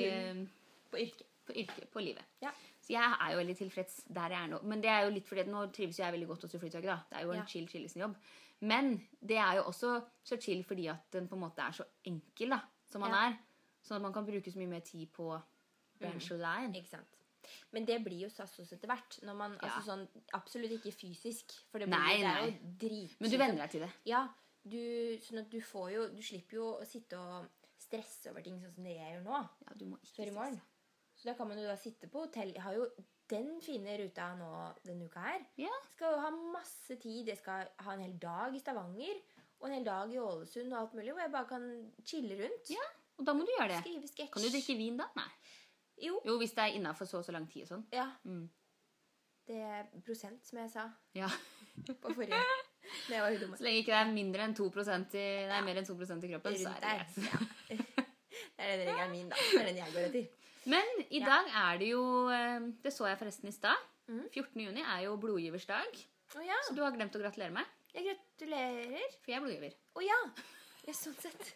på, 0.93 0.97
eh, 1.03 1.27
på 1.47 1.57
yrke. 1.65 1.87
på 1.93 2.01
livet. 2.07 2.25
Ja. 2.41 2.51
Så 2.81 2.93
jeg 2.95 3.17
er 3.21 3.33
jo 3.33 3.39
veldig 3.43 3.57
tilfreds 3.59 4.05
der 4.15 4.29
jeg 4.37 4.43
er 4.45 4.47
nå. 4.55 4.61
Men 4.63 4.81
det 4.81 4.91
er 4.95 5.01
jo 5.09 5.11
litt 5.11 5.27
fordi 5.27 5.43
nå 5.51 5.67
trives 5.75 5.99
jeg 5.99 6.13
veldig 6.15 6.29
godt 6.29 6.43
hos 6.47 6.55
Flytoget. 6.55 6.87
da. 6.87 7.01
Det 7.11 7.19
er 7.19 7.23
jo 7.27 7.33
en 7.33 7.39
Ja. 7.43 7.47
chill, 7.51 7.67
chillesen 7.67 8.01
jobb. 8.05 8.15
Men 8.61 9.03
det 9.21 9.37
er 9.43 9.57
jo 9.57 9.65
også 9.65 10.05
så 10.25 10.39
chill 10.41 10.63
fordi 10.65 10.87
at 10.87 11.11
den 11.13 11.27
på 11.29 11.35
en 11.35 11.41
måte 11.43 11.59
er 11.67 11.73
så 11.73 11.85
enkel 12.07 12.51
da, 12.51 12.61
som 12.87 13.01
man 13.01 13.13
er. 13.13 13.37
Sånn 13.83 13.97
at 13.97 14.03
man 14.03 14.13
kan 14.13 14.25
bruke 14.25 14.51
så 14.51 14.59
mye 14.59 14.69
mer 14.71 14.81
tid 14.81 15.09
på 15.13 15.35
branch 16.01 16.31
line. 16.37 16.75
Ikke 16.81 16.93
sant. 16.97 17.13
Men 17.71 17.85
det 17.87 18.01
blir 18.03 18.25
jo 18.25 18.29
SAS 18.33 18.57
også 18.59 18.75
etter 18.75 18.91
hvert. 18.91 19.19
Når 19.23 19.37
man, 19.39 19.53
Ja. 19.63 19.69
altså 19.69 19.85
sånn, 19.93 20.07
Absolutt 20.35 20.73
ikke 20.79 20.93
fysisk, 20.95 21.53
for 21.71 21.79
det, 21.79 21.89
blir, 21.89 21.99
Nei, 21.99 22.17
det 22.19 22.33
er 22.33 22.47
jo 22.47 22.73
drit... 22.83 23.21
Men 23.21 23.31
du 23.31 23.37
venner 23.39 23.63
deg 23.63 23.71
til 23.77 23.85
det. 23.87 23.91
Ja, 24.09 24.23
du, 24.67 24.81
sånn 25.23 25.45
at 25.45 25.51
du 25.53 25.61
får 25.63 25.91
jo 25.95 26.07
Du 26.11 26.23
slipper 26.27 26.59
jo 26.59 26.71
å 26.81 26.87
sitte 26.89 27.19
og 27.21 27.47
stresse 27.79 28.33
over 28.33 28.43
ting 28.43 28.57
sånn 28.59 28.73
som 28.75 28.87
det 28.89 28.97
jeg 28.97 29.13
gjør 29.15 29.23
nå. 29.29 29.43
Ja, 29.67 29.75
du 29.79 29.85
må 29.87 29.99
ikke 30.01 30.15
Før 30.17 30.33
i 30.33 30.35
morgen. 30.35 30.57
Så 31.17 31.29
da 31.31 31.35
kan 31.39 31.49
man 31.49 31.61
jo 31.61 31.69
da 31.69 31.77
sitte 31.81 32.09
på 32.13 32.25
hotell. 32.27 32.51
Jeg 32.53 32.65
har 32.65 32.75
jo 32.75 32.89
den 33.31 33.61
fine 33.65 33.95
ruta 34.01 34.27
nå 34.39 34.49
denne 34.85 35.07
uka 35.09 35.23
her. 35.23 35.45
Ja. 35.61 35.71
Skal 35.95 36.13
jo 36.17 36.19
ha 36.25 36.31
masse 36.53 36.97
tid. 37.01 37.31
Jeg 37.31 37.39
skal 37.41 37.71
ha 37.87 37.95
en 37.95 38.03
hel 38.05 38.19
dag 38.21 38.55
i 38.55 38.61
Stavanger. 38.61 39.23
Og 39.61 39.69
en 39.69 39.77
hel 39.79 39.87
dag 39.87 40.13
i 40.13 40.19
Ålesund 40.21 40.75
og 40.75 40.81
alt 40.83 40.97
mulig, 40.99 41.15
hvor 41.15 41.23
jeg 41.25 41.33
bare 41.33 41.49
kan 41.49 41.65
chille 42.05 42.37
rundt. 42.43 42.69
Ja, 42.75 42.85
og 43.17 43.25
da 43.25 43.33
må 43.33 43.47
du 43.49 43.53
gjøre 43.55 43.71
det. 43.73 43.79
Skrive 43.87 44.11
sketsj. 44.11 44.33
Kan 44.35 44.45
du 44.45 44.51
drikke 44.53 44.77
vin 44.77 44.99
da? 45.01 45.07
Nei. 45.17 45.31
Jo. 46.03 46.21
Jo, 46.27 46.37
hvis 46.39 46.53
det 46.53 46.59
er 46.65 46.75
innafor 46.77 47.07
så 47.09 47.19
og 47.19 47.25
så 47.25 47.33
lang 47.33 47.47
tid 47.51 47.63
og 47.63 47.69
sånn. 47.69 47.85
Ja. 47.93 48.11
Mm. 48.25 48.49
Det 49.47 49.57
er 49.63 49.85
prosent, 50.05 50.43
som 50.47 50.59
jeg 50.59 50.71
sa 50.71 50.89
Ja. 51.15 51.29
på 52.03 52.13
forrige. 52.15 52.41
Det 53.09 53.21
var 53.21 53.35
dumt. 53.41 53.59
Så 53.59 53.65
lenge 53.67 53.79
ikke 53.83 53.93
det 53.95 54.01
er 54.01 54.13
mindre 54.13 54.45
enn 54.47 54.55
2% 54.59 55.15
i, 55.19 55.27
nei, 55.51 55.61
mer 55.67 55.81
enn 55.81 55.87
2% 55.89 56.27
i 56.27 56.33
kroppen, 56.35 56.57
så 56.61 56.73
er 56.75 56.81
det 56.83 56.97
greit. 56.97 57.15
Ja. 57.31 57.77
Det 58.57 58.65
er 58.65 58.79
den 58.81 58.89
regelen 58.89 59.11
min, 59.13 59.29
da. 59.33 59.37
Det 59.41 59.61
er 59.61 59.67
den 59.71 59.79
jeg 59.81 59.93
går 59.95 60.05
etter. 60.11 60.27
Men 60.69 60.89
i 61.09 61.21
Ja. 61.21 61.27
dag 61.29 61.49
er 61.61 61.79
det 61.81 61.89
jo 61.91 62.03
eh, 62.33 62.65
Det 62.85 62.93
så 62.93 63.07
jeg 63.09 63.19
forresten 63.21 63.49
i 63.49 63.53
stad. 63.55 63.77
Mhm. 64.09 64.27
14. 64.33 64.61
juni 64.67 64.83
er 64.83 65.01
jo 65.07 65.17
blodgiversdag. 65.21 65.99
Oh, 66.37 66.43
ja. 66.45 66.57
Så 66.67 66.75
du 66.77 66.83
har 66.83 66.93
glemt 66.95 67.15
å 67.17 67.21
gratulere 67.23 67.53
meg, 67.55 67.65
Jeg 67.95 68.05
gratulerer. 68.09 69.15
for 69.23 69.31
jeg 69.33 69.37
er 69.39 69.45
blodgiver. 69.45 69.77
Å 69.97 70.05
ja. 70.05 70.19
Ja, 70.87 70.93
sånn 70.93 71.17
sett. 71.21 71.55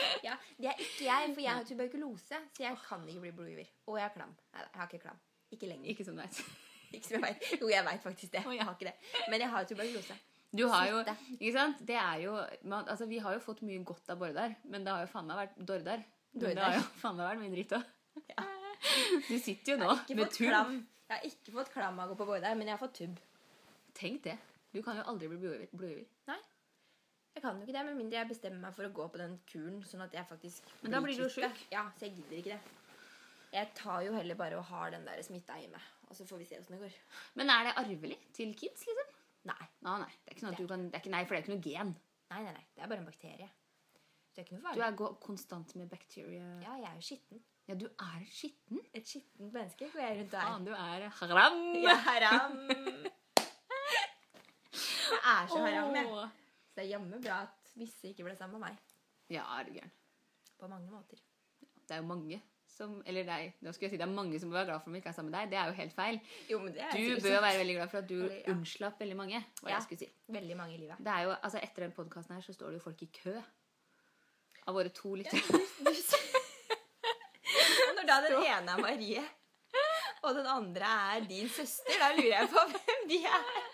Ja, 0.26 0.34
Det 0.58 0.68
er 0.72 0.80
ikke 0.80 1.04
jeg, 1.06 1.30
for 1.34 1.42
jeg 1.44 1.52
har 1.52 1.64
tuberkulose, 1.68 2.40
så 2.56 2.62
jeg 2.64 2.76
kan 2.88 3.06
ikke 3.08 3.20
bli 3.24 3.32
blodgiver. 3.36 3.70
Og 3.86 3.96
jeg 3.98 4.06
har 4.06 4.12
klam. 4.16 4.34
Nei, 4.54 4.60
jeg 4.66 4.80
har 4.80 4.90
ikke 4.90 5.02
klam. 5.06 5.18
Ikke 5.52 5.68
lenger. 5.70 5.90
Ikke 5.92 6.04
som 6.08 6.16
du 6.16 6.22
vet. 6.24 6.42
Ikke 6.92 7.08
som 7.08 7.16
jeg 7.18 7.26
vet. 7.28 7.48
Jo, 7.60 7.68
jeg 7.72 7.84
veit 7.88 8.04
faktisk 8.06 8.32
det. 8.36 8.44
Jeg 8.56 8.66
har 8.68 8.76
ikke 8.76 8.90
det. 8.90 8.94
Men 9.32 9.44
jeg 9.44 9.50
har 9.52 9.68
tuberkulose. 9.68 10.18
Du 10.52 10.66
har 10.68 10.84
jo, 10.90 10.98
ikke 11.38 11.52
sant? 11.56 11.78
Det 11.88 11.96
er 11.96 12.16
jo, 12.26 12.34
man, 12.68 12.84
altså 12.92 13.06
Vi 13.08 13.18
har 13.24 13.32
jo 13.32 13.40
fått 13.40 13.62
mye 13.64 13.80
godt 13.88 14.10
av 14.12 14.18
Bårdar, 14.20 14.52
men 14.68 14.84
det 14.84 14.92
har 14.92 15.06
jo 15.06 15.08
faen 15.08 15.24
meg 15.30 15.38
vært 15.40 15.54
Dordar. 15.70 16.02
Men 16.34 16.56
det 16.58 16.64
har 16.66 16.74
jo 16.76 16.82
faen 17.00 17.16
meg 17.16 17.30
vært 17.30 17.40
mye 17.40 17.52
dritt 17.54 17.72
òg. 17.78 17.92
Ja. 18.34 18.48
Du 19.30 19.36
sitter 19.38 19.72
jo 19.72 19.76
nå 19.78 19.92
med 20.18 20.32
klam. 20.34 20.74
Jeg 21.08 21.14
har 21.14 21.24
ikke 21.28 21.52
fått 21.54 21.70
klam 21.72 22.00
av 22.02 22.10
å 22.10 22.12
gå 22.12 22.18
på 22.20 22.26
Bårdar, 22.28 22.56
men 22.58 22.68
jeg 22.68 22.74
har 22.76 22.80
fått 22.82 22.96
tubb. 22.98 23.16
Tenk 23.96 24.24
det. 24.26 24.34
Du 24.74 24.80
kan 24.84 24.96
jo 24.98 25.04
aldri 25.08 25.28
bli 25.30 25.38
blodgiver. 25.40 25.68
blodgiver. 25.72 26.06
Jeg 27.32 27.42
kan 27.42 27.56
jo 27.56 27.64
ikke 27.64 27.74
det, 27.74 27.84
med 27.88 27.96
mindre 27.96 28.18
jeg 28.20 28.28
bestemmer 28.28 28.60
meg 28.66 28.74
for 28.76 28.86
å 28.88 28.92
gå 28.92 29.06
på 29.14 29.20
den 29.22 29.38
kuren, 29.48 29.78
sånn 29.88 30.04
at 30.04 30.12
jeg 30.14 30.28
faktisk 30.28 30.66
blir 30.68 30.84
Men 30.84 30.96
da 30.96 31.00
blir 31.06 31.16
du 31.16 31.24
jo 31.24 31.30
sjuk. 31.32 31.62
Ja, 31.72 31.86
så 31.96 32.06
jeg 32.06 32.18
gidder 32.18 32.38
ikke 32.42 32.56
det. 32.58 32.60
Jeg 33.52 33.70
tar 33.76 34.04
jo 34.04 34.12
heller 34.16 34.36
bare 34.36 34.58
og 34.60 34.68
har 34.68 34.92
den 34.94 35.04
der 35.08 35.20
smitta 35.24 35.56
i 35.60 35.66
meg, 35.72 35.88
og 36.08 36.16
så 36.16 36.26
får 36.28 36.40
vi 36.42 36.46
se 36.48 36.60
åssen 36.60 36.76
det 36.76 36.82
går. 36.84 36.98
Men 37.40 37.52
er 37.52 37.68
det 37.68 37.74
arvelig 37.82 38.18
til 38.36 38.52
kids, 38.56 38.84
liksom? 38.88 39.10
Nei. 39.48 39.64
Nei, 39.84 39.96
nei. 40.04 40.12
Det 40.12 40.30
er 40.30 40.36
ikke 40.36 40.44
sånn 40.44 40.54
at 40.54 40.60
du 40.60 40.68
kan, 40.70 40.84
det 40.88 40.98
er 40.98 41.04
ikke, 41.04 41.14
nei, 41.16 41.22
for 41.24 41.34
det 41.34 41.40
er 41.40 41.44
ikke 41.46 41.54
noe 41.54 41.64
gen. 41.66 41.94
Nei, 42.32 42.42
nei, 42.46 42.52
nei. 42.56 42.66
Det 42.76 42.84
er 42.84 42.92
bare 42.92 43.02
en 43.02 43.08
bakterie. 43.08 43.48
Det 44.32 44.40
er 44.40 44.46
ikke 44.46 44.56
noe 44.56 44.64
farlig. 44.66 44.90
Du 44.96 45.04
er 45.06 45.16
konstant 45.26 45.74
med 45.80 45.90
bacteria. 45.92 46.44
Ja, 46.64 46.76
jeg 46.80 46.88
er 46.88 47.00
jo 47.00 47.08
skitten. 47.08 47.42
Ja, 47.68 47.74
du 47.78 47.86
er 47.88 48.22
skitten. 48.32 48.80
Et 48.92 49.08
skittent 49.08 49.52
menneske 49.52 49.88
går 49.92 50.00
jeg 50.02 50.20
rundt 50.20 50.36
og 50.36 50.38
er. 50.40 50.46
Faen, 50.48 50.64
du 50.66 50.72
er 50.72 51.08
haram. 51.20 51.58
Ja, 51.82 51.96
haram. 52.08 52.56
Jeg 55.12 55.20
er 55.28 55.46
så 55.46 55.58
haram, 55.60 55.94
jeg. 55.94 56.06
Så 56.72 56.78
det 56.80 56.86
er 56.86 56.94
jammen 56.94 57.20
bra 57.20 57.42
at 57.44 57.72
visse 57.76 58.08
ikke 58.08 58.24
ble 58.24 58.32
sammen 58.38 58.56
med 58.60 58.70
meg. 58.70 58.78
Ja, 59.32 59.42
er 59.58 59.64
du 59.68 59.74
gæren. 59.76 59.92
På 60.58 60.68
mange 60.72 60.88
måter. 60.90 61.20
Det 61.88 61.90
er 61.96 62.00
jo 62.00 62.06
mange 62.08 62.40
som 62.72 63.02
Eller 63.04 63.26
nei, 63.28 63.50
nå 63.60 63.72
skulle 63.74 63.90
jeg 63.90 63.92
si 63.92 63.98
det 64.00 64.06
er 64.06 64.12
mange 64.14 64.38
som 64.40 64.48
bør 64.48 64.62
være 64.62 64.68
glad 64.70 64.80
for 64.80 64.88
at 64.88 64.94
de 64.94 65.00
ikke 65.02 65.10
er 65.10 65.16
sammen 65.18 65.30
med 65.30 65.38
deg. 65.42 65.50
Det 65.52 65.58
er 65.60 65.66
jo 65.68 65.74
helt 65.76 65.92
feil. 65.92 66.20
Jo, 66.48 66.58
men 66.62 66.72
det 66.72 66.80
er 66.86 66.94
Du 66.96 67.02
bør 67.20 67.20
sant. 67.20 67.42
være 67.44 67.58
veldig 67.60 67.74
glad 67.76 67.90
for 67.92 67.98
at 67.98 68.08
du 68.08 68.14
Eller, 68.22 68.38
ja. 68.38 68.52
unnslapp 68.54 69.00
veldig 69.02 69.16
mange. 69.18 69.42
Hva 69.60 69.68
Ja. 69.68 69.74
jeg 69.74 69.82
skulle 69.82 69.98
si. 69.98 70.08
Veldig 70.38 70.56
mange 70.56 70.74
i 70.74 70.78
livet. 70.80 70.96
Det 70.98 71.12
er 71.12 71.22
jo, 71.26 71.30
altså 71.42 71.60
Etter 71.62 71.82
den 71.84 71.92
podkasten 71.92 72.34
her 72.34 72.40
så 72.46 72.52
står 72.56 72.66
det 72.72 72.78
jo 72.80 72.84
folk 72.86 73.02
i 73.02 73.10
kø. 73.22 73.34
Av 74.66 74.74
våre 74.74 74.88
to 74.94 75.14
lyttere. 75.14 75.42
Ja, 77.82 77.92
når 77.96 78.06
da 78.08 78.16
den 78.24 78.38
ene 78.40 78.72
er 78.76 78.80
Marie, 78.80 79.22
og 80.22 80.34
den 80.38 80.46
andre 80.46 80.88
er 81.16 81.24
din 81.28 81.48
søster, 81.48 81.98
da 82.00 82.12
lurer 82.14 82.36
jeg 82.38 82.48
på 82.52 82.64
hvem 82.72 83.08
de 83.10 83.18
er. 83.26 83.71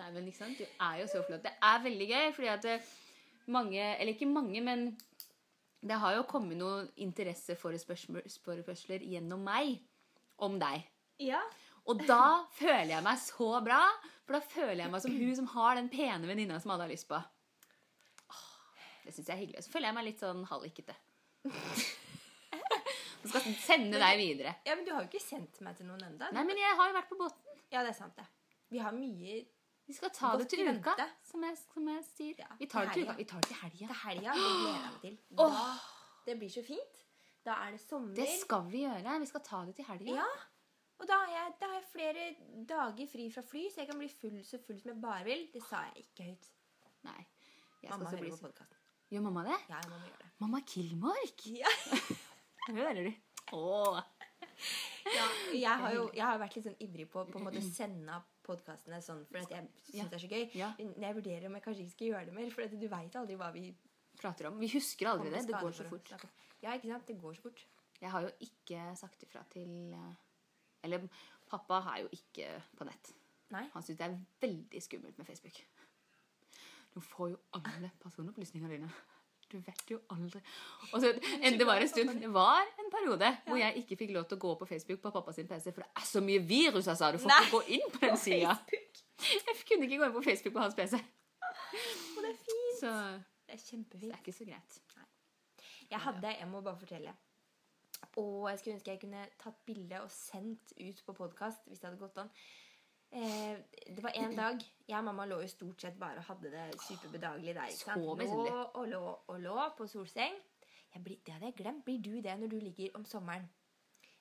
Nei, 0.00 0.08
men 0.14 0.28
ikke 0.30 0.40
sant? 0.40 0.58
Du 0.58 0.64
er 0.86 1.00
jo 1.02 1.06
så 1.12 1.22
flott. 1.26 1.44
Det 1.44 1.52
er 1.70 1.84
veldig 1.84 2.08
gøy, 2.10 2.26
fordi 2.36 2.50
at 2.54 2.68
eh, 2.70 2.90
mange 3.50 3.82
Eller 3.82 4.14
ikke 4.14 4.30
mange, 4.30 4.60
men 4.64 4.90
det 5.80 5.96
har 5.96 6.18
jo 6.18 6.26
kommet 6.28 6.58
noen 6.60 6.88
interesseforespørsler 7.00 9.04
gjennom 9.08 9.40
meg 9.46 9.78
om 10.40 10.58
deg. 10.60 10.84
Ja. 11.24 11.40
Og 11.88 12.02
da 12.04 12.44
føler 12.58 12.92
jeg 12.92 13.04
meg 13.04 13.20
så 13.22 13.48
bra, 13.64 13.80
for 14.26 14.36
da 14.36 14.42
føler 14.44 14.82
jeg 14.84 14.92
meg 14.92 15.04
som 15.04 15.14
hun 15.16 15.36
som 15.38 15.48
har 15.54 15.78
den 15.78 15.88
pene 15.92 16.28
venninna 16.28 16.58
som 16.60 16.74
alle 16.74 16.84
har 16.84 16.92
lyst 16.92 17.08
på. 17.08 17.16
Åh, 17.16 18.44
Det 19.06 19.16
syns 19.16 19.30
jeg 19.30 19.34
er 19.34 19.40
hyggelig. 19.40 19.64
Så 19.64 19.72
føler 19.72 19.88
jeg 19.88 19.96
meg 19.96 20.08
litt 20.10 20.22
sånn 20.22 20.44
halvikkete. 20.50 20.96
Så 23.20 23.28
skal 23.28 23.56
sende 23.60 24.00
deg 24.00 24.18
videre. 24.20 24.54
ja, 24.64 24.76
men 24.76 24.86
du 24.86 24.92
har 24.94 25.04
jo 25.04 25.10
ikke 25.10 25.22
sendt 25.22 25.60
meg 25.64 25.76
til 25.76 25.88
noen 25.88 26.02
ennå. 26.06 26.30
Nei, 26.32 26.44
men 26.48 26.60
jeg 26.60 26.76
har 26.76 26.88
jo 26.88 26.96
vært 26.96 27.10
på 27.10 27.18
båten. 27.20 27.58
Ja, 27.72 27.82
det 27.84 27.92
er 27.92 27.98
sant, 27.98 28.16
det. 28.16 28.24
Vi 28.72 28.80
har 28.80 28.94
mye 28.96 29.42
Vi 29.90 29.94
skal 29.94 30.10
ta 30.14 30.28
Godt 30.36 30.44
det 30.44 30.58
til 30.58 30.68
uka, 30.70 30.92
som 31.26 31.42
jeg, 31.42 31.56
som 31.72 31.88
jeg 31.90 32.02
sier. 32.06 32.34
Ja, 32.38 32.46
vi 32.58 32.66
tar 32.70 32.84
det 32.86 32.92
til 32.94 33.08
uka. 33.08 33.14
Vi 33.18 33.24
tar 33.26 33.40
det 33.42 33.48
til 33.50 33.56
helga. 33.58 33.86
til 33.88 33.96
helga. 34.04 34.34
Det 34.36 34.44
gleder 34.44 34.76
jeg 34.76 34.82
meg 34.84 35.00
til. 35.02 35.16
Da, 35.40 35.48
det 36.26 36.36
blir 36.38 36.52
så 36.54 36.62
fint. 36.68 37.00
Da 37.48 37.56
er 37.64 37.74
det 37.74 37.80
sommer. 37.82 38.14
Det 38.14 38.26
skal 38.38 38.68
vi 38.70 38.84
gjøre. 38.84 39.16
Vi 39.24 39.26
skal 39.32 39.42
ta 39.48 39.64
det 39.66 39.74
til 39.80 39.88
helga. 39.88 40.14
Ja. 40.20 40.28
Og 41.00 41.08
da 41.10 41.18
har, 41.24 41.32
jeg, 41.32 41.56
da 41.60 41.72
har 41.72 41.80
jeg 41.80 41.88
flere 41.90 42.28
dager 42.70 43.10
fri 43.16 43.26
fra 43.34 43.44
fly, 43.50 43.64
så 43.72 43.82
jeg 43.82 43.90
kan 43.90 43.98
bli 43.98 44.08
full 44.20 44.38
så 44.46 44.62
full 44.66 44.78
som 44.78 44.92
jeg 44.92 45.02
bare 45.02 45.26
vil. 45.26 45.46
Det 45.54 45.64
sa 45.66 45.82
jeg 45.88 46.04
ikke 46.06 46.28
høyt. 46.28 46.48
Nei. 47.08 47.20
Jeg 47.82 47.90
Mamma 47.90 48.14
hører 48.14 48.30
på 48.30 48.40
podkasten. 48.46 48.80
Gjør 49.10 49.26
mamma 49.26 49.46
det? 49.48 49.58
Ja, 49.72 49.82
mamma 49.90 50.06
gjør 50.06 50.22
det. 50.22 50.32
Mamma 50.44 50.62
Kilmark? 50.70 51.46
Ja. 51.50 51.74
Hører 52.78 53.02
du? 53.02 53.12
Åh. 53.58 54.02
Ja, 55.10 55.26
jeg 55.56 55.82
har 55.82 55.94
jo 55.94 56.02
jeg 56.14 56.24
har 56.24 56.38
vært 56.40 56.56
litt 56.56 56.66
sånn 56.68 56.80
ivrig 56.86 57.06
på 57.10 57.24
på 57.28 57.40
en 57.40 57.46
måte 57.46 57.62
å 57.62 57.66
sende 57.66 58.18
podkastene 58.46 59.00
sånn 59.04 59.24
for 59.30 59.42
at 59.42 59.54
jeg 59.54 59.68
syns 59.90 60.10
det 60.10 60.18
er 60.18 60.24
så 60.24 60.30
gøy. 60.30 60.44
Ja. 60.58 60.72
Men 60.78 61.06
jeg 61.08 61.18
vurderer 61.18 61.46
om 61.48 61.56
jeg 61.58 61.64
kanskje 61.66 61.84
ikke 61.84 61.96
skal 61.96 62.10
gjøre 62.12 62.28
det 62.28 62.36
mer, 62.36 62.52
for 62.54 62.66
at 62.66 62.76
du 62.82 62.88
veit 62.90 63.18
aldri 63.22 63.38
hva 63.40 63.50
vi 63.54 63.64
Prater 64.20 64.50
om. 64.50 64.58
Vi 64.60 64.68
husker 64.74 65.08
aldri 65.08 65.30
det. 65.32 65.46
Det 65.48 65.60
går 65.62 65.72
så 65.72 65.86
fort. 65.88 66.10
Ja, 66.60 66.74
ikke 66.74 66.90
sant? 66.90 67.06
Det 67.08 67.16
går 67.20 67.36
så 67.38 67.46
fort. 67.46 67.62
Jeg 68.00 68.10
har 68.12 68.24
jo 68.26 68.32
ikke 68.44 68.82
sagt 68.96 69.22
ifra 69.24 69.44
til 69.52 69.94
eh, 69.96 70.14
Eller 70.84 71.06
pappa 71.48 71.80
er 71.94 72.02
jo 72.04 72.10
ikke 72.16 72.48
på 72.76 72.86
nett. 72.88 73.12
Nei. 73.54 73.66
Han 73.74 73.84
syns 73.84 73.98
det 73.98 74.06
er 74.06 74.18
veldig 74.44 74.82
skummelt 74.82 75.18
med 75.18 75.26
Facebook. 75.28 75.62
Du 76.94 77.00
får 77.00 77.32
jo 77.32 77.38
alle 77.58 77.90
personopplysningene 78.02 78.72
dine. 78.72 78.90
Du 79.50 79.56
vet 79.66 79.90
jo 79.90 79.98
aldri 80.14 80.40
så, 80.92 81.10
Det 81.58 81.66
var 81.66 81.80
en 81.82 81.88
stund 81.90 82.20
Det 82.22 82.28
var 82.32 82.60
en 82.78 82.90
periode 82.92 83.30
hvor 83.48 83.58
jeg 83.58 83.80
ikke 83.82 83.96
fikk 84.04 84.12
lov 84.14 84.28
til 84.30 84.38
å 84.38 84.42
gå 84.44 84.52
på 84.60 84.68
Facebook 84.70 85.00
på 85.02 85.10
pappa 85.16 85.32
sin 85.34 85.48
PC, 85.50 85.72
for 85.74 85.82
det 85.82 85.90
er 86.02 86.06
så 86.06 86.22
mye 86.22 86.42
virus, 86.46 86.86
altså. 86.92 87.10
Du 87.12 87.18
får 87.18 87.32
Nei. 87.32 87.40
ikke 87.42 87.56
gå 87.56 87.62
inn 87.78 87.90
på 87.96 88.02
den 88.06 88.16
sida. 88.16 88.54
Jeg 89.20 89.56
kunne 89.68 89.88
ikke 89.88 89.98
gå 90.00 90.06
inn 90.06 90.14
på 90.14 90.22
Facebook 90.28 90.54
på 90.54 90.62
hans 90.64 90.76
PC. 90.78 91.00
Og 91.00 92.22
det 92.22 92.30
er 92.30 92.38
fint. 92.44 92.78
Så 92.80 92.92
Det 93.50 93.56
er 93.58 93.64
kjempefint. 93.66 94.06
det 94.08 94.14
er 94.14 94.22
ikke 94.22 94.36
så 94.38 94.46
greit. 94.46 94.80
Jeg 95.90 95.98
hadde, 96.06 96.36
jeg 96.38 96.48
må 96.48 96.60
bare 96.62 96.78
fortelle 96.78 97.12
Og 98.22 98.48
jeg 98.50 98.58
skulle 98.60 98.74
ønske 98.78 98.90
jeg 98.94 99.00
kunne 99.02 99.24
tatt 99.42 99.58
bilde 99.66 99.98
og 100.04 100.10
sendt 100.14 100.72
ut 100.78 101.02
på 101.06 101.12
podkast 101.18 101.66
hvis 101.66 101.80
det 101.82 101.90
hadde 101.90 102.00
gått 102.00 102.18
an. 102.22 102.30
Eh, 103.12 103.56
det 103.96 104.02
var 104.04 104.12
en 104.14 104.36
dag 104.36 104.60
Jeg 104.88 104.98
og 104.98 105.04
mamma 105.04 105.24
lå 105.26 105.40
jo 105.42 105.48
stort 105.50 105.80
sett 105.82 105.96
bare 105.98 106.18
og 106.18 106.24
hadde 106.28 106.50
det 106.50 106.80
superbedagelig 106.80 107.54
der. 107.54 107.66
ikke 107.66 107.84
sant? 107.84 108.02
Lå 108.02 108.66
og 108.74 108.88
lå 108.88 109.00
og 109.28 109.40
lå 109.40 109.56
på 109.76 109.86
solseng. 109.90 110.34
Blir, 111.02 111.16
det 111.26 111.32
hadde 111.34 111.46
jeg 111.46 111.54
glemt. 111.56 111.84
Blir 111.84 112.00
du 112.02 112.20
det 112.20 112.36
når 112.38 112.48
du 112.50 112.58
ligger 112.58 112.90
om 112.98 113.04
sommeren? 113.04 113.48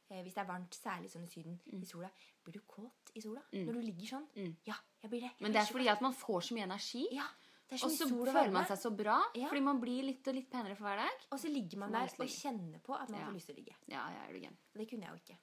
Eh, 0.10 0.22
hvis 0.24 0.34
det 0.34 0.42
er 0.42 0.48
varmt, 0.50 0.74
særlig 0.74 1.10
sånn 1.12 1.24
i 1.26 1.30
Syden, 1.30 1.60
i 1.74 1.86
sola. 1.86 2.10
Blir 2.44 2.54
du 2.54 2.62
kåt 2.66 3.12
i 3.14 3.22
sola 3.22 3.42
når 3.54 3.74
du 3.74 3.82
ligger 3.82 4.08
sånn? 4.16 4.26
Mm. 4.36 4.56
Ja, 4.66 4.76
jeg 5.04 5.10
blir 5.12 5.22
det. 5.22 5.32
Jeg 5.38 5.42
Men 5.46 5.52
det 5.54 5.62
er 5.62 5.66
fordi 5.72 5.88
at 5.88 6.02
man 6.02 6.14
får 6.14 6.42
så 6.50 6.54
mye 6.58 6.64
energi. 6.66 7.08
Ja, 7.12 7.28
Og 7.72 7.92
så 7.94 8.08
føler 8.10 8.50
man 8.52 8.66
seg 8.66 8.78
så 8.82 8.90
bra, 8.98 9.20
Ja. 9.36 9.48
fordi 9.48 9.62
man 9.62 9.80
blir 9.80 10.02
litt 10.04 10.28
og 10.28 10.34
litt 10.34 10.50
penere 10.50 10.76
for 10.76 10.86
hver 10.90 10.98
dag. 10.98 11.28
Og 11.32 11.38
så 11.40 11.48
ligger 11.54 11.78
man 11.78 11.92
der 11.92 12.10
og 12.18 12.28
kjenner 12.28 12.80
på 12.82 12.94
at 12.98 13.10
man 13.10 13.20
Ja. 13.20 13.26
får 13.28 13.34
lyst 13.34 13.46
til 13.46 13.56
å 13.56 13.58
ligge. 13.60 13.76
Ja, 13.88 14.08
jeg 14.10 14.18
er 14.30 14.34
det, 14.50 14.58
det 14.74 14.90
kunne 14.90 15.06
jeg 15.06 15.10
jo 15.10 15.22
ikke. 15.22 15.38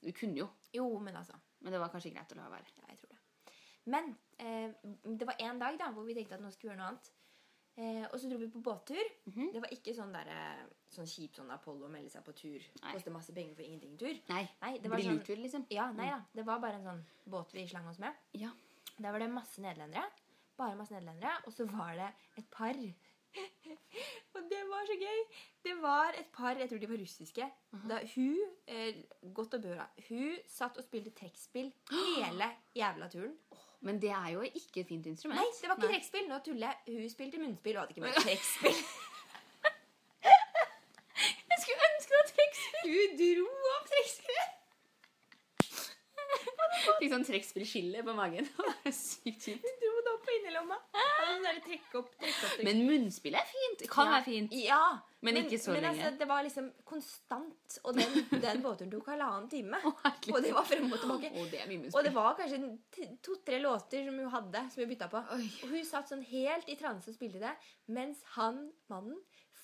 Du 0.00 0.12
kunne 0.12 0.36
jo, 0.36 0.48
Jo, 0.72 0.98
men 0.98 1.14
altså. 1.16 1.34
Men 1.60 1.74
det 1.74 1.80
var 1.82 1.92
kanskje 1.92 2.12
greit 2.14 2.32
å 2.34 2.38
la 2.38 2.48
være. 2.52 2.74
Ja, 2.80 2.88
jeg 2.92 2.98
tror 3.02 3.14
det. 3.14 3.54
Men 3.88 4.10
eh, 4.38 4.74
det 5.04 5.26
var 5.28 5.38
en 5.40 5.62
dag 5.62 5.78
da 5.80 5.90
hvor 5.94 6.04
vi 6.06 6.14
tenkte 6.16 6.36
at 6.36 6.44
nå 6.44 6.50
skulle 6.52 6.74
vi 6.74 6.76
gjøre 6.76 6.82
noe 6.82 6.90
annet. 6.92 7.12
Eh, 7.78 8.04
og 8.10 8.16
så 8.18 8.26
dro 8.26 8.38
vi 8.40 8.48
på 8.50 8.60
båttur. 8.64 9.10
Mhm. 9.30 9.52
Det 9.54 9.60
var 9.62 9.72
ikke 9.74 9.94
sånn, 9.94 10.12
der, 10.12 10.28
eh, 10.34 10.62
sånn 10.90 11.06
kjip 11.06 11.36
sånn 11.38 11.50
Apollo 11.54 11.88
melde 11.88 12.10
seg 12.10 12.24
på 12.26 12.34
tur. 12.34 12.64
Nei. 12.82 12.92
Koste 12.96 13.12
masse 13.14 13.34
penger 13.34 13.54
for 13.54 13.62
ingenting-tur. 13.62 14.18
Nei, 14.28 14.44
Nei, 14.62 14.72
det 14.82 14.90
var 14.90 14.98
sånn 15.04 15.20
liksom. 15.44 15.66
Ja, 15.70 15.90
nei 15.92 16.08
da. 16.10 16.24
Det 16.34 16.44
var 16.44 16.58
bare 16.58 16.80
en 16.80 16.88
sånn 16.88 17.04
båt 17.30 17.54
vi 17.54 17.66
slang 17.70 17.86
oss 17.88 18.00
med. 18.02 18.14
Ja. 18.34 18.50
Der 18.98 19.12
var 19.14 19.22
det 19.22 19.30
masse 19.30 19.62
nederlendere. 19.62 20.10
Bare 20.58 20.74
masse 20.74 20.90
nederlendere. 20.90 21.36
Og 21.46 21.54
så 21.54 21.68
var 21.70 21.94
det 21.94 22.12
et 22.36 22.50
par. 22.50 22.74
Og 24.34 24.42
det 24.50 24.60
var 24.70 24.86
så 24.88 24.96
gøy! 25.00 25.20
Det 25.64 25.74
var 25.82 26.14
et 26.18 26.28
par, 26.32 26.58
jeg 26.60 26.68
tror 26.70 26.78
de 26.82 26.88
var 26.90 27.00
russiske. 27.02 27.48
Da 27.90 27.98
hun, 28.14 28.38
eh, 28.66 28.94
godt 29.34 29.54
og 29.58 29.62
bra, 29.62 29.88
hun 30.08 30.36
satt 30.48 30.78
og 30.78 30.84
spilte 30.84 31.10
trekkspill 31.18 31.72
hele 31.90 32.50
jævla 32.76 33.08
turen. 33.12 33.34
Men 33.80 34.02
det 34.02 34.10
er 34.10 34.28
jo 34.34 34.40
ikke 34.40 34.80
et 34.80 34.88
fint 34.88 35.06
instrument. 35.06 35.38
Nei, 35.38 35.50
det 35.60 35.68
var 35.68 35.76
ikke 35.76 35.92
trekkspill. 35.92 36.28
Nå 36.30 36.38
tuller 36.44 36.66
jeg. 36.66 36.76
Hun 37.00 37.10
spilte 37.10 37.38
munnspill 37.42 37.76
og 37.76 37.80
hadde 37.82 37.94
ikke 37.94 38.06
med 38.06 38.22
trekkspill. 38.22 38.78
Jeg 41.50 41.58
skulle 41.62 41.86
ønske 41.90 42.10
det 42.12 42.18
var 42.20 42.28
trekkspill! 42.34 42.82
Hun 42.94 43.08
dro 43.20 43.46
opp 43.76 43.86
trekkspillet. 43.92 44.48
Og 46.18 46.66
det 46.72 46.80
var 46.86 46.87
Fikk 46.98 47.12
sånn 47.12 47.24
trekkspillskille 47.28 48.02
på 48.06 48.14
magen. 48.16 48.48
Det 48.58 48.66
var 48.68 48.92
Sykt 48.94 49.44
kjipt. 49.48 49.66
Du 49.82 49.86
må 49.94 50.02
da 50.06 50.14
på 50.24 50.34
innerlomma. 50.38 50.78
Trekke 51.64 51.98
opp, 52.00 52.10
trekke 52.18 52.48
opp, 52.48 52.62
Men 52.66 52.80
munnspill 52.86 53.34
er 53.38 53.46
fint. 53.48 53.78
Det 53.82 53.88
kan 53.92 54.06
Ja. 54.08 54.12
være 54.16 54.24
fint. 54.26 54.52
Ja, 54.56 54.80
Men 55.22 55.36
ikke 55.40 55.58
så 55.58 55.72
men 55.74 55.82
lenge. 55.82 56.02
Altså, 56.04 56.18
det 56.18 56.28
var 56.30 56.42
liksom 56.46 56.68
konstant. 56.88 57.78
Og 57.84 57.94
den, 57.98 58.12
den 58.44 58.62
båtturen 58.62 58.90
tok 58.92 59.06
halvannen 59.12 59.48
time. 59.50 59.80
Oh, 59.84 59.98
og 60.32 60.42
det 60.44 60.52
var 60.54 60.64
frem 60.68 60.86
og 60.92 60.98
tilbake. 61.02 61.32
Oh, 61.34 61.46
det 61.50 61.94
Og 61.94 62.04
det 62.04 62.14
var 62.14 62.36
kanskje 62.38 62.60
to-tre 63.22 63.58
låter 63.62 64.04
som 64.06 64.18
hun 64.18 64.30
hadde, 64.30 64.64
som 64.72 64.82
hun 64.84 64.92
bytta 64.92 65.08
på. 65.12 65.22
Oi. 65.36 65.48
Og 65.64 65.74
hun 65.74 65.84
satt 65.84 66.08
sånn 66.12 66.22
helt 66.30 66.68
i 66.68 66.76
transe 66.80 67.10
og 67.10 67.18
spilte 67.18 67.42
det, 67.42 67.54
mens 67.88 68.22
han, 68.36 68.68
mannen, 68.90 69.18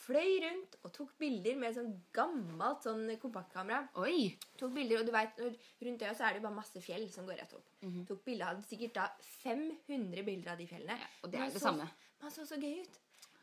fløy 0.04 0.40
rundt 0.44 0.76
og 0.84 0.92
tok 0.92 1.12
bilder 1.18 1.56
med 1.60 1.74
sånn 1.76 1.92
gammelt 2.14 2.82
sånn 2.84 3.06
kompaktkamera. 3.22 3.88
Oi. 4.04 4.34
Tok 4.60 4.72
bilder, 4.76 5.00
og 5.00 5.06
du 5.08 5.12
vet, 5.14 5.38
Rundt 5.84 6.02
øya 6.04 6.14
så 6.14 6.26
er 6.28 6.34
det 6.38 6.42
bare 6.44 6.54
masse 6.58 6.80
fjell 6.84 7.06
som 7.12 7.26
går 7.28 7.40
rett 7.40 7.54
opp. 7.56 7.66
Tok 8.08 8.24
bilder, 8.24 8.52
Hadde 8.52 8.66
sikkert 8.68 8.94
da 8.94 9.08
500 9.42 10.24
bilder 10.26 10.52
av 10.52 10.58
de 10.58 10.66
fjellene. 10.70 10.98
Ja, 11.00 11.08
og 11.22 11.30
det 11.32 11.40
er 11.40 11.46
det 11.50 11.52
så- 11.60 11.66
samme. 11.68 11.88
Men 11.88 12.22
han 12.22 12.30
så 12.30 12.46
så 12.46 12.60
gøy 12.60 12.80
ut. 12.82 12.98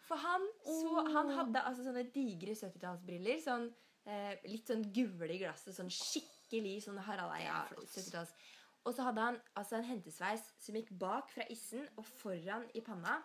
For 0.08 0.16
han, 0.18 0.48
så, 0.66 1.06
han 1.14 1.30
hadde 1.30 1.62
altså 1.66 1.84
sånne 1.86 2.12
digre 2.14 2.54
70-tallsbriller. 2.56 3.42
Sånn, 3.44 3.74
eh, 4.06 4.36
litt 4.46 4.68
sånn 4.68 4.84
gule 4.94 5.30
i 5.30 5.38
glasset. 5.40 5.74
Sånn 5.76 5.90
skikkelig 5.90 6.84
sånn 6.84 6.98
Harald 7.00 7.32
Eia 7.38 7.66
70-talls. 7.78 8.34
Og 8.84 8.96
så 8.96 9.04
hadde 9.04 9.22
han 9.22 9.40
altså 9.56 9.78
en 9.78 9.84
hentesveis 9.86 10.42
som 10.60 10.76
gikk 10.76 10.90
bak 10.98 11.30
fra 11.30 11.44
issen 11.50 11.88
og 11.98 12.06
foran 12.06 12.66
i 12.74 12.82
panna. 12.82 13.22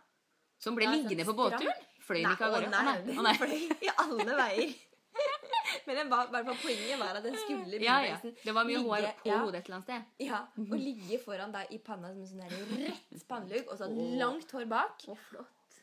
Som 0.59 0.75
ble 0.77 0.85
Ja, 0.85 0.91
liggende 0.93 1.25
sånn 1.25 1.35
på 1.35 1.51
båtturen. 1.51 1.87
Fløy 2.07 2.21
den 2.23 2.31
ikke 2.33 2.47
av 2.47 2.55
gårde? 2.57 2.71
nei, 2.73 2.83
nei, 2.87 2.99
den 3.07 3.39
fløy 3.43 3.87
i 3.87 3.91
alle 4.03 4.37
veier. 4.43 4.77
Men 5.87 5.99
den 6.01 6.11
var, 6.11 6.31
bare 6.33 6.55
poenget 6.61 7.01
var 7.01 7.19
at 7.19 7.25
den 7.25 7.37
skulle 7.41 7.81
Ja, 7.83 7.99
ja. 8.05 8.17
Det 8.23 8.55
var 8.55 8.67
mye 8.69 8.83
hår 8.85 9.09
på 9.21 9.31
ja, 9.31 9.41
hodet 9.43 9.61
et 9.61 9.69
eller 9.69 9.79
annet 9.79 9.91
sted. 9.91 10.27
Ja, 10.27 10.41
og 10.63 10.79
ligge 10.81 11.19
foran 11.23 11.55
deg 11.55 11.73
i 11.75 11.81
panna 11.83 12.13
som 12.13 12.23
en 12.23 12.31
sånn 12.31 12.43
der 12.45 12.87
rett 12.87 13.27
pannelugg, 13.31 13.69
og 13.71 13.81
så 13.81 13.91
langt 14.21 14.57
hår 14.57 14.67
bak. 14.71 15.07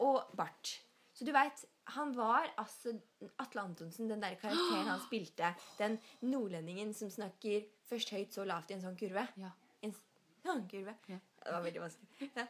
Og 0.03 0.35
bart. 0.37 0.77
Så 1.13 1.27
du 1.27 1.31
veit, 1.33 1.65
han 1.93 2.13
var 2.17 2.47
altså 2.57 2.95
Atle 3.41 3.61
Antonsen, 3.61 4.09
den 4.09 4.23
der 4.23 4.37
karakteren 4.41 4.89
han 4.89 5.01
spilte. 5.03 5.53
Den 5.77 5.99
nordlendingen 6.25 6.93
som 6.97 7.11
snakker 7.13 7.67
først 7.89 8.13
høyt, 8.15 8.33
så 8.33 8.47
lavt 8.47 8.71
i 8.71 8.77
en 8.77 8.83
sånn 8.85 8.97
kurve. 8.99 9.27
Ja. 9.39 9.51
En 9.83 9.93
sånn 10.43 10.65
kurve. 10.71 10.95
Ja. 11.11 11.19
Det 11.43 11.51
var 11.53 11.61
veldig 11.65 11.81
vanskelig. 11.83 12.29
Ja. 12.37 12.45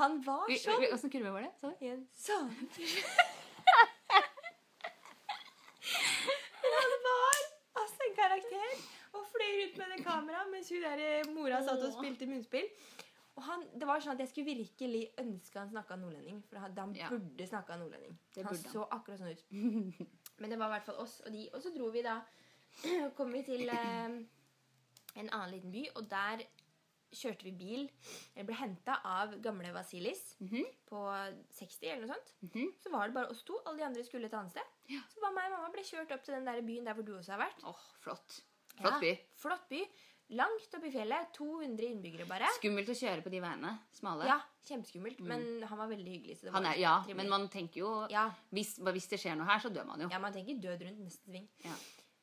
Han 0.00 0.20
var 0.24 0.52
sånn. 0.62 0.84
Åssen 0.94 1.10
kurve 1.12 1.30
var 1.34 1.42
det? 1.44 1.52
I 1.84 1.90
en 1.92 2.06
sånn 2.16 2.48
han 6.70 6.94
var 7.04 7.36
altså 7.82 8.06
en 8.08 8.16
karakter. 8.16 8.72
Og 9.18 9.26
fløy 9.32 9.52
rundt 9.58 9.76
med 9.80 9.92
det 9.96 10.00
kameraet 10.06 10.50
mens 10.52 10.68
hun 10.70 10.84
der 10.84 11.00
eh, 11.02 11.30
mora 11.34 11.58
satt 11.66 11.82
og 11.82 11.92
spilte 11.96 12.28
munnspill. 12.30 12.68
Og 13.38 13.42
han, 13.46 13.62
det 13.80 13.86
var 13.88 14.02
sånn 14.02 14.14
at 14.16 14.20
Jeg 14.24 14.30
skulle 14.32 14.52
virkelig 14.58 15.02
ønske 15.22 15.58
han 15.58 15.70
snakka 15.72 15.96
nordlending. 15.98 16.42
For 16.50 16.60
han, 16.62 16.76
han 16.78 16.94
Ja. 16.98 17.08
burde 17.10 17.46
snakka 17.48 17.76
nordlending. 17.80 18.16
Det 18.34 18.44
han. 18.46 18.56
så 18.72 18.84
akkurat 18.90 19.18
sånn 19.22 19.32
ut. 19.34 19.44
Men 20.40 20.50
det 20.52 20.58
var 20.60 20.70
i 20.70 20.74
hvert 20.78 20.88
fall 20.90 21.00
oss 21.02 21.20
og 21.26 21.32
de. 21.34 21.48
Og 21.54 21.62
så 21.64 21.72
dro 21.74 21.90
vi 21.94 22.02
da 22.06 22.20
kom 23.18 23.32
vi 23.34 23.42
til 23.46 23.68
eh, 23.68 24.20
en 25.18 25.28
annen 25.34 25.50
liten 25.50 25.72
by, 25.74 25.88
og 25.96 26.06
der 26.10 26.44
kjørte 27.12 27.42
vi 27.44 27.52
bil. 27.52 27.88
Eller 28.36 28.46
ble 28.46 28.54
henta 28.60 28.98
av 29.04 29.34
gamle 29.42 29.72
Vasilis 29.74 30.36
Mhm. 30.40 30.64
på 30.90 31.00
60 31.52 31.86
eller 31.92 32.06
noe 32.06 32.14
sånt. 32.14 32.32
Mhm. 32.42 32.72
Så 32.82 32.90
var 32.92 33.06
det 33.08 33.14
bare 33.14 33.30
oss 33.30 33.42
to. 33.42 33.58
Alle 33.66 33.78
de 33.78 33.84
andre 33.84 34.04
skulle 34.04 34.26
et 34.26 34.34
annet 34.34 34.50
sted. 34.52 34.62
Ja. 34.88 35.00
Så 35.14 35.20
bare 35.20 35.34
meg 35.34 35.50
og 35.52 35.58
mamma 35.58 35.72
ble 35.72 35.82
kjørt 35.82 36.12
opp 36.12 36.22
til 36.24 36.34
den 36.34 36.44
der 36.44 36.60
byen 36.62 36.84
der 36.84 36.94
hvor 36.94 37.04
du 37.04 37.12
også 37.18 37.32
har 37.36 37.38
vært. 37.46 37.64
Åh, 37.64 37.82
flott. 38.00 38.40
Flott 38.80 39.00
by. 39.00 39.06
Ja, 39.10 39.16
flott 39.36 39.68
by. 39.68 39.84
Langt 40.30 40.74
oppi 40.78 40.92
fjellet. 40.94 41.32
200 41.34 41.82
innbyggere 41.90 42.24
bare. 42.28 42.46
Skummelt 42.60 42.86
å 42.88 42.94
kjøre 42.94 43.20
på 43.24 43.30
de 43.32 43.40
veiene. 43.40 43.72
Smale. 43.92 44.24
Ja, 44.30 44.40
kjempeskummelt. 44.64 45.18
Men 45.20 45.62
han 45.66 45.76
var 45.78 45.88
veldig 45.88 46.06
hyggelig. 46.06 46.36
Så 46.38 46.42
det 46.46 46.52
Han 46.52 46.62
var 46.62 46.74
er, 46.74 46.78
ja, 46.78 47.02
trivlig. 47.02 47.16
men 47.16 47.28
man 47.28 47.48
tenker 47.48 47.80
jo 47.80 48.06
ja, 48.08 48.30
hvis, 48.52 48.78
hvis 48.78 49.08
det 49.08 49.18
skjer 49.18 49.36
noe 49.36 49.46
her, 49.46 49.58
så 49.58 49.68
dør 49.74 49.84
man 49.86 50.00
jo. 50.00 50.08
ja, 50.08 50.18
man 50.20 50.32
tenker 50.32 50.54
død 50.62 50.82
rundt 50.86 51.00
neste 51.00 51.26
sving. 51.26 51.48
Ja. 51.64 51.74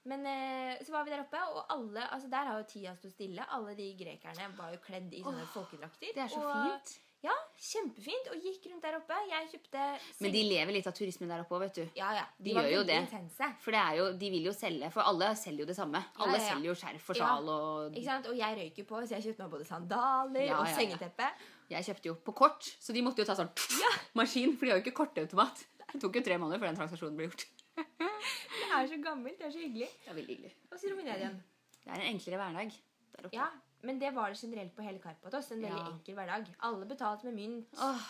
Men 0.08 0.24
eh, 0.30 0.78
så 0.88 0.94
var 0.94 1.04
vi 1.08 1.12
der 1.12 1.26
oppe, 1.26 1.40
og 1.52 1.66
alle 1.74 2.06
altså 2.14 2.30
der 2.32 2.48
har 2.52 2.62
jo 2.62 2.68
tida 2.70 2.94
stått 2.96 3.16
stille. 3.18 3.44
Alle 3.52 3.74
de 3.76 3.90
grekerne 4.00 4.48
var 4.58 4.72
jo 4.76 4.80
kledd 4.86 5.12
i 5.18 5.24
sånne 5.26 5.44
folkedrakter. 5.52 6.14
Det 6.16 6.24
er 6.24 6.32
så 6.32 6.40
og, 6.46 6.56
fint. 6.70 6.94
Ja, 7.26 7.34
kjempefint. 7.60 8.28
Og 8.32 8.44
gikk 8.46 8.68
rundt 8.70 8.84
der 8.86 8.96
oppe. 9.00 9.16
Jeg 9.28 9.48
kjøpte 9.52 9.84
Men 10.22 10.32
de 10.36 10.44
lever 10.48 10.76
litt 10.78 10.88
av 10.88 10.94
turismen 10.96 11.32
der 11.34 11.42
oppe 11.44 11.58
òg, 11.58 11.64
vet 11.66 11.80
du. 11.80 11.84
ja, 11.98 12.12
ja, 12.20 12.24
de 12.38 12.52
de 12.52 12.54
gjør 12.56 12.70
jo 12.76 12.84
det. 12.88 13.00
Intense. 13.08 13.50
For 13.66 13.76
det 13.76 13.82
er 13.82 13.98
jo, 14.00 14.06
de 14.22 14.30
vil 14.36 14.46
jo 14.48 14.54
selge, 14.56 14.92
for 14.94 15.02
alle 15.12 15.32
selger 15.42 15.66
jo 15.66 15.70
det 15.72 15.76
samme. 15.80 16.04
Alle 16.22 16.38
ja, 16.38 16.44
ja. 16.44 16.48
selger 16.54 16.70
jo 16.70 16.76
skjerf 16.78 17.10
og 17.10 17.18
Ja. 17.18 17.26
sjal 17.26 17.50
og 17.56 17.98
Ikke 17.98 18.06
sant? 18.12 18.30
Og 18.32 18.38
jeg 18.38 18.60
røyker 18.62 18.88
på, 18.94 19.02
så 19.04 19.18
jeg 19.18 19.26
kjøpte 19.28 19.44
meg 19.44 19.52
både 19.58 19.66
sandaler 19.74 20.46
Ja, 20.46 20.60
og 20.62 20.68
ja, 20.70 20.72
ja. 20.72 20.78
sengeteppe. 20.78 21.32
Jeg 21.74 21.90
kjøpte 21.90 22.12
jo 22.14 22.16
på 22.30 22.38
kort, 22.46 22.70
så 22.80 22.94
de 22.96 23.02
måtte 23.04 23.26
jo 23.26 23.28
ta 23.28 23.36
sånn 23.36 23.50
maskin, 24.22 24.54
for 24.56 24.66
de 24.70 24.72
har 24.72 24.80
jo 24.80 24.86
ikke 24.86 24.96
kortautomat. 25.02 25.66
Det 25.92 26.00
tok 26.04 26.22
jo 26.22 26.24
tre 26.30 26.38
måneder 26.38 26.62
før 26.62 26.70
den 26.70 26.78
transaksjonen 26.80 27.18
ble 27.18 27.28
gjort. 27.32 27.48
Det 28.58 28.68
er 28.74 28.88
så 28.90 28.98
gammelt. 29.04 29.38
Det 29.40 29.48
er 29.48 29.54
så 29.54 29.62
hyggelig. 29.64 29.88
Det 30.04 30.12
er 30.12 30.18
veldig 30.18 30.36
hyggelig. 30.36 30.54
Og 30.72 30.80
så 30.80 30.92
igjen. 30.92 31.42
Det 31.84 31.92
er 31.94 32.02
en 32.02 32.08
enklere 32.14 32.40
hverdag 32.42 32.72
der 33.14 33.26
oppe. 33.28 33.36
Ja, 33.38 33.48
men 33.88 34.00
det 34.02 34.14
var 34.16 34.30
det 34.34 34.40
generelt 34.42 34.74
på 34.76 34.82
hele 34.86 35.00
Karpatos. 35.00 35.52
En 35.52 35.62
veldig 35.62 35.78
Ja. 35.84 35.92
enkel 35.94 36.16
hverdag. 36.18 36.48
Alle 36.68 36.86
betalte 36.86 37.26
med 37.30 37.36
mynt. 37.38 37.78
Oh. 37.82 38.02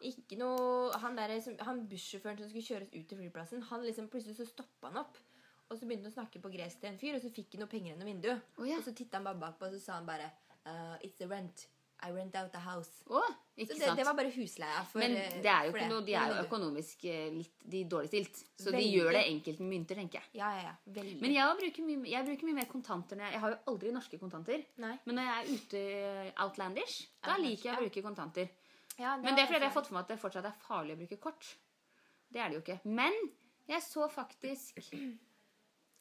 Ikke 0.00 0.36
noe 0.36 0.92
Han, 1.00 1.16
der, 1.16 1.40
som- 1.40 1.56
han 1.58 1.86
bussjåføren 1.88 2.38
som 2.38 2.48
skulle 2.50 2.62
kjøre 2.66 2.82
oss 2.82 2.92
ut 2.94 3.08
til 3.08 3.18
flyplassen, 3.18 3.62
han 3.62 3.82
liksom 3.82 4.08
plutselig 4.08 4.36
så 4.36 4.46
stoppa 4.46 4.88
han 4.88 4.96
opp. 4.98 5.16
Og 5.70 5.78
så 5.78 5.86
begynte 5.86 6.04
han 6.06 6.12
å 6.12 6.14
snakke 6.20 6.40
på 6.40 6.52
gresk 6.52 6.80
til 6.80 6.90
en 6.90 6.98
fyr, 6.98 7.14
og 7.16 7.22
så 7.22 7.30
fikk 7.32 7.52
han 7.56 7.60
noe 7.60 7.68
penger 7.68 7.94
gjennom 7.94 8.06
vinduet. 8.06 8.40
Oh, 8.58 8.68
ja. 8.68 8.76
Og 8.76 8.84
så 8.84 8.94
titta 8.94 9.16
han 9.16 9.24
bare 9.24 9.40
bakpå, 9.40 9.66
og 9.66 9.72
så 9.72 9.80
sa 9.80 9.92
han 9.94 10.06
bare 10.06 10.30
uh, 10.66 10.96
It's 11.02 11.16
the 11.18 11.26
rent. 11.26 11.66
I 12.04 12.10
rent 12.12 12.34
out 12.36 12.50
the 12.52 12.60
house. 12.60 12.90
Så 13.06 13.20
ikke 13.56 13.72
det, 13.72 13.80
sant? 13.80 13.96
det 13.96 14.04
var 14.04 14.16
bare 14.18 14.30
husleia. 14.34 14.82
For, 14.90 15.00
Men 15.00 15.14
eh, 15.16 15.38
det 15.42 15.48
er 15.48 15.68
jo 15.68 15.72
ikke 15.72 15.88
noe, 15.88 16.02
de 16.04 16.16
er 16.20 16.32
jo 16.32 16.42
økonomisk 16.44 17.06
eh, 17.08 17.30
litt 17.32 17.64
de 17.72 17.80
dårlig 17.88 18.10
stilt. 18.10 18.42
Så 18.60 18.74
de 18.74 18.82
gjør 18.84 19.16
det 19.16 19.22
enkelt 19.30 19.62
med 19.62 19.72
mynter, 19.72 20.00
tenker 20.02 20.20
jeg. 20.20 20.30
Ja, 20.42 20.50
ja, 20.58 20.66
ja. 20.68 20.74
Veldig. 20.98 21.16
Men 21.22 21.34
jeg 21.34 21.56
bruker, 21.62 21.86
mye, 21.88 22.10
jeg 22.12 22.28
bruker 22.28 22.50
mye 22.50 22.58
mer 22.60 22.68
kontanter. 22.70 23.22
Jeg, 23.24 23.36
jeg 23.36 23.42
har 23.46 23.54
jo 23.54 23.58
aldri 23.72 23.94
norske 23.96 24.20
kontanter. 24.20 24.66
Nei. 24.84 24.92
Men 25.08 25.20
når 25.20 25.30
jeg 25.30 25.38
er 25.38 25.54
ute 25.54 25.82
eh, 26.02 26.30
outlandish, 26.44 26.98
da 27.16 27.32
Outlandish, 27.32 27.48
liker 27.48 27.70
jeg 27.70 27.78
å 27.78 27.86
bruke 27.86 28.04
kontanter. 28.10 28.52
Ja, 28.96 29.16
Men 29.20 29.32
det 29.36 29.42
er 29.44 29.48
fordi 29.50 29.60
jeg 29.60 29.68
har 29.68 29.76
fått 29.76 29.88
for 29.90 29.96
meg 29.96 30.06
at 30.06 30.12
det 30.12 30.20
fortsatt 30.20 30.46
er 30.48 30.60
farlig 30.66 30.96
å 30.96 31.00
bruke 31.00 31.18
kort. 31.20 31.48
Det 32.32 32.40
er 32.42 32.52
det 32.52 32.58
jo 32.58 32.64
ikke. 32.64 32.78
Men 32.88 33.16
jeg 33.68 33.82
så 33.84 34.06
faktisk 34.12 34.78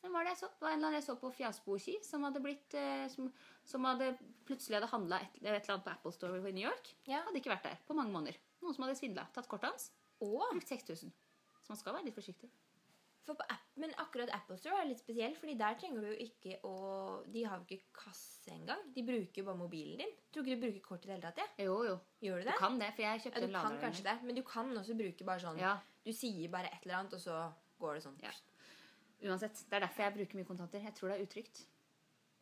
Hvem 0.06 0.14
var 0.14 0.28
det 0.28 0.36
jeg 0.36 0.42
så? 0.44 0.48
Det 0.54 0.62
var 0.62 0.70
en 0.70 0.78
eller 0.78 0.88
annen 0.92 1.00
jeg 1.00 1.06
så 1.08 1.16
på 1.18 1.30
Fjasboki 1.34 1.94
som 2.06 2.26
hadde 2.28 2.42
blitt 2.44 2.76
eh, 2.78 3.08
som, 3.10 3.32
som 3.66 3.88
hadde 3.90 4.12
plutselig 4.46 4.78
hadde 4.78 4.92
handla 4.92 5.18
et, 5.26 5.40
et 5.42 5.48
eller 5.50 5.74
annet 5.74 5.88
på 5.88 5.94
Apple 5.96 6.14
Store 6.14 6.38
i 6.38 6.54
New 6.54 6.62
York. 6.68 6.92
Ja. 7.10 7.24
Hadde 7.26 7.42
ikke 7.42 7.50
vært 7.56 7.66
der 7.66 7.80
på 7.88 7.98
mange 7.98 8.14
måneder. 8.14 8.38
Noen 8.62 8.78
som 8.78 8.86
hadde 8.86 9.00
svindla. 9.00 9.26
Tatt 9.34 9.50
kortet 9.50 9.72
hans. 9.72 9.88
og 10.22 10.46
Brukt 10.52 10.70
6000. 10.70 11.10
Så 11.58 11.74
man 11.74 11.82
skal 11.82 11.98
være 11.98 12.06
litt 12.12 12.20
forsiktig. 12.20 12.52
for 13.26 13.34
på 13.34 13.48
app, 13.50 13.66
men 13.82 13.90
akkurat 13.98 14.30
Apple 14.36 14.60
Store 14.62 14.84
er 14.84 14.92
litt 14.92 15.02
spesiell, 15.02 15.34
fordi 15.42 15.56
der 15.58 15.74
trenger 15.82 16.04
du 16.06 16.12
jo 16.12 16.18
ikke 16.28 16.60
å 16.70 16.74
De 17.34 17.42
har 17.50 17.58
jo 17.58 17.66
ikke 17.66 17.90
kasse 18.06 18.54
engang. 18.54 18.84
De 18.94 19.02
bruker 19.08 19.42
jo 19.42 19.48
bare 19.48 19.58
mobilen 19.58 19.98
din. 20.04 20.14
Tror 20.30 20.46
ikke 20.46 20.60
du 20.60 20.66
bruker 20.68 20.84
kort 20.86 21.08
i 21.08 21.10
det 21.10 21.16
hele 21.16 21.32
tatt? 21.32 21.42
Ja? 21.42 21.66
Jo, 21.66 21.80
jo. 21.90 21.96
Gjør 22.22 22.44
du 22.44 22.52
Du 22.52 22.58
kan 22.62 22.78
det, 22.78 22.92
for 22.94 23.02
jeg 23.08 23.18
Ja, 23.18 23.24
kjøpte 23.26 23.42
du 23.42 23.48
en 23.50 23.58
kan 23.58 23.80
kanskje 23.82 24.06
det, 24.06 24.18
men 24.22 24.38
du 24.38 24.44
kan 24.46 24.70
også 24.78 24.94
bruke 25.02 25.26
bare 25.26 25.42
sånn 25.42 25.58
Ja, 25.58 25.80
Du 26.06 26.14
sier 26.14 26.54
bare 26.54 26.70
et 26.70 26.86
eller 26.86 27.00
annet, 27.02 27.18
og 27.18 27.26
så 27.26 27.40
går 27.82 27.98
det 27.98 28.06
sånn. 28.06 28.22
Ja. 28.22 28.36
Uansett. 29.24 29.64
Det 29.70 29.74
er 29.74 29.80
derfor 29.88 30.04
jeg 30.04 30.14
bruker 30.18 30.36
mye 30.40 30.46
kontanter. 30.50 30.80
Jeg 30.84 30.94
tror 30.96 31.10
det 31.10 31.18
er 31.20 31.24
utrygt. 31.26 31.64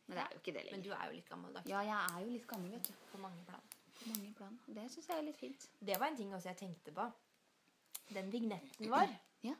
Men 0.06 0.16
det 0.18 0.22
er 0.24 0.32
jo 0.34 0.38
ikke 0.42 0.52
det 0.58 0.64
Men 0.72 0.82
du 0.84 0.90
er 0.92 1.04
jo 1.08 1.12
litt 1.16 1.28
gammeldags 1.30 1.66
Ja, 1.70 1.80
jeg 1.80 1.96
er 1.96 2.20
jo 2.26 2.30
litt 2.34 2.46
gammel, 2.46 2.70
vet 2.72 2.88
du. 2.88 2.92
på 3.12 3.18
mange 3.22 3.44
plan. 3.46 3.60
På 4.02 4.08
mange 4.10 4.32
plan. 4.36 4.58
Det 4.66 4.90
syns 4.92 5.06
jeg 5.08 5.18
er 5.18 5.22
litt 5.30 5.38
fint. 5.40 5.68
Det 5.80 5.96
var 6.00 6.06
en 6.10 6.16
ting 6.16 6.34
også 6.34 6.50
jeg 6.52 6.56
tenkte 6.60 6.92
på. 6.92 7.06
Den 8.12 8.28
vignetten 8.32 8.90
vår, 8.90 9.08
Ja. 9.48 9.54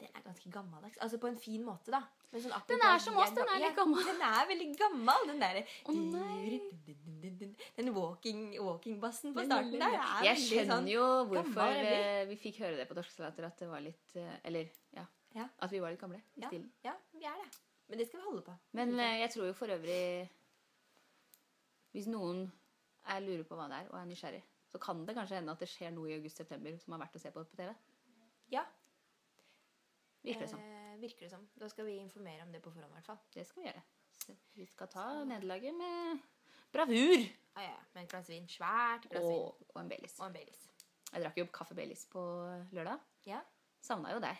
den 0.00 0.08
er 0.16 0.22
ganske 0.24 0.50
gammeldags. 0.50 0.96
Altså 1.04 1.18
på 1.20 1.28
en 1.28 1.36
fin 1.38 1.62
måte, 1.64 1.90
da. 1.92 2.00
Men 2.32 2.40
sånn 2.44 2.54
Den 2.68 2.80
er 2.86 2.98
som 3.02 3.16
oss, 3.18 3.32
den 3.36 3.48
er 3.52 3.58
litt 3.60 3.76
gammel. 3.76 4.00
Den 4.10 4.20
er 4.22 4.46
veldig 4.48 4.68
gammel, 4.78 5.26
den 5.26 5.40
derre. 5.42 5.64
Den 7.76 7.92
walking- 7.94 8.54
walking-bassen 8.60 9.34
på 9.34 9.44
starten 9.44 9.78
der 9.80 9.96
er 9.98 10.24
Jeg 10.24 10.36
skjønner 10.44 10.74
sånn 10.76 10.88
jo 10.90 11.04
hvorfor 11.30 11.54
gammel, 11.54 11.86
eh, 11.86 12.24
vi 12.30 12.36
fikk 12.36 12.60
høre 12.62 12.76
det 12.78 12.86
på 12.88 12.94
Torskesalater 12.98 13.44
at 13.48 13.58
det 13.58 13.68
var 13.70 13.80
litt 13.84 14.16
eh, 14.16 14.36
Eller 14.44 14.70
ja, 14.96 15.04
Ja. 15.34 15.48
at 15.58 15.70
vi 15.72 15.78
var 15.80 15.90
litt 15.90 16.00
gamle 16.00 16.18
i 16.36 16.40
Ja. 16.42 16.48
stilen. 16.48 16.72
Ja, 16.84 16.94
vi 17.12 17.24
er 17.24 17.36
det. 17.44 17.58
Men 17.88 17.98
det 17.98 18.06
skal 18.08 18.20
vi 18.20 18.24
holde 18.26 18.42
på. 18.42 18.54
Men 18.72 18.98
eh, 19.00 19.18
jeg 19.20 19.30
tror 19.30 19.46
jo 19.46 19.52
for 19.52 19.66
øvrig 19.66 20.28
Hvis 21.92 22.06
noen 22.06 22.44
er 23.10 23.20
lurer 23.20 23.42
på 23.44 23.56
hva 23.58 23.68
det 23.68 23.78
er, 23.80 23.88
og 23.90 23.98
er 24.00 24.04
nysgjerrig, 24.06 24.42
så 24.70 24.78
kan 24.78 25.04
det 25.06 25.16
kanskje 25.16 25.34
hende 25.40 25.50
at 25.52 25.58
det 25.58 25.68
skjer 25.68 25.90
noe 25.90 26.06
i 26.10 26.14
august-september 26.20 26.76
som 26.78 26.94
er 26.94 26.98
verdt 27.02 27.16
å 27.16 27.22
se 27.22 27.30
på 27.34 27.42
på 27.44 27.56
TV. 27.58 27.74
Ja, 28.54 28.64
Virker 30.22 30.40
det 30.44 30.50
som. 30.50 30.60
eh, 30.60 30.96
virker 31.00 31.20
det 31.24 31.30
som. 31.30 31.48
Da 31.58 31.68
skal 31.68 31.86
vi 31.86 31.96
informere 31.98 32.42
om 32.42 32.52
det 32.52 32.60
på 32.62 32.70
forhånd, 32.70 32.92
i 32.92 32.94
hvert 33.00 33.06
fall. 33.06 33.18
Det 33.34 33.46
skal 33.48 33.62
vi 33.62 33.68
gjøre. 33.70 33.82
Så 34.20 34.36
vi 34.54 34.66
skal 34.66 34.86
ta 34.92 35.24
nederlaget 35.24 35.74
med 35.74 36.20
bravur. 36.72 37.24
Ah, 37.56 37.62
ja. 37.62 37.76
Med 37.94 38.04
et 38.04 38.10
glass 38.10 38.28
vin. 38.28 38.46
Svært 38.46 39.08
glass 39.10 39.24
vin. 39.24 39.32
Og, 39.40 39.56
en. 39.60 39.66
Og 39.74 39.80
en 39.82 40.34
Baileys. 40.34 40.68
Jeg 41.12 41.22
drakk 41.24 41.38
jo 41.38 41.46
kaffe 41.46 41.74
Baileys 41.74 42.04
på 42.06 42.20
lørdag. 42.72 43.00
Ja. 43.26 43.40
Savna 43.80 44.12
jo 44.12 44.20
deg. 44.20 44.36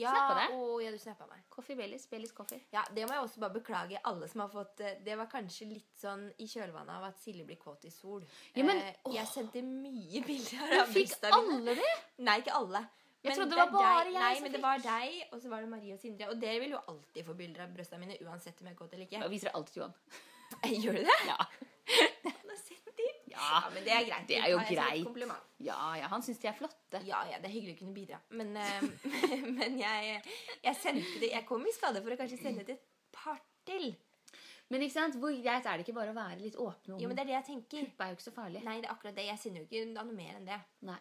Ja, 0.00 0.12
og, 0.54 0.78
ja, 0.82 0.90
du 0.90 0.96
snappa 0.98 1.26
meg. 1.28 1.42
Coffee 1.52 1.76
Baileys. 1.76 2.06
Baileys 2.08 2.32
Coffee. 2.32 2.62
Ja, 2.72 2.82
Det 2.94 3.04
må 3.08 3.12
jeg 3.12 3.22
også 3.26 3.40
bare 3.42 3.52
beklage 3.58 4.00
alle 4.08 4.28
som 4.28 4.40
har 4.40 4.48
fått 4.48 4.80
eh, 4.80 4.94
Det 5.04 5.16
var 5.20 5.26
kanskje 5.28 5.66
litt 5.68 5.90
sånn 6.00 6.22
i 6.40 6.46
kjølvannet 6.48 6.94
av 6.96 7.04
at 7.10 7.18
Silje 7.20 7.44
blir 7.44 7.58
kåt 7.60 7.84
i 7.84 7.90
sol. 7.92 8.24
Ja, 8.56 8.64
men, 8.64 8.78
eh, 8.80 8.94
jeg 9.12 9.26
sendte 9.28 9.60
mye 9.62 10.22
bilder 10.24 10.64
Men 10.70 10.80
av 10.80 10.86
fikk 10.94 11.10
brystene 11.12 11.42
mine. 11.42 11.58
alle 11.58 11.74
det? 11.82 11.92
Nei, 12.24 12.38
ikke 12.40 12.56
alle. 12.56 12.82
Jeg 13.22 13.36
trodde 13.36 13.50
det 13.54 13.58
var 13.60 13.70
bare 13.70 14.04
deg. 14.06 14.14
jeg 14.14 14.22
Nei, 14.22 14.40
men 14.40 14.50
det 14.50 14.58
fikk. 14.58 14.64
var 14.64 14.78
deg, 14.86 15.18
og 15.32 15.42
så 15.44 15.48
var 15.52 15.60
det 15.60 15.68
Marie 15.70 15.94
og 15.94 16.00
Sindre. 16.02 16.30
Og 16.32 16.40
dere 16.42 16.58
vil 16.64 16.72
jo 16.74 16.80
alltid 16.90 17.24
få 17.28 17.34
bilder 17.38 17.62
av 17.68 17.76
brystene 17.76 18.00
mine, 18.06 18.16
uansett 18.26 18.58
om 18.60 18.66
jeg 18.66 18.74
er 18.74 18.78
kåt 18.80 18.92
eller 18.96 19.06
ikke. 19.06 19.20
Jeg 19.22 19.30
viser 19.30 19.50
det 19.52 19.54
alltid 19.60 19.72
til 19.76 19.82
Johan. 19.82 19.94
Gjør 20.82 20.98
du 20.98 21.04
det? 21.06 21.18
Ja. 21.28 21.36
Han 22.24 22.50
har 22.50 22.58
sett 22.64 22.96
de. 22.96 23.06
Ja, 23.42 23.58
men 23.74 23.86
det 23.86 23.92
er 23.96 24.06
greit. 24.08 24.28
det 24.28 24.38
er 24.38 24.52
jo 24.52 24.60
greit. 24.68 25.42
ja, 25.66 25.80
ja, 25.98 26.08
han 26.12 26.24
syns 26.24 26.40
de 26.42 26.48
er 26.50 26.56
flotte. 26.58 27.02
Ja, 27.08 27.24
ja, 27.30 27.40
det 27.42 27.50
er 27.50 27.54
hyggelig 27.56 27.76
å 27.76 27.80
kunne 27.82 27.96
bidra. 27.96 28.20
Men, 28.30 28.54
uh, 28.56 29.12
men 29.58 29.78
jeg, 29.80 30.16
jeg 30.62 30.78
sendte 30.78 31.20
det 31.22 31.32
Jeg 31.34 31.46
kom 31.48 31.66
i 31.66 31.74
skade 31.74 32.02
for 32.04 32.14
å 32.14 32.18
kanskje 32.20 32.40
sende 32.40 32.66
til 32.68 32.78
et 32.78 32.88
par 33.14 33.40
til. 33.68 33.92
Men 34.72 34.84
ikke 34.86 34.94
sant, 34.94 35.16
hvor 35.20 35.34
greit 35.36 35.66
er 35.68 35.78
det 35.78 35.84
ikke 35.84 35.96
bare 35.96 36.14
å 36.14 36.16
være 36.16 36.40
litt 36.40 36.56
åpne 36.56 36.96
om 36.96 37.00
Jo, 37.02 37.08
men 37.10 37.18
det 37.18 37.26
er 37.26 37.32
det 37.32 37.38
jeg 37.40 37.48
tenker. 37.50 37.88
Pupp 37.90 38.04
er 38.04 38.12
jo 38.12 38.18
ikke 38.18 38.28
så 38.30 38.36
farlig. 38.36 38.62
Nei, 38.64 38.78
det 38.80 38.88
er 38.88 38.94
akkurat 38.94 39.18
det. 39.18 39.26
Jeg 39.28 39.42
sender 39.42 39.64
jo 39.64 39.68
ikke 39.68 39.90
noe 39.92 40.14
mer 40.16 40.38
enn 40.38 40.48
det. 40.48 40.60
Nei. 40.88 41.00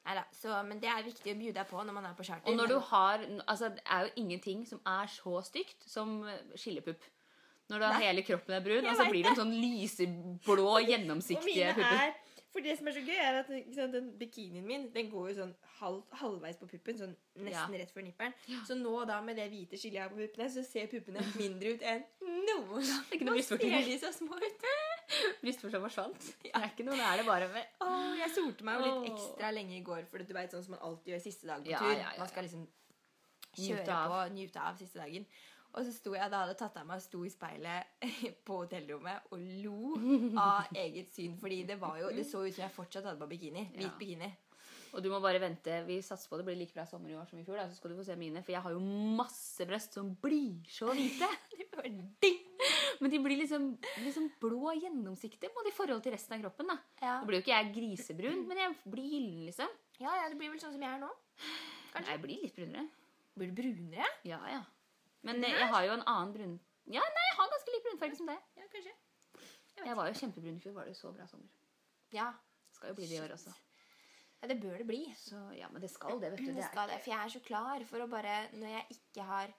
Neida, 0.00 0.24
så, 0.32 0.56
men 0.64 0.80
det 0.80 0.88
er 0.88 1.04
viktig 1.04 1.32
å 1.34 1.38
bjude 1.38 1.56
deg 1.58 1.68
på 1.68 1.82
når 1.84 1.96
man 1.96 2.06
er 2.08 2.14
på 2.16 2.24
charter. 2.26 2.48
Og 2.48 2.56
når 2.56 2.70
du 2.72 2.78
har 2.90 3.24
Altså, 3.46 3.68
det 3.76 3.82
er 3.84 4.06
jo 4.06 4.12
ingenting 4.22 4.62
som 4.68 4.80
er 4.88 5.10
så 5.12 5.40
stygt 5.44 5.84
som 5.88 6.22
skillepupp. 6.56 7.04
Når 7.70 7.78
du 7.78 7.84
har 7.86 7.94
Nei. 7.98 8.06
hele 8.08 8.22
kroppen 8.26 8.56
er 8.56 8.64
brun, 8.66 8.86
og 8.90 8.96
så 8.98 9.06
blir 9.10 9.22
det 9.22 9.30
en 9.34 9.40
sånn 9.44 9.54
lyseblå, 9.54 10.66
gjennomsiktige 10.88 11.70
pupper. 11.78 12.02
er 12.10 12.18
For 12.50 12.64
det 12.66 12.72
som 12.80 12.88
er 12.90 12.94
så 12.96 13.02
gøy, 13.06 13.14
er 13.14 13.36
at 13.44 13.50
sant, 13.76 13.92
den 13.94 14.08
bikinien 14.18 14.64
min 14.66 14.88
Den 14.90 15.06
går 15.12 15.28
jo 15.30 15.34
sånn 15.36 15.52
halv, 15.78 16.00
halvveis 16.18 16.56
på 16.58 16.66
puppen, 16.66 16.96
sånn 16.98 17.12
nesten 17.46 17.76
rett 17.78 17.92
før 17.94 18.02
nipperen. 18.02 18.34
Så 18.66 18.74
nå 18.74 19.04
da 19.06 19.20
med 19.22 19.38
det 19.38 19.46
hvite 19.52 19.78
skillet 19.78 20.00
jeg 20.00 20.02
har 20.02 20.10
på 20.10 20.18
puppene, 20.18 20.48
så 20.50 20.64
ser 20.66 20.88
puppene 20.90 21.22
mindre 21.38 21.76
ut 21.76 21.84
enn 21.92 22.02
noen 22.48 22.82
gang. 22.82 23.04
ikke 23.14 23.28
noe 23.28 23.36
Nå 23.38 23.44
ser 23.46 23.62
de 23.86 23.98
så 24.02 24.10
små 24.16 24.34
ut. 24.34 24.66
Brystvorta 25.44 25.78
forsvant. 25.86 26.26
Det 26.42 26.50
er 26.54 26.66
ikke 26.72 26.84
noe, 26.86 26.98
det 26.98 27.06
er 27.06 27.22
det 27.22 27.26
bare 27.26 27.48
med 27.54 27.86
Åh, 27.86 28.18
jeg 28.18 28.30
solte 28.34 28.66
meg 28.66 28.78
jo 28.82 28.90
litt 28.90 29.08
ekstra 29.12 29.50
lenge 29.54 29.78
i 29.78 29.80
går, 29.86 30.04
for 30.10 30.22
du 30.22 30.34
vet 30.34 30.50
sånn 30.54 30.62
som 30.66 30.74
man 30.74 30.82
alltid 30.90 31.14
gjør 31.14 31.22
siste 31.24 31.46
dag 31.50 31.64
på 31.64 31.70
Ja, 31.72 31.80
tur. 31.82 31.94
ja, 31.94 32.10
ja, 32.10 32.18
Man 32.18 32.30
skal 32.30 32.46
liksom 32.46 32.66
kjøre 33.58 33.96
på, 34.10 34.20
nyte 34.34 34.62
av 34.62 34.76
siste 34.78 34.98
dagen. 35.02 35.26
Og 35.74 35.84
så 35.86 35.92
sto 35.94 36.12
jeg 36.16 36.30
da 36.32 36.40
hadde 36.44 36.56
tatt 36.58 36.76
av 36.80 36.86
meg 36.88 36.98
og 36.98 37.04
sto 37.04 37.20
i 37.24 37.30
speilet 37.30 38.06
på 38.46 38.56
hotellrommet 38.64 39.30
og 39.30 39.42
lo 39.62 39.94
av 40.40 40.70
eget 40.84 41.12
syn. 41.14 41.36
Fordi 41.38 41.62
det 41.68 41.76
var 41.80 41.98
jo, 42.02 42.08
det 42.16 42.26
så 42.26 42.42
ut 42.46 42.54
som 42.56 42.64
jeg 42.66 42.74
fortsatt 42.74 43.06
hadde 43.06 43.20
på 43.22 43.28
bikini. 43.30 43.68
Hvit 43.76 43.86
Ja. 43.86 43.96
bikini. 44.00 44.30
Og 44.90 44.98
du 45.04 45.06
må 45.12 45.20
bare 45.22 45.38
vente. 45.38 45.76
Vi 45.86 46.00
satser 46.02 46.26
på 46.32 46.40
det 46.40 46.44
blir 46.48 46.56
like 46.58 46.74
bra 46.74 46.82
sommer 46.90 47.12
i 47.12 47.14
år 47.14 47.28
som 47.30 47.38
i 47.38 47.44
fjor. 47.46 47.60
Da, 47.60 47.68
så 47.70 47.76
skal 47.78 47.92
du 47.92 47.98
få 48.00 48.06
se 48.08 48.16
mine. 48.18 48.40
For 48.42 48.50
jeg 48.50 48.62
har 48.64 48.72
jo 48.74 48.80
masse 49.14 49.62
bryst 49.70 49.94
som 49.94 50.08
blir 50.18 50.56
så 50.66 50.90
hvite. 50.90 51.28
Det 51.70 51.78
var 51.78 51.86
ding! 52.24 52.40
Men 53.00 53.12
de 53.12 53.18
blir 53.22 53.38
liksom, 53.38 53.68
liksom 54.02 54.24
blå 54.42 54.72
gjennomsiktige 54.74 55.52
på 55.54 55.62
i 55.70 55.72
forhold 55.72 56.02
til 56.02 56.12
resten 56.12 56.34
av 56.34 56.42
kroppen. 56.42 56.66
da. 56.72 56.74
Ja. 57.00 57.12
Nå 57.22 57.28
blir 57.30 57.38
jo 57.38 57.44
ikke 57.44 57.54
jeg 57.54 57.70
grisebrun, 57.76 58.42
men 58.50 58.58
jeg 58.58 58.74
blir 58.90 59.06
gyllen, 59.14 59.38
liksom. 59.46 59.70
ja, 60.02 60.16
ja, 60.18 60.26
det 60.28 60.36
blir 60.42 60.50
vel 60.50 60.58
sånn 60.60 60.74
som 60.74 60.82
jeg 60.82 60.90
er 60.90 61.00
nå. 61.00 61.08
Nei, 61.94 62.02
Jeg 62.10 62.22
blir 62.26 62.42
litt 62.42 62.58
brunere. 62.58 62.84
Blir 63.38 63.54
du 63.54 63.62
brunere? 63.62 64.10
Ja, 64.26 64.40
ja. 64.50 64.60
Men 65.26 65.44
eh, 65.44 65.56
jeg 65.60 65.68
har 65.72 65.86
jo 65.86 65.94
en 65.98 66.04
annen 66.08 66.34
brun... 66.34 66.54
Ja, 66.90 67.00
nei, 67.04 67.24
jeg 67.28 67.36
har 67.38 67.50
ganske 67.54 67.74
lik 67.74 67.82
brunfarge 67.86 68.16
som 68.18 68.30
deg. 68.30 68.44
Ja, 68.58 68.68
kanskje. 68.72 68.94
Jeg 69.80 69.96
var 69.96 70.08
jo 70.10 70.14
kjempebrun 70.20 70.56
i 70.56 70.62
fjor. 70.62 70.72
Var 70.76 70.88
det 70.88 70.94
jo 70.94 70.98
så 71.00 71.10
bra 71.14 71.26
sommer. 71.30 71.50
Ja. 72.12 72.30
Skal 72.74 72.90
jo 72.92 72.96
bli 72.98 73.06
det 73.10 73.18
i 73.18 73.20
år 73.22 73.34
også. 73.36 73.52
ja, 74.40 74.48
det 74.48 74.56
bør 74.62 74.78
det 74.80 74.86
bli. 74.88 75.02
Så 75.16 75.38
ja, 75.56 75.68
men 75.72 75.82
det 75.82 75.90
skal 75.92 76.20
det, 76.20 76.32
vet 76.32 76.40
du. 76.40 76.46
Det 76.50 76.56
Det 76.56 76.68
skal 76.70 76.88
det, 76.90 76.98
for 77.04 77.12
jeg 77.12 77.24
er 77.24 77.34
så 77.36 77.40
klar 77.44 77.84
for 77.88 78.04
å 78.04 78.08
bare 78.10 78.36
Når 78.56 78.72
jeg 78.74 78.86
ikke 78.96 79.26
har 79.28 79.52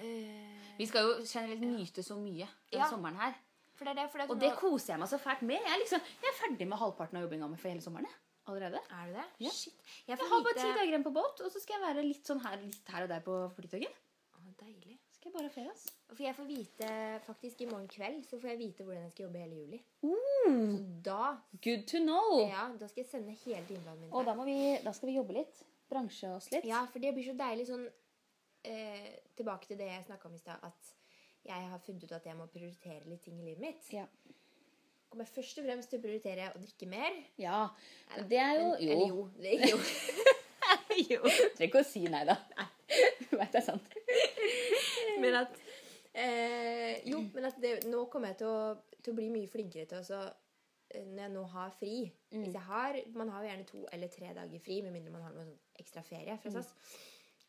øh, 0.00 0.78
vi 0.78 0.86
skal 0.86 1.08
jo 1.08 1.16
generelt 1.24 1.60
nyte 1.64 2.02
så 2.02 2.16
mye 2.18 2.46
den 2.70 2.80
Ja. 2.80 2.88
sommeren 2.90 3.16
her. 3.16 3.34
Det 3.78 3.96
det, 3.96 4.30
Og 4.30 4.40
det 4.40 4.52
koser 4.56 4.92
jeg 4.94 5.00
meg 5.00 5.08
så 5.08 5.18
fælt 5.18 5.42
med. 5.42 5.58
Jeg 5.58 5.72
er, 5.72 5.78
liksom, 5.82 6.00
jeg 6.22 6.30
er 6.30 6.36
ferdig 6.38 6.68
med 6.68 6.78
halvparten 6.78 7.16
av 7.18 7.24
jobbinga 7.26 7.48
mi 7.50 7.56
for 7.56 7.68
hele 7.68 7.82
sommeren. 7.82 8.06
Allerede. 8.46 8.80
Er 8.92 9.06
du 9.08 9.14
det? 9.16 9.26
Ja. 9.46 9.50
Shit. 9.50 9.78
Jeg 10.06 10.18
Jeg 10.18 10.28
har 10.30 10.42
bare 10.44 10.58
ti 10.58 10.68
dager 10.68 10.90
igjen 10.90 11.04
på 11.06 11.12
båt, 11.16 11.40
og 11.40 11.52
så 11.52 11.60
skal 11.62 11.78
jeg 11.78 11.84
være 11.86 12.04
litt 12.04 12.28
sånn 12.28 12.42
her, 12.44 12.58
litt 12.60 12.90
her 12.92 13.06
og 13.06 13.12
der 13.14 13.22
på 13.24 13.36
flytoget. 13.56 14.00
Å, 14.36 14.42
Deilig. 14.60 14.98
Skal 15.14 15.30
jeg 15.30 15.34
bare 15.38 15.48
ha 15.48 15.54
ferie, 15.54 15.72
ass. 15.72 15.84
For 16.10 16.22
jeg 16.26 16.36
får 16.36 16.48
vite 16.50 16.88
faktisk 17.24 17.62
i 17.64 17.68
morgen 17.70 17.86
kveld 17.88 18.26
så 18.28 18.36
får 18.42 18.50
jeg 18.52 18.60
vite 18.60 18.84
hvordan 18.84 19.06
jeg 19.06 19.14
skal 19.14 19.24
jobbe 19.24 19.40
hele 19.40 19.60
juli. 19.62 19.78
Mm. 20.04 20.74
Så 20.74 20.82
da, 21.08 21.30
good 21.64 21.86
to 21.88 22.02
know. 22.04 22.42
ja, 22.44 22.66
da 22.80 22.88
skal 22.90 23.02
jeg 23.02 23.10
sende 23.10 23.36
hele 23.46 23.64
timeplanen 23.70 24.04
min. 24.04 24.12
Og 24.12 24.26
da, 24.28 24.34
må 24.36 24.44
vi, 24.44 24.58
da 24.84 24.92
skal 24.92 25.08
vi 25.08 25.16
jobbe 25.16 25.38
litt. 25.38 25.64
Bransje 25.88 26.28
oss 26.36 26.50
litt. 26.52 26.68
Ja, 26.68 26.84
for 26.92 27.00
det 27.00 27.14
blir 27.16 27.24
så 27.26 27.34
deilig 27.38 27.66
sånn 27.68 27.88
eh, 28.68 29.08
Tilbake 29.36 29.68
til 29.68 29.80
det 29.80 29.88
jeg 29.88 30.06
snakka 30.06 30.28
om 30.28 30.36
i 30.36 30.40
stad, 30.40 30.60
at 30.64 30.92
jeg 31.44 31.66
har 31.72 31.82
funnet 31.84 32.04
ut 32.04 32.14
at 32.16 32.28
jeg 32.28 32.36
må 32.38 32.46
prioritere 32.52 33.08
litt 33.08 33.24
ting 33.24 33.40
i 33.40 33.48
livet 33.48 33.64
mitt. 33.64 33.88
Ja. 33.92 34.04
Kommer 35.14 35.28
først 35.30 35.58
og 35.60 35.66
fremst 35.68 35.92
til 35.92 36.00
å 36.00 36.02
prioritere 36.02 36.48
å 36.50 36.58
drikke 36.58 36.86
mer. 36.90 37.18
Ja, 37.38 37.58
men 38.16 38.28
det 38.32 38.38
er 38.42 38.54
jo 38.58 38.70
Men- 38.72 38.80
Jo. 38.82 38.88
Eller 38.90 39.06
jo. 39.06 39.28
Det, 39.38 39.52
jo. 39.70 39.78
jo. 41.14 41.20
Trenger 41.54 41.68
ikke 41.68 41.82
å 41.84 41.86
si 41.86 42.02
nei, 42.10 42.24
da. 42.26 42.34
Du 43.30 43.36
vet 43.38 43.52
det 43.54 43.60
er 43.60 43.66
sant. 43.68 43.94
Men 45.22 45.36
at 45.38 45.54
eh, 46.14 46.98
Jo, 47.06 47.20
men 47.34 47.46
at 47.48 47.56
det, 47.62 47.72
nå 47.90 48.04
kommer 48.10 48.32
jeg 48.32 48.40
til 48.42 48.50
å, 48.50 48.74
til 49.02 49.14
å 49.14 49.16
bli 49.18 49.28
mye 49.32 49.48
flinkere 49.50 49.86
til 49.90 49.98
å 50.00 50.04
så, 50.06 50.18
eh, 50.90 51.02
Når 51.06 51.22
jeg 51.24 51.32
nå 51.34 51.44
har 51.54 51.72
fri 51.78 51.94
Hvis 52.34 52.52
jeg 52.54 52.62
har, 52.68 52.98
Man 53.16 53.30
har 53.32 53.42
jo 53.42 53.50
gjerne 53.50 53.66
to 53.70 53.82
eller 53.94 54.12
tre 54.12 54.30
dager 54.36 54.62
fri, 54.62 54.80
med 54.84 54.94
mindre 54.94 55.14
man 55.14 55.24
har 55.26 55.34
noe 55.34 55.46
sånn 55.46 55.80
ekstra 55.82 56.02
ferie 56.06 56.36
fra 56.42 56.52
SAS. 56.54 56.70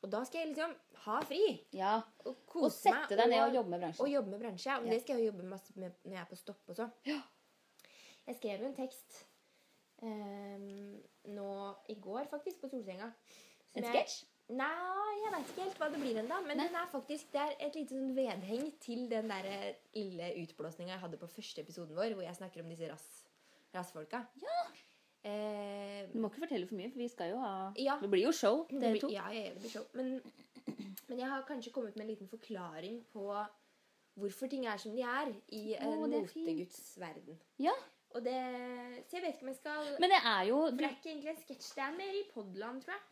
Og 0.06 0.10
da 0.14 0.22
skal 0.28 0.44
jeg 0.44 0.52
liksom 0.54 0.74
ha 1.06 1.20
fri. 1.26 1.44
Ja. 1.74 1.94
Og 2.30 2.58
Og 2.62 2.72
sette 2.74 3.16
deg 3.18 3.30
ned 3.32 3.42
og 3.48 3.56
jobbe 3.58 3.72
med 3.74 3.82
bransjen. 3.82 4.04
Og 4.06 4.12
jobbe 4.14 4.34
med 4.36 4.42
bransje. 4.44 4.76
Og 4.78 4.86
Ja. 4.86 4.92
det 4.94 5.02
skal 5.02 5.18
jeg 5.18 5.26
jo 5.26 5.32
jobbe 5.32 5.48
masse 5.50 5.74
med 5.76 5.96
når 6.06 6.14
jeg 6.14 6.22
er 6.22 6.30
på 6.30 6.38
stopp 6.38 6.74
også. 6.74 6.90
Jeg 8.28 8.36
skrev 8.40 8.62
jo 8.64 8.70
en 8.72 8.78
tekst 8.78 9.20
um, 10.02 11.02
nå 11.36 11.50
i 11.94 11.98
går, 12.02 12.26
faktisk, 12.32 12.62
på 12.64 12.70
solsenga. 12.72 13.12
En 13.76 13.86
sketsj? 13.86 14.24
Nei, 14.56 15.14
jeg 15.24 15.32
veit 15.34 15.48
ikke 15.52 15.64
helt 15.66 15.80
hva 15.82 15.88
det 15.90 16.00
blir 16.04 16.18
ennå. 16.22 16.36
Men 16.46 16.60
den 16.62 16.76
er 16.78 16.90
faktisk, 16.92 17.32
det 17.34 17.42
er 17.42 17.54
et 17.66 17.78
lite 17.80 17.96
sånn 17.98 18.12
vedheng 18.18 18.68
til 18.84 19.08
den 19.10 19.32
der 19.32 19.48
eh, 19.50 19.80
lille 19.98 20.28
utblåsninga 20.44 20.94
jeg 20.94 21.02
hadde 21.02 21.18
på 21.22 21.30
første 21.32 21.64
episoden 21.66 21.98
vår, 21.98 22.14
hvor 22.14 22.26
jeg 22.28 22.38
snakker 22.38 22.62
om 22.62 22.70
disse 22.70 22.90
rass, 22.92 23.08
rassfolka. 23.74 24.22
Ja. 24.44 24.60
Eh, 25.26 26.04
Du 26.14 26.20
må 26.22 26.30
ikke 26.30 26.44
fortelle 26.46 26.70
for 26.70 26.78
mye, 26.78 26.92
for 26.94 27.02
vi 27.02 27.10
skal 27.10 27.32
jo 27.34 27.40
ha 27.42 27.54
Ja. 27.82 27.98
Det 28.02 28.12
blir 28.14 28.28
jo 28.28 28.32
show, 28.38 28.68
dere 28.70 29.02
to. 29.02 29.10
Ja, 29.10 29.26
jeg, 29.34 29.56
det 29.56 29.64
blir 29.66 29.74
show. 29.74 29.88
Men, 29.98 30.22
men 31.10 31.24
jeg 31.24 31.32
har 31.34 31.48
kanskje 31.50 31.74
kommet 31.74 31.98
med 31.98 32.06
en 32.06 32.12
liten 32.14 32.30
forklaring 32.30 33.02
på 33.14 33.26
hvorfor 34.16 34.48
ting 34.54 34.68
er 34.70 34.78
som 34.78 34.94
de 34.96 35.02
er 35.02 35.34
i 35.58 35.74
er 35.74 35.90
fint. 35.90 36.46
moteguds 36.46 36.84
verden. 37.02 37.42
Ja. 37.60 37.74
Og 38.16 38.24
det, 38.24 38.36
så 39.10 39.18
jeg 39.18 39.26
vet 39.26 39.36
ikke 39.36 39.44
om 39.46 39.52
jeg 39.52 39.60
skal 39.60 39.90
Men 40.00 40.14
det 40.14 40.22
er 40.22 40.42
jo 40.48 40.62
For 40.70 40.80
det 40.80 40.88
er 40.88 40.96
ikke 40.96 41.12
egentlig 41.12 41.34
en 41.34 41.44
sketsj. 41.44 41.70
Det 41.76 41.84
er 41.84 41.98
mer 41.98 42.16
i 42.16 42.24
podland, 42.32 42.82
tror 42.86 42.96
jeg. 42.96 43.04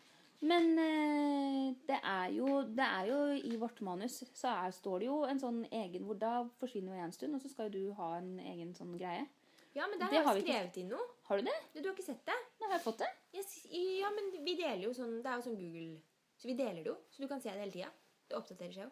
Men 0.43 0.66
eh, 0.80 1.68
det 1.88 1.99
er 2.04 2.34
jo 2.36 2.47
Det 2.80 2.88
er 2.88 3.10
jo 3.12 3.20
i 3.51 3.56
vårt 3.60 3.82
manus 3.82 4.24
så 4.36 4.56
er, 4.66 4.72
står 4.76 5.04
det 5.04 5.08
jo 5.08 5.22
en 5.28 5.39
sånn 5.39 5.62
egen 5.72 6.08
Hvor 6.08 6.20
da 6.20 6.34
forsvinner 6.60 6.97
jeg 6.99 7.10
en 7.10 7.16
stund, 7.16 7.38
og 7.38 7.43
så 7.43 7.51
skal 7.51 7.70
jo 7.70 7.91
du 7.91 7.97
ha 7.99 8.10
en 8.20 8.34
egen 8.54 8.74
sånn 8.76 8.95
greie. 8.97 9.28
Ja, 9.74 9.88
men 9.89 9.99
der 9.99 10.12
Det 10.12 10.24
har 10.24 10.38
jeg 10.38 10.45
skrevet 10.45 10.80
inn 10.84 10.91
noe. 10.93 11.06
Har 11.28 11.39
du 11.39 11.47
det? 11.47 11.60
Du, 11.74 11.80
du 11.82 11.88
har 11.89 11.95
ikke 11.95 12.06
sett 12.06 12.26
det? 12.28 12.39
Nei, 12.60 12.68
har 12.68 12.76
jeg 12.78 12.86
fått 12.86 13.04
det. 13.04 13.12
Yes, 13.34 13.54
ja, 13.74 14.12
men 14.14 14.34
vi 14.45 14.58
deler 14.60 14.84
jo 14.86 14.91
sånn 14.95 15.16
Det 15.24 15.32
er 15.32 15.39
jo 15.39 15.47
sånn 15.47 15.60
Google 15.60 15.95
Så 16.38 16.49
vi 16.51 16.58
deler 16.60 16.82
det 16.84 16.91
jo, 16.91 16.97
så 17.10 17.24
du 17.24 17.30
kan 17.32 17.41
se 17.43 17.51
det 17.51 17.64
hele 17.64 17.74
tida. 17.74 17.89
Det 18.30 18.38
oppdaterer 18.39 18.76
seg 18.76 18.86
jo. 18.88 18.91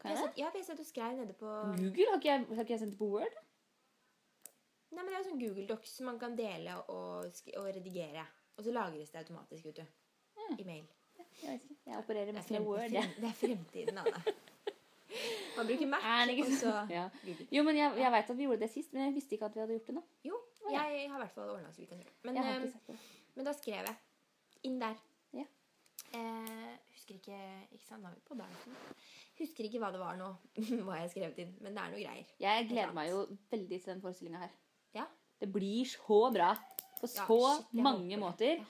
Kan 0.00 0.10
Jeg 0.10 0.16
jeg 0.16 0.26
sett, 0.26 0.38
ja, 0.40 0.50
for 0.50 0.58
jeg 0.60 0.66
satt 0.66 0.82
og 0.82 0.88
skrev 0.88 1.16
nede 1.18 1.34
på 1.36 1.54
Google? 1.76 2.10
Har 2.10 2.20
ikke 2.20 2.30
jeg, 2.30 2.44
har 2.50 2.64
ikke 2.64 2.76
jeg 2.76 2.82
sendt 2.86 2.98
på 2.98 3.08
Word? 3.14 3.40
Nei, 4.90 5.02
men 5.04 5.12
Det 5.12 5.18
er 5.20 5.26
sånn 5.28 5.40
Google 5.40 5.66
Docs 5.70 5.96
som 5.98 6.08
man 6.10 6.18
kan 6.18 6.36
dele 6.38 6.76
og, 6.90 7.42
og 7.56 7.68
redigere. 7.70 8.24
Og 8.56 8.64
så 8.66 8.74
lagres 8.74 9.12
det 9.12 9.22
automatisk, 9.22 9.70
vet 9.70 9.82
du. 9.82 9.98
I 10.58 10.66
mail. 10.66 10.86
Jeg 11.40 11.52
vet 11.52 11.64
ikke. 11.64 11.76
Jeg 11.86 11.98
opererer 12.00 12.32
er, 12.32 12.36
mest 12.36 12.50
med 12.50 12.66
Word. 12.66 12.94
Ja. 12.94 13.04
det 13.16 13.28
er 13.28 13.36
fremtiden, 13.38 14.00
Anne. 14.02 14.22
Man 15.56 15.66
bruker 15.66 15.86
Mac, 15.90 16.04
og 16.30 16.52
så? 16.58 16.72
Ja. 16.90 17.08
Jo, 17.52 17.62
men 17.66 17.76
jeg, 17.76 17.94
jeg 17.98 18.12
veit 18.14 18.30
at 18.30 18.38
vi 18.38 18.46
gjorde 18.46 18.62
det 18.62 18.70
sist, 18.72 18.92
men 18.94 19.08
jeg 19.08 19.14
visste 19.14 19.36
ikke 19.36 19.48
at 19.50 19.56
vi 19.56 19.62
hadde 19.62 19.76
gjort 19.76 19.88
det 19.90 19.96
nå. 19.96 20.02
Jo, 20.24 20.38
jeg 20.70 20.80
har 21.10 21.18
i 21.18 21.22
hvert 21.22 21.34
fall 21.34 21.50
ordna 21.54 21.72
så 21.72 21.82
vi 21.82 21.88
kan 21.90 22.02
gjøre. 22.02 22.14
Men, 22.24 22.38
det. 22.86 22.98
men 23.34 23.48
da 23.48 23.54
skrev 23.56 23.90
jeg 23.90 23.96
inn 24.68 24.78
der. 24.80 25.00
Ja. 25.36 25.46
Eh, 26.16 26.70
husker 26.94 27.14
ikke 27.18 27.40
Ikke 27.72 27.84
sant, 27.84 28.04
da 28.04 28.12
vi 28.14 28.22
på 28.26 28.38
dansen. 28.38 28.78
Husker 29.40 29.66
ikke 29.66 29.82
hva 29.82 29.90
det 29.94 30.00
var 30.02 30.18
nå, 30.20 30.30
hva 30.86 30.98
jeg 30.98 31.06
har 31.06 31.12
skrevet 31.12 31.44
inn. 31.44 31.54
Men 31.60 31.76
det 31.76 31.84
er 31.84 31.94
noe 31.94 32.02
greier. 32.02 32.34
Jeg 32.44 32.68
gleder 32.70 32.96
meg 32.96 33.12
jo 33.12 33.22
veldig 33.52 33.78
til 33.78 33.92
den 33.94 34.02
forestillinga 34.04 34.42
her. 34.44 34.56
Ja, 35.40 35.46
Det 35.46 35.52
blir 35.52 35.84
så 35.88 36.30
bra 36.32 36.54
på 37.00 37.08
Ja, 37.08 37.26
så 37.26 37.38
shit, 37.56 37.72
mange 37.80 38.16
måter. 38.20 38.60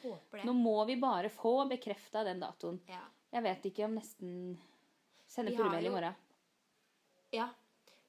Nå 0.47 0.53
må 0.55 0.85
vi 0.87 0.97
bare 0.97 1.29
få 1.29 1.67
bekrefta 1.69 2.23
den 2.25 2.41
datoen. 2.41 2.81
Ja. 2.87 3.03
Jeg 3.33 3.43
vet 3.43 3.67
ikke 3.71 3.85
om 3.87 3.97
nesten 3.99 4.59
Sender 5.31 5.55
purremail 5.55 5.87
i 5.87 5.91
morgen. 5.91 6.15
ja. 7.33 7.49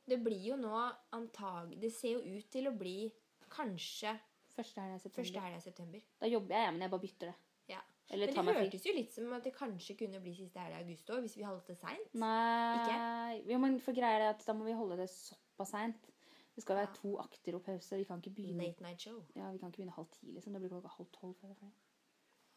Det 0.10 0.18
blir 0.18 0.42
jo 0.44 0.56
nå 0.58 0.74
antag... 1.14 1.76
Det 1.80 1.92
ser 1.94 2.18
jo 2.18 2.22
ut 2.26 2.48
til 2.52 2.68
å 2.68 2.72
bli 2.76 3.12
kanskje 3.54 4.16
Første 4.56 4.82
helga 4.82 4.98
i 4.98 5.00
september. 5.00 5.62
september. 5.62 6.02
Da 6.20 6.28
jobber 6.28 6.56
jeg, 6.58 6.66
ja, 6.66 6.72
men 6.74 6.82
jeg 6.82 6.92
bare 6.92 7.04
bytter 7.06 7.30
det. 7.30 7.36
Ja. 7.72 7.80
Eller 8.12 8.34
Men 8.36 8.50
det 8.50 8.56
hørtes 8.58 8.88
jo 8.90 8.96
litt 8.98 9.14
som 9.14 9.32
at 9.38 9.46
det 9.48 9.54
kanskje 9.56 9.96
kunne 10.02 10.20
bli 10.20 10.34
siste 10.36 10.60
helga 10.60 10.82
i 10.82 10.84
august 10.84 11.14
òg, 11.14 11.22
hvis 11.24 11.38
vi 11.38 11.46
holdt 11.48 11.70
det 11.72 11.78
seint. 11.80 12.12
Nei 12.18 13.38
jo, 13.48 13.62
men 13.62 13.78
for 13.80 13.96
greia 13.96 14.18
er 14.20 14.28
at 14.34 14.44
da 14.44 14.58
må 14.58 14.68
vi 14.68 14.76
holde 14.76 14.98
det 15.00 15.08
såpass 15.14 15.72
seint. 15.78 16.11
Det 16.56 16.64
skal 16.64 16.76
være 16.82 16.94
to 16.96 17.18
akter 17.22 17.56
og 17.56 17.62
pause. 17.64 17.98
Vi 17.98 18.04
kan 18.04 18.20
ikke 18.20 18.36
begynne 18.36 18.66
Late 18.66 18.84
night 18.84 19.02
show. 19.02 19.22
Ja, 19.36 19.52
vi 19.52 19.58
kan 19.58 19.70
ikke 19.72 19.78
begynne 19.82 19.96
halv 19.96 20.08
ti, 20.12 20.32
liksom. 20.36 20.54
Det 20.54 20.62
blir 20.62 20.70
klokka 20.74 20.92
halv 20.98 21.08
tolv. 21.16 21.36
før 21.42 21.48
er. 21.50 21.72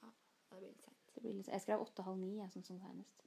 Ja, 0.03 0.09
det 0.51 0.59
blir 0.59 0.69
litt 0.69 0.83
sent. 0.83 1.13
Det 1.15 1.23
blir 1.23 1.33
litt, 1.39 1.49
jeg 1.49 1.61
skrev 1.63 1.85
åtte-halv 1.85 2.19
ni, 2.19 2.33
jeg, 2.41 2.51
sånn 2.53 2.67
som 2.67 2.81
senest. 2.83 3.23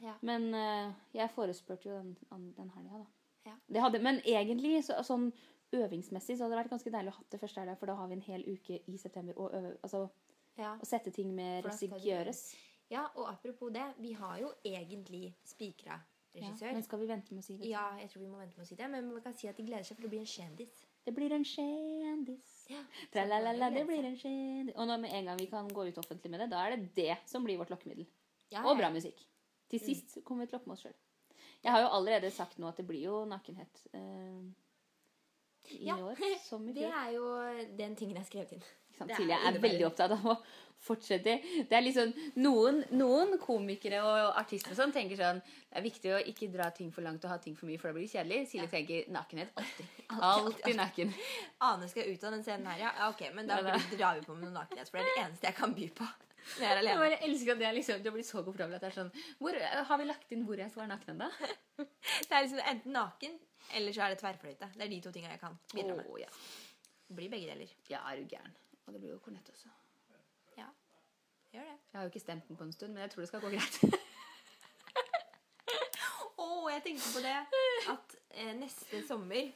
Ja. 0.00 0.14
Men 0.22 0.54
uh, 0.54 0.92
jeg 1.14 1.30
forespurte 1.34 1.88
jo 1.88 1.96
den, 1.98 2.52
den 2.56 2.70
helga, 2.76 3.02
da. 3.02 3.06
Ja. 3.50 3.56
Det 3.74 3.82
hadde, 3.82 3.98
men 4.02 4.20
egentlig, 4.24 4.84
så, 4.86 5.00
sånn 5.06 5.32
øvingsmessig, 5.74 6.36
så 6.38 6.44
hadde 6.44 6.54
det 6.54 6.60
vært 6.62 6.70
ganske 6.76 6.92
deilig 6.94 7.10
å 7.12 7.16
ha 7.16 7.24
det 7.34 7.40
første 7.40 7.60
helga, 7.60 7.74
for 7.80 7.90
da 7.90 7.96
har 7.98 8.08
vi 8.10 8.18
en 8.18 8.26
hel 8.26 8.44
uke 8.46 8.78
i 8.86 8.98
september 9.00 9.34
å 9.40 9.48
øve 9.50 9.76
Altså 9.82 10.08
Ja. 10.58 10.76
å 10.76 10.84
sette 10.86 11.10
ting 11.10 11.34
med 11.34 11.62
For 11.62 11.70
da 11.70 11.76
skal 11.76 11.88
det 11.96 12.06
gjøres. 12.06 12.40
ja, 12.90 13.06
og 13.16 13.28
apropos 13.30 13.72
det, 13.72 13.86
vi 13.98 14.12
har 14.12 14.38
jo 14.38 14.52
egentlig 14.64 15.34
spikra 15.44 15.96
Ja. 16.34 16.48
Men 16.62 16.82
skal 16.82 17.02
vi 17.02 17.06
vente 17.10 17.34
med 17.34 17.42
å 17.42 17.44
si 17.44 17.58
det? 17.60 17.68
Ja, 17.68 17.90
jeg 18.00 18.08
tror 18.08 18.22
vi 18.22 18.30
må 18.30 18.38
vente 18.40 18.56
med 18.56 18.64
å 18.64 18.68
si 18.70 18.76
det, 18.78 18.86
men 18.88 19.10
man 19.12 19.20
kan 19.24 19.34
si 19.36 19.50
at 19.50 19.58
de 19.60 19.66
gleder 19.66 19.84
seg, 19.84 19.98
for 19.98 20.06
det 20.06 20.12
blir 20.14 20.22
en 20.22 20.30
kjendis. 20.32 20.78
Det 21.04 21.12
blir 21.16 21.34
en 21.36 21.44
kjendis. 21.44 22.48
Ja, 22.70 22.80
Tralalala, 23.12 23.68
det 23.74 23.82
blir 23.88 24.06
en 24.08 24.16
kjendis. 24.16 24.76
Og 24.78 24.88
når 24.88 25.02
med 25.02 25.12
en 25.18 25.28
gang 25.28 25.40
vi 25.42 25.48
kan 25.50 25.68
gå 25.68 25.84
ut 25.90 26.00
offentlig 26.00 26.32
med 26.32 26.40
det, 26.44 26.48
da 26.54 26.62
er 26.64 26.76
det 26.76 26.88
det 26.96 27.18
som 27.28 27.44
blir 27.44 27.60
vårt 27.60 27.72
lokkemiddel. 27.74 28.06
Ja, 28.54 28.64
Og 28.64 28.78
bra 28.80 28.88
musikk. 28.94 29.20
Til 29.72 29.80
sist 29.80 30.18
kommer 30.24 30.44
vi 30.44 30.50
til 30.52 30.56
å 30.56 30.60
lokke 30.60 30.72
med 30.72 30.78
oss 30.78 30.86
sjøl. 30.86 30.96
Jeg 31.62 31.72
har 31.72 31.84
jo 31.84 31.92
allerede 31.98 32.30
sagt 32.34 32.58
nå 32.58 32.68
at 32.68 32.80
det 32.80 32.86
blir 32.88 33.04
jo 33.04 33.22
nakenhet 33.28 33.84
eh, 33.94 34.40
i 35.78 35.84
Ja, 35.86 35.96
år 36.02 36.18
som 36.42 36.64
i 36.68 36.74
Det 36.78 36.88
er 36.88 37.12
jo 37.14 37.26
den 37.78 37.96
tingen 37.96 38.16
jeg 38.16 38.24
har 38.24 38.30
skrevet 38.30 38.56
inn. 38.56 38.64
Ikke 39.10 39.28
jeg 39.28 39.48
er 39.48 39.58
veldig 39.62 39.86
opptatt 39.88 40.14
av 40.16 40.26
å 40.32 40.36
fortsette. 40.82 41.36
Det 41.68 41.76
er 41.76 41.84
liksom, 41.84 42.12
noen, 42.42 42.82
noen 42.96 43.36
komikere 43.42 44.00
og 44.02 44.38
artister 44.40 44.74
og 44.74 44.78
sånn 44.80 44.94
tenker 44.94 45.18
sånn 45.20 45.38
Det 45.44 45.78
er 45.78 45.84
viktig 45.84 46.14
å 46.16 46.18
ikke 46.32 46.50
dra 46.52 46.68
ting 46.74 46.90
for 46.94 47.06
langt 47.06 47.22
og 47.24 47.32
ha 47.32 47.38
ting 47.42 47.54
for 47.58 47.70
mye, 47.70 47.78
for 47.80 47.90
da 47.90 47.96
blir 47.96 48.08
det 48.08 48.12
kjedelig. 48.16 48.40
Silje 48.50 48.70
tenker 48.72 49.12
nakenhet 49.14 49.54
alltid. 49.60 49.94
Alltid 50.18 50.80
naken. 50.80 51.14
Ane 51.68 51.88
skal 51.92 52.10
ut 52.10 52.26
av 52.26 52.36
den 52.36 52.44
scenen 52.46 52.68
her, 52.72 52.82
ja. 52.86 52.92
ja 52.98 53.08
ok, 53.14 53.24
men 53.36 53.48
da 53.50 53.60
Ja, 53.62 53.78
drar 54.00 54.18
vi 54.18 54.26
på 54.26 54.36
med 54.36 54.48
noe 54.48 54.56
nakenhet, 54.58 54.90
for 54.90 54.98
det 54.98 55.06
er 55.06 55.14
det 55.14 55.24
eneste 55.28 55.50
jeg 55.50 55.58
kan 55.60 55.76
by 55.78 55.88
på. 56.02 56.10
Når 56.58 56.66
jeg 56.66 56.74
er 56.74 56.88
Jeg 56.88 56.98
bare 56.98 57.20
elsker 57.28 57.52
at 57.54 57.60
det 57.60 57.68
liksom, 57.76 58.02
det 58.02 58.12
blir 58.16 58.26
så 58.26 58.42
komfortabel 58.42 58.74
at 58.74 58.82
det 58.82 58.88
er 58.90 58.96
sånn 58.96 59.12
hvor, 59.38 59.58
Har 59.86 60.00
vi 60.00 60.08
lagt 60.08 60.34
inn 60.34 60.42
hvor 60.48 60.58
jeg 60.58 60.72
skal 60.72 60.82
være 60.82 60.96
naken 60.96 61.14
ennå? 61.14 61.28
Det 61.78 62.34
er 62.34 62.42
liksom 62.42 62.64
enten 62.72 62.96
naken, 62.98 63.38
eller 63.78 63.94
så 63.94 64.02
er 64.08 64.16
det 64.16 64.18
tverrfløyte. 64.24 64.72
Det 64.74 64.88
er 64.88 64.90
de 64.90 64.98
to 65.04 65.14
tinga 65.14 65.30
jeg 65.30 65.42
kan 65.44 65.54
bidra 65.70 65.94
med. 65.94 66.10
Oh, 66.10 66.18
ja. 66.18 66.26
Det 67.06 67.14
blir 67.20 67.30
begge 67.30 67.54
deler. 67.54 67.78
ja, 67.92 68.02
er 68.10 68.18
du 68.18 68.26
gæren. 68.26 68.58
Og 68.86 68.92
det 68.94 69.00
blir 69.00 69.12
jo 69.14 69.18
kornett 69.22 69.48
også. 69.52 69.68
Ja, 70.58 70.66
gjør 71.54 71.66
det. 71.68 71.76
Jeg 71.92 71.98
har 71.98 72.02
jo 72.06 72.10
ikke 72.12 72.20
stemt 72.24 72.48
den 72.48 72.56
på 72.58 72.64
en 72.66 72.72
stund, 72.72 72.92
men 72.96 73.02
jeg 73.04 73.10
tror 73.12 73.22
det 73.22 73.28
skal 73.30 73.40
gå 73.44 73.50
greit. 73.54 73.76
Å, 76.42 76.46
jeg 76.72 76.82
tenkte 76.86 77.10
på 77.14 77.20
det 77.22 77.34
at 77.92 78.14
eh, 78.34 78.52
neste 78.58 79.02
sommer, 79.06 79.50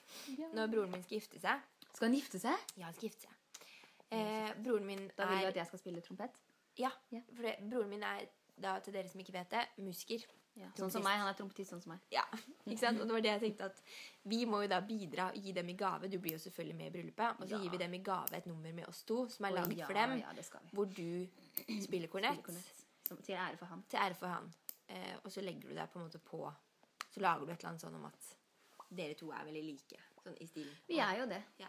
når 0.54 0.70
broren 0.72 0.92
min 0.92 1.02
skal 1.04 1.18
gifte 1.18 1.40
seg 1.42 1.62
Skal 1.96 2.06
han 2.08 2.16
gifte 2.18 2.38
seg? 2.42 2.56
Ja, 2.78 2.86
han 2.88 2.94
skal 2.96 3.08
gifte 3.08 3.26
seg. 3.26 3.32
Eh, 4.14 4.50
broren 4.62 4.86
min 4.86 5.06
Da 5.16 5.26
vil 5.30 5.40
du 5.40 5.46
er 5.48 5.50
at 5.50 5.58
jeg 5.62 5.70
skal 5.72 5.82
spille 5.82 6.02
trompet? 6.04 6.36
Ja, 6.78 6.90
Ja. 7.10 7.22
for 7.32 7.42
det, 7.48 7.56
broren 7.70 7.90
min 7.90 8.04
er, 8.06 8.26
da 8.62 8.76
til 8.84 8.94
dere 8.94 9.08
som 9.10 9.20
ikke 9.22 9.34
vet 9.34 9.50
det, 9.56 9.64
musiker. 9.82 10.26
Ja. 10.56 10.70
Sånn 10.78 10.90
som 10.90 11.02
meg. 11.04 11.18
Han 11.20 11.28
er 11.28 11.34
trompetist 11.36 11.70
sånn 11.70 11.82
som 11.84 11.92
meg. 11.92 12.00
Ja, 12.10 12.22
ikke 12.64 12.78
sant? 12.80 13.00
Og 13.00 13.06
det 13.08 13.12
var 13.12 13.20
det 13.24 13.32
jeg 13.34 13.40
tenkte 13.42 13.66
at 13.68 13.80
vi 14.24 14.38
må 14.48 14.62
jo 14.64 14.68
da 14.72 14.78
bidra 14.80 15.26
og 15.30 15.36
gi 15.36 15.52
dem 15.52 15.68
i 15.68 15.74
gave. 15.76 16.08
Du 16.08 16.16
blir 16.18 16.32
jo 16.32 16.38
selvfølgelig 16.38 16.76
med 16.78 16.86
i 16.86 16.94
bryllupet. 16.94 17.40
Og 17.40 17.48
så 17.48 17.56
Ja. 17.56 17.58
gir 17.62 17.70
vi 17.70 17.76
dem 17.82 17.94
i 17.94 17.98
gave 18.02 18.32
et 18.36 18.46
nummer 18.46 18.72
med 18.72 18.88
oss 18.88 19.02
to 19.04 19.28
som 19.28 19.44
er 19.44 19.50
laget 19.52 19.76
ja, 19.76 19.86
for 19.86 19.92
dem. 19.94 20.22
Hvor 20.72 20.86
du 20.86 21.28
spiller 21.82 22.08
kornett. 22.08 22.32
Spille 22.40 22.42
kornett. 22.42 22.82
Som, 23.08 23.16
til 23.22 23.34
ære 23.36 23.56
for 23.56 23.66
han. 23.66 23.84
Til 23.88 23.98
ære 23.98 24.14
for 24.14 24.26
han. 24.26 24.52
Eh, 24.88 25.16
og 25.24 25.30
så 25.32 25.40
legger 25.42 25.68
du 25.68 25.74
deg 25.74 25.90
på 25.92 25.98
en 25.98 26.04
måte 26.08 26.18
på 26.18 26.52
Så 27.10 27.20
lager 27.20 27.44
du 27.46 27.52
et 27.52 27.58
eller 27.58 27.68
annet 27.70 27.80
sånn 27.80 27.94
om 27.94 28.04
at 28.06 28.32
dere 28.90 29.14
to 29.14 29.30
er 29.32 29.44
veldig 29.44 29.62
like. 29.64 30.00
Sånn 30.24 30.36
i 30.40 30.46
stilen. 30.46 30.74
Vi 30.88 30.98
er 30.98 31.18
jo 31.20 31.26
det. 31.26 31.42
Ja. 31.58 31.68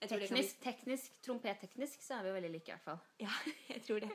Kan 0.00 0.18
bli- 0.18 0.28
Teknisk, 0.28 0.60
teknisk, 0.62 1.22
trompetteknisk 1.22 2.00
så 2.02 2.18
er 2.18 2.22
vi 2.22 2.28
jo 2.28 2.34
veldig 2.34 2.50
like, 2.52 2.68
i 2.68 2.72
hvert 2.74 2.84
fall. 2.84 3.00
Ja, 3.18 3.30
jeg 3.68 3.82
tror 3.86 4.00
det. 4.00 4.10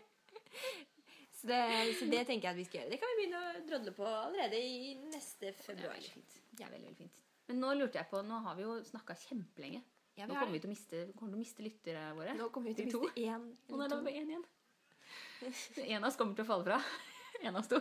Så, 1.44 1.48
det. 1.50 1.96
så 2.00 2.06
det 2.08 2.22
tenker 2.28 2.48
jeg 2.48 2.54
at 2.54 2.60
vi 2.62 2.64
skal 2.70 2.80
gjøre. 2.80 2.90
Det 2.94 3.00
kan 3.02 3.10
vi 3.12 3.18
begynne 3.20 3.40
å 3.44 3.64
drodle 3.68 3.92
på 3.98 4.06
allerede 4.08 4.60
i 4.64 4.94
neste 5.12 5.50
Det 5.50 5.50
er 5.52 5.64
februar. 5.66 6.00
fint. 6.00 6.38
Det 6.56 6.64
er 6.64 6.70
veldig, 6.72 6.86
veldig 6.88 7.02
fint. 7.04 7.18
Men 7.50 7.60
nå 7.60 7.74
lurte 7.76 8.00
jeg 8.00 8.08
på, 8.08 8.22
nå 8.24 8.38
har 8.46 8.56
vi 8.56 8.64
jo 8.64 8.78
snakka 8.88 9.18
kjempelenge. 9.26 9.82
Ja, 10.16 10.28
Nå 10.30 10.38
kommer 10.38 10.54
vi 10.54 10.60
til 10.62 10.70
å 10.70 10.74
miste, 10.76 11.00
kommer 11.18 11.34
til 11.34 11.40
å 11.40 11.42
miste 11.42 11.64
lyttere 11.66 12.02
våre. 12.16 12.36
Nå 12.38 12.48
kommer 12.54 12.70
vi 12.72 12.76
til 12.78 12.96
å 12.96 13.02
miste 13.02 13.24
én 13.26 13.48
Og 13.74 13.80
nå 13.80 13.84
er 13.84 13.90
det 13.92 13.98
bare 14.06 14.20
én 14.22 14.30
igjen. 14.30 14.46
En 15.90 16.04
av 16.04 16.08
oss 16.12 16.18
kommer 16.20 16.38
til 16.38 16.46
å 16.46 16.50
falle 16.54 16.68
fra. 16.70 16.80
En 17.44 17.56
av 17.58 17.64
oss 17.64 17.68
to. 17.72 17.80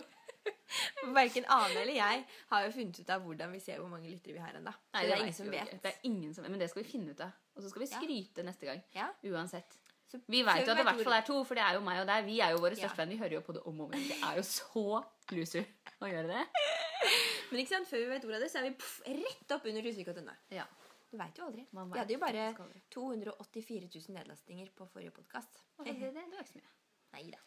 Verken 1.14 1.44
Ane 1.52 1.76
eller 1.84 1.94
jeg 1.94 2.22
har 2.50 2.64
jo 2.66 2.70
funnet 2.74 2.98
ut 3.02 3.10
av 3.14 3.22
hvordan 3.22 3.52
vi 3.54 3.60
ser 3.62 3.78
hvor 3.78 3.90
mange 3.92 4.08
lyttere 4.10 4.34
vi 4.34 4.42
har 4.42 4.56
ennå. 4.58 4.72
Det, 4.72 4.94
Nei, 4.96 5.02
det 5.06 5.12
er 5.14 5.22
ingen 5.22 5.36
som 5.36 5.50
vet. 5.52 5.74
Det 5.84 5.92
ingen 6.08 6.32
som, 6.34 6.48
men 6.48 6.58
det 6.58 6.70
skal 6.72 6.82
vi 6.82 6.88
finne 6.88 7.12
ut 7.14 7.20
av. 7.22 7.36
Og 7.54 7.62
så 7.62 7.70
skal 7.70 7.84
vi 7.84 7.88
Ja. 7.92 8.00
skryte 8.00 8.46
neste 8.48 8.66
gang. 8.66 8.80
Ja. 8.96 9.10
Uansett. 9.28 9.76
Så 10.12 10.20
Vi 10.28 10.42
veit 10.44 10.66
jo 10.66 10.72
at 10.74 10.76
det 10.76 10.84
i 10.84 10.88
hvert 10.90 11.04
fall 11.06 11.16
er 11.16 11.24
to, 11.26 11.38
for 11.48 11.56
det 11.56 11.64
er 11.64 11.78
jo 11.78 11.82
meg 11.86 12.02
og 12.02 12.08
deg. 12.10 12.26
Vi 12.28 12.38
er 12.44 12.52
jo 12.52 12.60
våre 12.60 12.76
Ja. 12.76 12.82
største 12.84 13.00
venner. 13.00 13.16
Vi 13.16 13.22
hører 13.22 13.36
jo 13.38 13.42
på 13.46 13.54
det 13.56 13.62
om 13.64 13.80
og 13.80 13.86
om 13.88 13.96
igjen. 13.96 14.08
Det 14.12 14.18
er 14.28 14.36
jo 14.36 14.44
så 14.44 14.84
loser 15.32 15.64
å 16.04 16.10
gjøre 16.12 16.28
det. 16.28 16.42
Men 17.52 17.60
ikke 17.62 17.74
sant, 17.74 17.88
før 17.88 18.02
vi 18.04 18.10
vet 18.12 18.24
ordet 18.28 18.36
av 18.38 18.44
det, 18.44 18.50
så 18.52 18.60
er 18.60 18.66
vi 18.68 18.74
puff, 18.80 18.98
rett 19.08 19.54
opp 19.56 19.66
under 19.72 19.86
Tusvik 19.88 20.10
og 20.12 20.18
Tønne. 20.20 20.36
Ja. 20.52 20.66
Du 21.12 21.18
veit 21.20 21.36
jo 21.36 21.44
aldri. 21.44 21.66
Vi 21.68 21.98
hadde 21.98 22.14
jo 22.14 22.20
bare 22.22 22.44
faktisk 22.56 22.86
284 22.94 23.88
000 23.92 24.14
nedlastinger 24.16 24.70
på 24.76 24.86
forrige 24.88 25.12
podkast. 25.16 25.58
Det, 25.82 25.92
det, 26.00 26.12
det 26.14 26.22
var 26.32 26.44
ikke 26.44 26.52
så 26.54 26.60
mye. 26.62 26.70
Nei 27.12 27.24
da. 27.34 27.40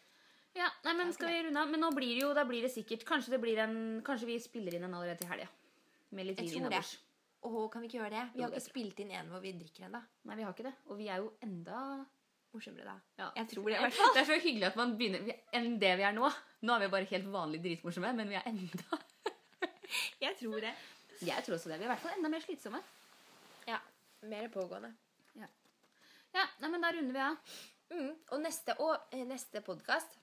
Ja, 0.56 0.68
nei, 0.86 0.92
men 0.96 1.10
skal 1.12 1.32
vi 1.32 1.40
runde 1.48 1.60
av? 1.60 1.68
Men 1.72 1.82
nå 1.82 1.90
blir 1.96 2.14
det 2.14 2.22
jo, 2.22 2.30
da 2.36 2.44
blir 2.48 2.62
det 2.64 2.70
sikkert 2.72 3.02
Kanskje 3.04 3.34
det 3.34 3.40
blir 3.42 3.58
en 3.60 3.74
Kanskje 4.06 4.28
vi 4.30 4.38
spiller 4.40 4.78
inn 4.78 4.86
en 4.86 4.94
allerede 4.96 5.18
til 5.20 5.28
helga. 5.28 5.48
Med 6.16 6.30
litt 6.30 6.40
vin 6.40 6.62
innabords. 6.62 6.94
Å, 7.44 7.50
kan 7.70 7.82
vi 7.82 7.90
ikke 7.90 7.98
gjøre 7.98 8.14
det? 8.14 8.22
Vi 8.34 8.42
har 8.42 8.54
ikke 8.54 8.64
spilt 8.64 9.02
inn 9.02 9.10
en 9.18 9.28
hvor 9.30 9.42
vi 9.42 9.52
drikker 9.58 9.88
ennå. 9.90 10.00
Nei, 10.30 10.36
vi 10.38 10.46
har 10.46 10.54
ikke 10.54 10.68
det. 10.70 10.72
Og 10.88 10.96
vi 11.02 11.10
er 11.12 11.20
jo 11.20 11.32
enda 11.44 11.80
Morsommere 12.56 12.84
da. 12.88 12.96
ja. 13.22 13.30
Jeg 13.36 13.48
tror 13.52 13.68
det, 13.70 13.78
hvert. 13.84 14.00
Det 14.16 14.20
er 14.22 14.28
så 14.32 14.38
hyggelig 14.40 14.66
at 14.70 14.76
man 14.80 14.96
begynner 14.98 15.32
enn 15.56 15.78
det 15.82 15.92
vi 16.00 16.04
er 16.08 16.14
nå. 16.16 16.30
Nå 16.66 16.74
er 16.76 16.84
vi 16.86 16.92
bare 16.96 17.08
helt 17.12 17.28
vanlig 17.32 17.60
dritmorsomme, 17.64 18.12
men 18.16 18.28
vi 18.32 18.38
er 18.40 18.46
enda 18.48 19.00
Jeg 20.24 20.36
tror 20.40 20.60
det. 20.64 20.72
Jeg 21.24 21.44
tror 21.46 21.54
også 21.56 21.70
det. 21.70 21.78
Vi 21.78 21.84
er 21.84 21.90
i 21.90 21.92
hvert 21.94 22.02
fall 22.02 22.16
enda 22.18 22.30
mer 22.32 22.42
slitsomme. 22.44 22.80
Ja. 23.68 23.78
Mer 24.26 24.48
pågående. 24.52 24.92
Ja, 26.36 26.42
nei, 26.60 26.68
men 26.68 26.82
da 26.84 26.90
runder 26.92 27.14
vi 27.16 27.20
av. 27.24 27.36
Mm. 27.94 28.08
Og 28.34 28.40
neste, 28.42 28.74
og, 28.84 29.06
eh, 29.14 29.22
neste 29.24 29.62
podkast, 29.64 30.18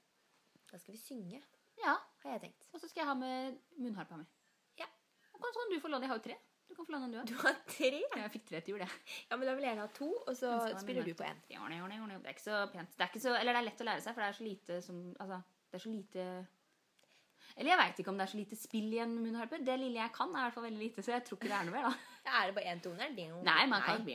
da 0.69 0.77
skal 0.77 0.93
vi 0.93 0.99
synge, 1.01 1.39
Ja. 1.81 1.95
har 2.23 2.35
jeg 2.35 2.41
tenkt. 2.43 2.67
Og 2.73 2.79
så 2.81 2.89
skal 2.89 3.01
jeg 3.01 3.07
ha 3.07 3.15
med 3.17 3.55
munnharpa 3.81 4.19
mi. 4.19 4.25
Ja. 4.77 4.85
Og 5.33 5.41
kan 5.41 5.55
sånn 5.55 5.73
du 5.73 5.79
få 5.81 5.89
låne. 5.89 6.05
Jeg 6.05 6.11
har 6.11 6.19
jo 6.19 6.25
tre. 6.27 6.37
Du 6.73 6.77
kan 6.79 6.87
få 6.89 6.95
låne 6.95 7.05
en, 7.21 7.25
du 7.29 7.35
har 7.37 7.53
tre? 7.69 7.89
Ja, 8.01 8.23
Jeg 8.23 8.31
fikk 8.33 8.45
tre 8.49 8.61
til 8.65 8.73
jul, 8.73 8.81
jeg. 8.81 8.89
Ja, 9.29 9.37
men 9.37 9.45
da 9.45 9.53
vil 9.59 9.67
jeg 9.67 9.77
ha 9.77 9.85
to, 9.93 10.09
og 10.25 10.33
så 10.33 10.49
meg 10.73 10.79
spiller 10.81 11.05
du 11.05 11.13
på 11.19 11.27
én. 11.29 11.41
Det 12.23 12.31
er 12.31 12.33
ikke 12.33 12.47
så 12.47 12.61
pent. 12.73 12.97
Det 12.97 13.21
så, 13.21 13.35
eller 13.37 13.53
det 13.53 13.59
er 13.61 13.67
lett 13.69 13.83
å 13.85 13.87
lære 13.91 14.01
seg, 14.07 14.15
for 14.17 14.23
det 14.25 14.29
er 14.31 14.37
så 14.39 14.47
lite 14.47 14.79
som 14.81 15.01
Altså, 15.21 15.37
det 15.69 15.77
er 15.79 15.83
så 15.83 15.93
lite 15.93 16.25
Eller 17.53 17.69
jeg 17.69 17.77
veit 17.83 17.99
ikke 18.01 18.09
om 18.09 18.17
det 18.17 18.25
er 18.25 18.31
så 18.33 18.37
lite 18.39 18.57
spill 18.57 18.93
i 18.95 18.99
en 19.03 19.13
munnharpe. 19.21 19.59
Det 19.61 19.75
lille 19.77 19.99
jeg 20.01 20.11
kan, 20.15 20.31
er 20.33 20.39
i 20.39 20.45
hvert 20.47 20.55
fall 20.57 20.65
veldig 20.65 20.81
lite, 20.81 21.03
så 21.05 21.13
jeg 21.13 21.23
tror 21.27 21.37
ikke 21.37 21.51
det 21.51 21.57
er 21.59 21.67
noe 21.69 21.75
mer, 21.77 21.85
da. 21.91 21.93
Er 22.39 22.47
det 22.49 22.55
bare 22.55 22.71
én 22.71 22.79
jo- 23.29 23.41
Nei, 23.43 23.65
man 23.67 23.81
kan. 23.83 24.05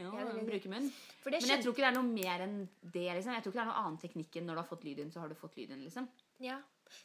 Ja, 0.00 0.24
det. 0.40 0.46
bruke 0.48 0.70
munn. 0.72 0.86
Men 1.30 1.50
jeg 1.52 1.62
tror 1.62 1.74
ikke 1.76 1.84
det 1.84 1.90
er 1.90 1.96
noe 2.00 2.08
mer 2.10 2.40
enn 2.46 2.56
det. 2.82 3.06
liksom. 3.14 3.34
Jeg 3.36 3.42
tror 3.44 3.52
ikke 3.52 3.60
det 3.60 3.66
er 3.66 3.70
noe 3.70 3.82
annen 3.84 3.98
teknikk 4.00 4.36
enn 4.40 4.46
når 4.48 4.54
du 4.56 4.62
har 4.64 4.70
fått 4.72 4.84
lyd 4.88 4.98
inn, 5.04 5.12
så 5.12 5.20
har 5.20 5.28
du 5.28 5.36
fått 5.38 5.56
lyd 5.60 5.70
inn, 5.76 5.84
liksom. 5.84 6.08
Ja. 6.40 6.56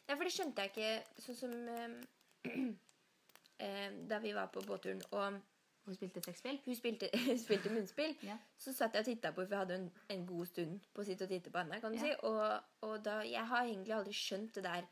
Nei, 0.08 0.16
for 0.16 0.24
det 0.26 0.32
skjønte 0.34 0.64
jeg 0.64 0.72
ikke 0.72 1.22
sånn 1.22 1.36
som 1.38 1.52
eh, 1.68 2.56
eh, 3.60 3.90
Da 4.08 4.18
vi 4.18 4.32
var 4.32 4.46
på 4.46 4.60
båtturen, 4.66 5.02
og 5.12 5.40
Hun 5.86 5.94
spilte 5.94 6.20
sexspill? 6.22 6.58
hun 6.64 6.74
spilte, 6.74 7.08
spilte 7.46 7.70
munnspill, 7.70 8.16
Ja. 8.22 8.36
så 8.58 8.72
satt 8.74 8.92
jeg 8.94 9.00
og 9.00 9.06
titta 9.06 9.30
på, 9.30 9.44
for 9.46 9.54
jeg 9.54 9.58
hadde 9.58 9.74
en, 9.74 9.90
en 10.10 10.26
god 10.26 10.46
stund 10.46 10.80
på 10.94 11.00
å 11.02 11.04
sitte 11.04 11.22
og 11.24 11.28
titte 11.30 11.50
på 11.50 11.58
henne. 11.58 11.80
kan 11.80 11.92
du 11.92 11.98
Ja. 11.98 12.02
si. 12.02 12.14
Og, 12.22 12.60
og 12.82 13.02
da, 13.04 13.20
jeg 13.22 13.46
har 13.46 13.64
egentlig 13.64 13.94
aldri 13.94 14.12
skjønt 14.12 14.52
det 14.54 14.64
der. 14.64 14.82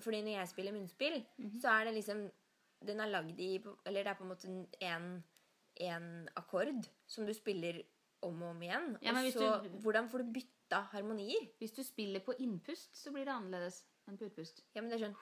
Fordi 0.00 0.20
når 0.22 0.38
jeg 0.40 0.48
spiller 0.48 0.72
munnspill, 0.72 1.24
Mhm. 1.38 1.60
så 1.60 1.68
er 1.80 1.84
det 1.84 1.94
liksom 1.94 2.30
Den 2.84 3.00
er 3.00 3.06
lagd 3.08 3.38
i 3.40 3.62
Eller 3.86 4.02
det 4.02 4.06
er 4.10 4.14
på 4.14 4.24
en 4.24 4.28
måte 4.28 4.66
en, 4.82 5.24
en 5.80 6.28
akkord 6.36 6.86
som 7.06 7.24
du 7.26 7.32
spiller 7.32 7.82
om 8.22 8.42
og 8.42 8.50
om 8.50 8.60
igjen. 8.62 8.98
Ja, 9.02 9.10
og 9.12 9.32
så 9.32 9.62
du- 9.62 9.68
hvordan 9.80 10.08
får 10.10 10.18
du 10.18 10.32
bytta 10.32 10.80
harmonier? 10.92 11.48
Hvis 11.60 11.72
du 11.74 11.82
spiller 11.82 12.20
på 12.20 12.34
innpust, 12.38 12.94
så 12.96 13.10
blir 13.12 13.24
det 13.24 13.32
annerledes 13.32 13.84
enn 14.08 14.18
på 14.18 14.24
utpust. 14.26 14.60
Ja, 14.74 14.82
men 14.82 14.90
det 14.90 15.00
er 15.00 15.06
sånn 15.06 15.16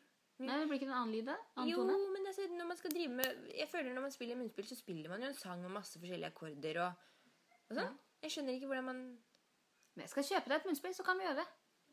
Nei, 0.38 0.56
det 0.60 0.68
blir 0.70 0.78
ikke 0.78 0.86
en 0.86 0.94
annen 0.94 1.12
lyd, 1.16 1.26
da? 1.26 1.34
Antone? 1.58 1.94
Jo, 1.98 2.10
men 2.14 2.26
altså, 2.30 2.44
når 2.54 2.66
man 2.68 2.76
skal 2.78 2.92
drive 2.94 3.10
med 3.18 3.48
Jeg 3.56 3.68
føler 3.72 3.94
når 3.94 4.04
man 4.04 4.12
spiller 4.14 4.36
munnspill, 4.38 4.66
så 4.68 4.76
spiller 4.78 5.08
man 5.10 5.22
jo 5.24 5.28
en 5.32 5.34
sang 5.34 5.62
med 5.64 5.72
masse 5.74 5.98
forskjellige 5.98 6.30
akkorder 6.30 6.78
og, 6.84 6.92
og 7.70 7.72
sånn. 7.80 7.96
Jeg 8.22 8.30
skjønner 8.34 8.54
ikke 8.58 8.66
hvordan 8.70 8.84
man 8.86 9.00
Men 9.96 10.04
jeg 10.04 10.12
skal 10.12 10.24
kjøpe 10.28 10.48
deg 10.52 10.60
et 10.60 10.68
munnspill, 10.70 10.94
så 10.94 11.02
kan 11.08 11.18
vi 11.18 11.26
øve. 11.26 11.46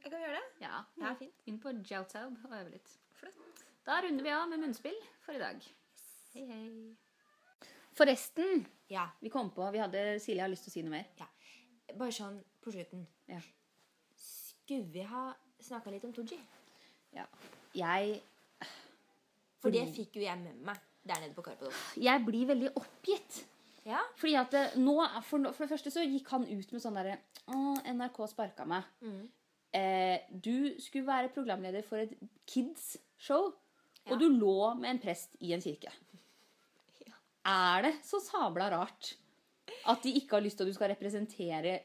Jeg 0.04 0.12
kan 0.14 0.22
gjøre 0.22 0.36
det. 0.38 0.44
Ja, 0.62 0.84
Ja, 1.02 1.14
fint. 1.18 1.42
Inn 1.50 1.58
på 1.64 1.72
Joutaub 1.90 2.38
og 2.46 2.54
øve 2.60 2.70
litt. 2.76 2.92
Flott. 3.18 3.64
Da 3.86 3.98
runder 4.06 4.24
vi 4.28 4.30
av 4.36 4.46
med 4.52 4.62
munnspill 4.62 5.00
for 5.26 5.34
i 5.34 5.42
dag. 5.42 5.66
Hei, 6.36 6.46
hei. 6.46 6.96
Forresten, 7.98 8.66
Ja. 8.92 9.08
vi 9.22 9.30
kom 9.30 9.50
på 9.56 9.72
Vi 9.72 9.80
hadde 9.82 10.20
Silje 10.20 10.42
har 10.42 10.50
lyst 10.52 10.64
til 10.68 10.72
å 10.72 10.74
si 10.74 10.82
noe 10.84 10.92
mer. 10.92 11.06
bare 11.98 12.12
sånn 12.12 12.44
på 12.62 12.72
slutten 12.74 13.08
Ja. 13.28 13.40
Skulle 14.16 14.92
vi 14.92 15.02
ha 15.02 15.34
snakka 15.62 15.92
litt 15.92 16.04
om 16.06 16.14
Tooji? 16.14 16.40
ja. 17.14 17.26
Jeg, 17.74 18.22
For 19.66 19.74
det 19.74 19.88
fikk 19.96 20.20
jo 20.20 20.24
jeg 20.26 20.38
med 20.44 20.62
meg 20.70 20.78
der 21.06 21.20
nede 21.22 21.36
på 21.38 21.44
Karpados. 21.46 21.82
jeg 22.02 22.24
blir 22.26 22.48
veldig 22.54 22.72
oppgitt. 22.80 23.44
Ja. 23.86 24.00
Fordi 24.18 24.34
at 24.40 24.56
nå, 24.82 24.96
for, 25.28 25.44
for 25.54 25.66
det 25.66 25.70
første 25.76 25.92
så 25.94 26.02
gikk 26.06 26.30
han 26.34 26.48
ut 26.50 26.72
med 26.74 26.82
sånn 26.82 26.96
derre 26.98 27.20
Å, 27.54 27.60
NRK 27.94 28.18
sparka 28.32 28.66
meg. 28.66 28.88
Mm. 29.06 29.20
Eh, 29.78 30.24
du 30.32 30.74
skulle 30.82 31.06
være 31.06 31.30
programleder 31.36 31.84
for 31.86 32.02
et 32.02 32.16
kids-show, 32.50 33.52
Ja. 34.06 34.14
og 34.14 34.20
du 34.22 34.26
lå 34.30 34.74
med 34.80 34.90
en 34.96 35.00
prest 35.04 35.36
i 35.42 35.52
en 35.54 35.62
kirke. 35.62 35.92
Ja. 37.06 37.14
Er 37.78 37.82
det 37.86 37.94
så 38.06 38.18
sabla 38.24 38.72
rart 38.74 39.12
at 39.86 40.02
de 40.02 40.16
ikke 40.18 40.38
har 40.40 40.42
lyst 40.46 40.58
til 40.58 40.66
at 40.66 40.72
du 40.74 40.78
skal 40.78 40.90
representere 40.96 41.80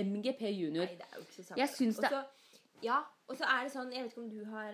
MGP 0.00 0.46
junior? 0.52 0.86
Nei, 0.88 0.96
det 0.96 1.04
er 1.10 1.18
jo 1.18 1.26
ikke 1.26 1.36
så 1.36 1.44
sabla. 1.50 1.60
Jeg 1.60 1.68
syns 1.76 2.00
det- 2.00 2.24
Ja, 2.82 3.02
og 3.28 3.36
så 3.36 3.44
er 3.44 3.64
det 3.64 3.72
sånn 3.74 3.92
Jeg 3.92 4.02
vet 4.04 4.12
ikke 4.12 4.22
om 4.24 4.30
du 4.32 4.44
har 4.48 4.72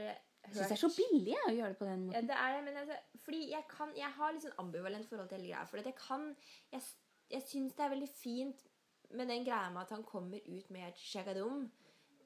Jeg 0.49 0.57
syns 0.57 0.69
det 0.69 0.77
er 0.77 0.83
så 0.83 0.91
billig 0.97 1.33
jeg, 1.35 1.45
å 1.49 1.55
gjøre 1.57 1.69
det 1.75 1.79
på 1.79 1.85
den 1.89 2.05
måten. 2.07 2.15
Ja, 2.15 2.21
det 2.31 2.37
er 2.45 2.55
det, 2.57 2.63
men 2.65 2.77
altså, 2.83 2.97
fordi 3.25 3.51
jeg 3.51 3.65
kan 3.69 3.93
Jeg 3.97 4.11
har 4.17 4.33
litt 4.33 4.43
sånn 4.47 4.59
ambivalent 4.59 5.09
forhold 5.09 5.29
til 5.29 5.39
hele 5.39 5.49
greia. 5.53 5.65
For 5.67 5.77
jeg 5.83 5.95
kan 5.99 6.37
Jeg, 6.73 6.83
jeg 7.31 7.43
syns 7.43 7.75
det 7.75 7.85
er 7.85 7.93
veldig 7.95 8.09
fint 8.09 8.65
med 9.11 9.29
den 9.29 9.45
greia 9.45 9.71
med 9.73 9.83
at 9.83 9.91
han 9.97 10.03
kommer 10.05 10.37
ut 10.45 10.71
med 10.71 10.89
et 10.89 10.99
shagadum. 11.01 11.71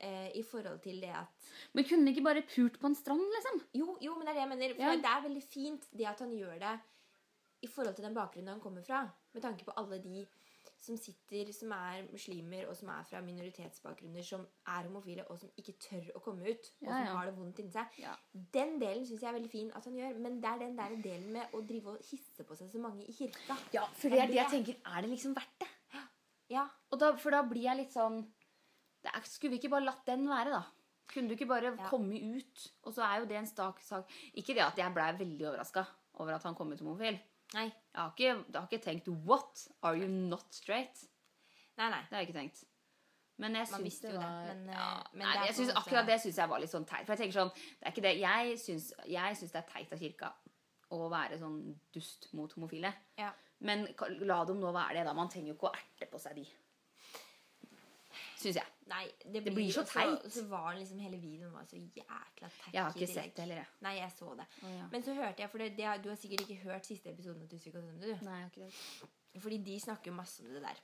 Eh, 0.02 0.30
I 0.34 0.42
forhold 0.42 0.80
til 0.82 1.00
det 1.00 1.12
at 1.14 1.50
Men 1.74 1.84
kunne 1.86 2.10
ikke 2.10 2.24
bare 2.26 2.42
pult 2.42 2.78
på 2.80 2.86
en 2.90 2.94
strand, 2.98 3.22
liksom? 3.36 3.60
Jo, 3.74 3.98
jo, 4.02 4.14
men 4.18 4.26
det 4.26 4.32
er 4.32 4.34
det 4.34 4.42
jeg 4.42 4.48
mener. 4.54 4.74
For 4.74 4.82
Ja. 4.82 4.96
det 4.96 5.12
er 5.12 5.28
veldig 5.28 5.42
fint 5.42 5.86
det 5.92 6.06
at 6.10 6.18
han 6.24 6.32
gjør 6.34 6.58
det 6.58 6.72
i 7.62 7.68
forhold 7.70 7.94
til 7.94 8.04
den 8.04 8.14
bakgrunnen 8.14 8.48
han 8.48 8.60
kommer 8.60 8.82
fra. 8.82 9.04
Med 9.32 9.42
tanke 9.42 9.64
på 9.64 9.72
alle 9.76 9.98
de 10.02 10.26
som 10.82 10.96
sitter, 10.98 11.52
som 11.54 11.70
er 11.76 12.02
muslimer, 12.10 12.64
og 12.68 12.74
som 12.76 12.88
er 12.90 13.04
fra 13.06 13.20
minoritetsbakgrunner, 13.22 14.24
som 14.26 14.42
er 14.66 14.88
homofile, 14.88 15.24
og 15.30 15.38
som 15.38 15.52
ikke 15.60 15.76
tør 15.78 16.08
å 16.18 16.22
komme 16.24 16.48
ut, 16.50 16.70
og 16.82 16.88
Ja, 16.88 16.96
som 16.96 17.06
ja. 17.06 17.12
har 17.20 17.28
det 17.30 17.36
vondt 17.36 17.60
inni 17.62 17.70
seg. 17.70 17.86
Ja. 18.02 18.14
Den 18.56 18.78
delen 18.82 19.06
syns 19.06 19.22
jeg 19.22 19.30
er 19.30 19.36
veldig 19.38 19.50
fin 19.52 19.70
at 19.78 19.84
han 19.86 19.94
gjør, 20.00 20.18
men 20.24 20.40
det 20.42 20.50
er 20.50 20.58
den 20.64 20.76
der 20.80 20.96
delen 21.04 21.32
med 21.38 21.54
å 21.54 21.62
drive 21.66 21.94
og 21.94 22.02
hisse 22.10 22.44
på 22.48 22.56
seg 22.58 22.68
så 22.72 22.82
mange 22.82 23.06
i 23.06 23.12
kirka. 23.14 23.56
Ja, 23.72 23.86
for 23.94 24.10
det 24.10 24.20
er 24.24 24.26
det 24.32 24.40
jeg 24.40 24.50
tenker. 24.56 24.80
Er 24.90 25.02
det 25.06 25.10
liksom 25.14 25.34
verdt 25.38 25.58
det? 25.62 25.70
Ja, 26.50 26.66
da, 26.98 27.12
for 27.16 27.30
da 27.32 27.42
blir 27.48 27.62
jeg 27.64 27.78
litt 27.78 27.94
sånn 27.94 28.18
det 29.02 29.10
er, 29.14 29.22
Skulle 29.24 29.54
vi 29.54 29.58
ikke 29.62 29.70
bare 29.72 29.86
latt 29.86 30.02
den 30.06 30.26
være, 30.28 30.50
da? 30.52 30.64
Kunne 31.12 31.28
du 31.30 31.34
ikke 31.34 31.48
bare 31.48 31.70
Ja. 31.76 31.86
komme 31.88 32.18
ut? 32.36 32.66
Og 32.84 32.92
så 32.94 33.02
er 33.06 33.20
jo 33.22 33.26
det 33.26 33.36
en 33.38 33.46
stak 33.46 33.80
sak 33.80 34.10
Ikke 34.34 34.54
det 34.54 34.62
at 34.62 34.76
jeg 34.76 34.92
blei 34.94 35.08
veldig 35.16 35.46
overraska 35.48 35.86
over 36.20 36.34
at 36.34 36.42
han 36.44 36.54
kom 36.54 36.70
ut 36.72 36.78
som 36.78 36.86
homofil. 36.90 37.18
Nei. 37.54 37.72
Jeg 37.92 38.00
har, 38.00 38.12
ikke, 38.16 38.24
jeg 38.24 38.60
har 38.60 38.68
ikke 38.70 38.84
tenkt 38.84 39.08
'What? 39.08 39.68
Are 39.82 39.96
you 39.96 40.08
not 40.08 40.46
straight?' 40.50 41.08
Nei, 41.76 41.90
nei. 41.90 42.00
Det 42.08 42.16
har 42.16 42.22
jeg 42.22 42.28
ikke 42.28 42.38
tenkt. 42.38 42.64
Men 43.36 43.56
jeg 43.56 43.68
syns 43.68 43.98
det 44.00 44.14
var 44.14 44.44
det, 44.46 44.56
men, 44.56 44.68
eh, 44.68 44.74
ja, 44.76 45.02
men 45.12 45.26
nei, 45.26 45.46
jeg 45.46 45.54
synes, 45.54 45.70
Akkurat 45.80 46.06
det 46.06 46.20
syns 46.20 46.38
jeg 46.38 46.48
var 46.48 46.60
litt 46.62 46.70
sånn 46.70 46.84
teit. 46.86 47.06
For 47.06 47.14
jeg 47.14 47.22
tenker 47.24 47.38
sånn 47.40 47.52
Det 47.54 47.86
er 47.86 47.94
ikke 47.94 48.04
det. 48.04 48.12
Jeg 48.20 48.58
syns, 48.60 48.92
jeg 49.08 49.36
syns 49.36 49.54
det 49.54 49.62
er 49.62 49.70
teit 49.72 49.92
av 49.92 49.98
kirka 49.98 50.32
å 50.92 51.08
være 51.08 51.38
sånn 51.40 51.58
dust 51.94 52.28
mot 52.36 52.52
homofile. 52.52 52.92
Ja. 53.18 53.30
Men 53.64 53.86
la 54.28 54.42
dem 54.44 54.60
nå 54.60 54.72
være 54.74 54.98
det, 54.98 55.06
da. 55.08 55.14
Man 55.16 55.30
trenger 55.32 55.52
jo 55.52 55.56
ikke 55.56 55.70
å 55.70 55.74
erte 55.78 56.08
på 56.12 56.20
seg 56.20 56.36
de. 56.36 56.46
Syns 58.42 58.60
jeg. 58.60 58.71
Nei, 58.90 59.04
det, 59.24 59.44
Det 59.44 59.54
blir 59.54 59.72
så 59.72 59.84
teit. 59.86 60.24
Så 60.32 60.44
var 60.50 60.74
liksom 60.74 60.98
hele 60.98 61.18
videoen 61.22 61.52
var 61.54 61.66
så 61.70 61.76
jækla 61.76 62.48
tacky. 62.48 62.72
Jeg 62.74 62.82
har 62.82 62.96
ikke 62.96 63.08
sett 63.12 63.36
det 63.36 63.44
heller, 63.44 63.60
jeg. 63.62 63.80
Nei, 63.86 63.92
jeg 63.98 64.14
så 64.16 64.34
det. 64.38 64.46
Oh, 64.62 64.72
ja. 64.72 64.88
Men 64.92 65.06
så 65.06 65.14
hørte 65.14 65.44
jeg, 65.44 65.50
for 65.50 65.62
det, 65.62 65.68
det, 65.78 65.92
Du 66.04 66.08
har 66.10 66.18
sikkert 66.20 66.46
ikke 66.46 66.62
hørt 66.64 66.88
siste 66.88 67.12
episoden 67.12 67.44
av 67.44 67.52
Tusvik 67.52 67.76
og 67.76 67.86
Tønne, 67.86 68.00
du. 68.00 68.26
Nei, 68.26 68.38
jeg 68.40 68.48
har 68.48 68.50
ikke 68.50 68.66
det. 68.66 69.42
Fordi 69.42 69.60
de 69.70 69.78
snakker 69.80 70.10
jo 70.10 70.16
masse 70.16 70.42
om 70.44 70.50
det 70.52 70.64
der. 70.64 70.82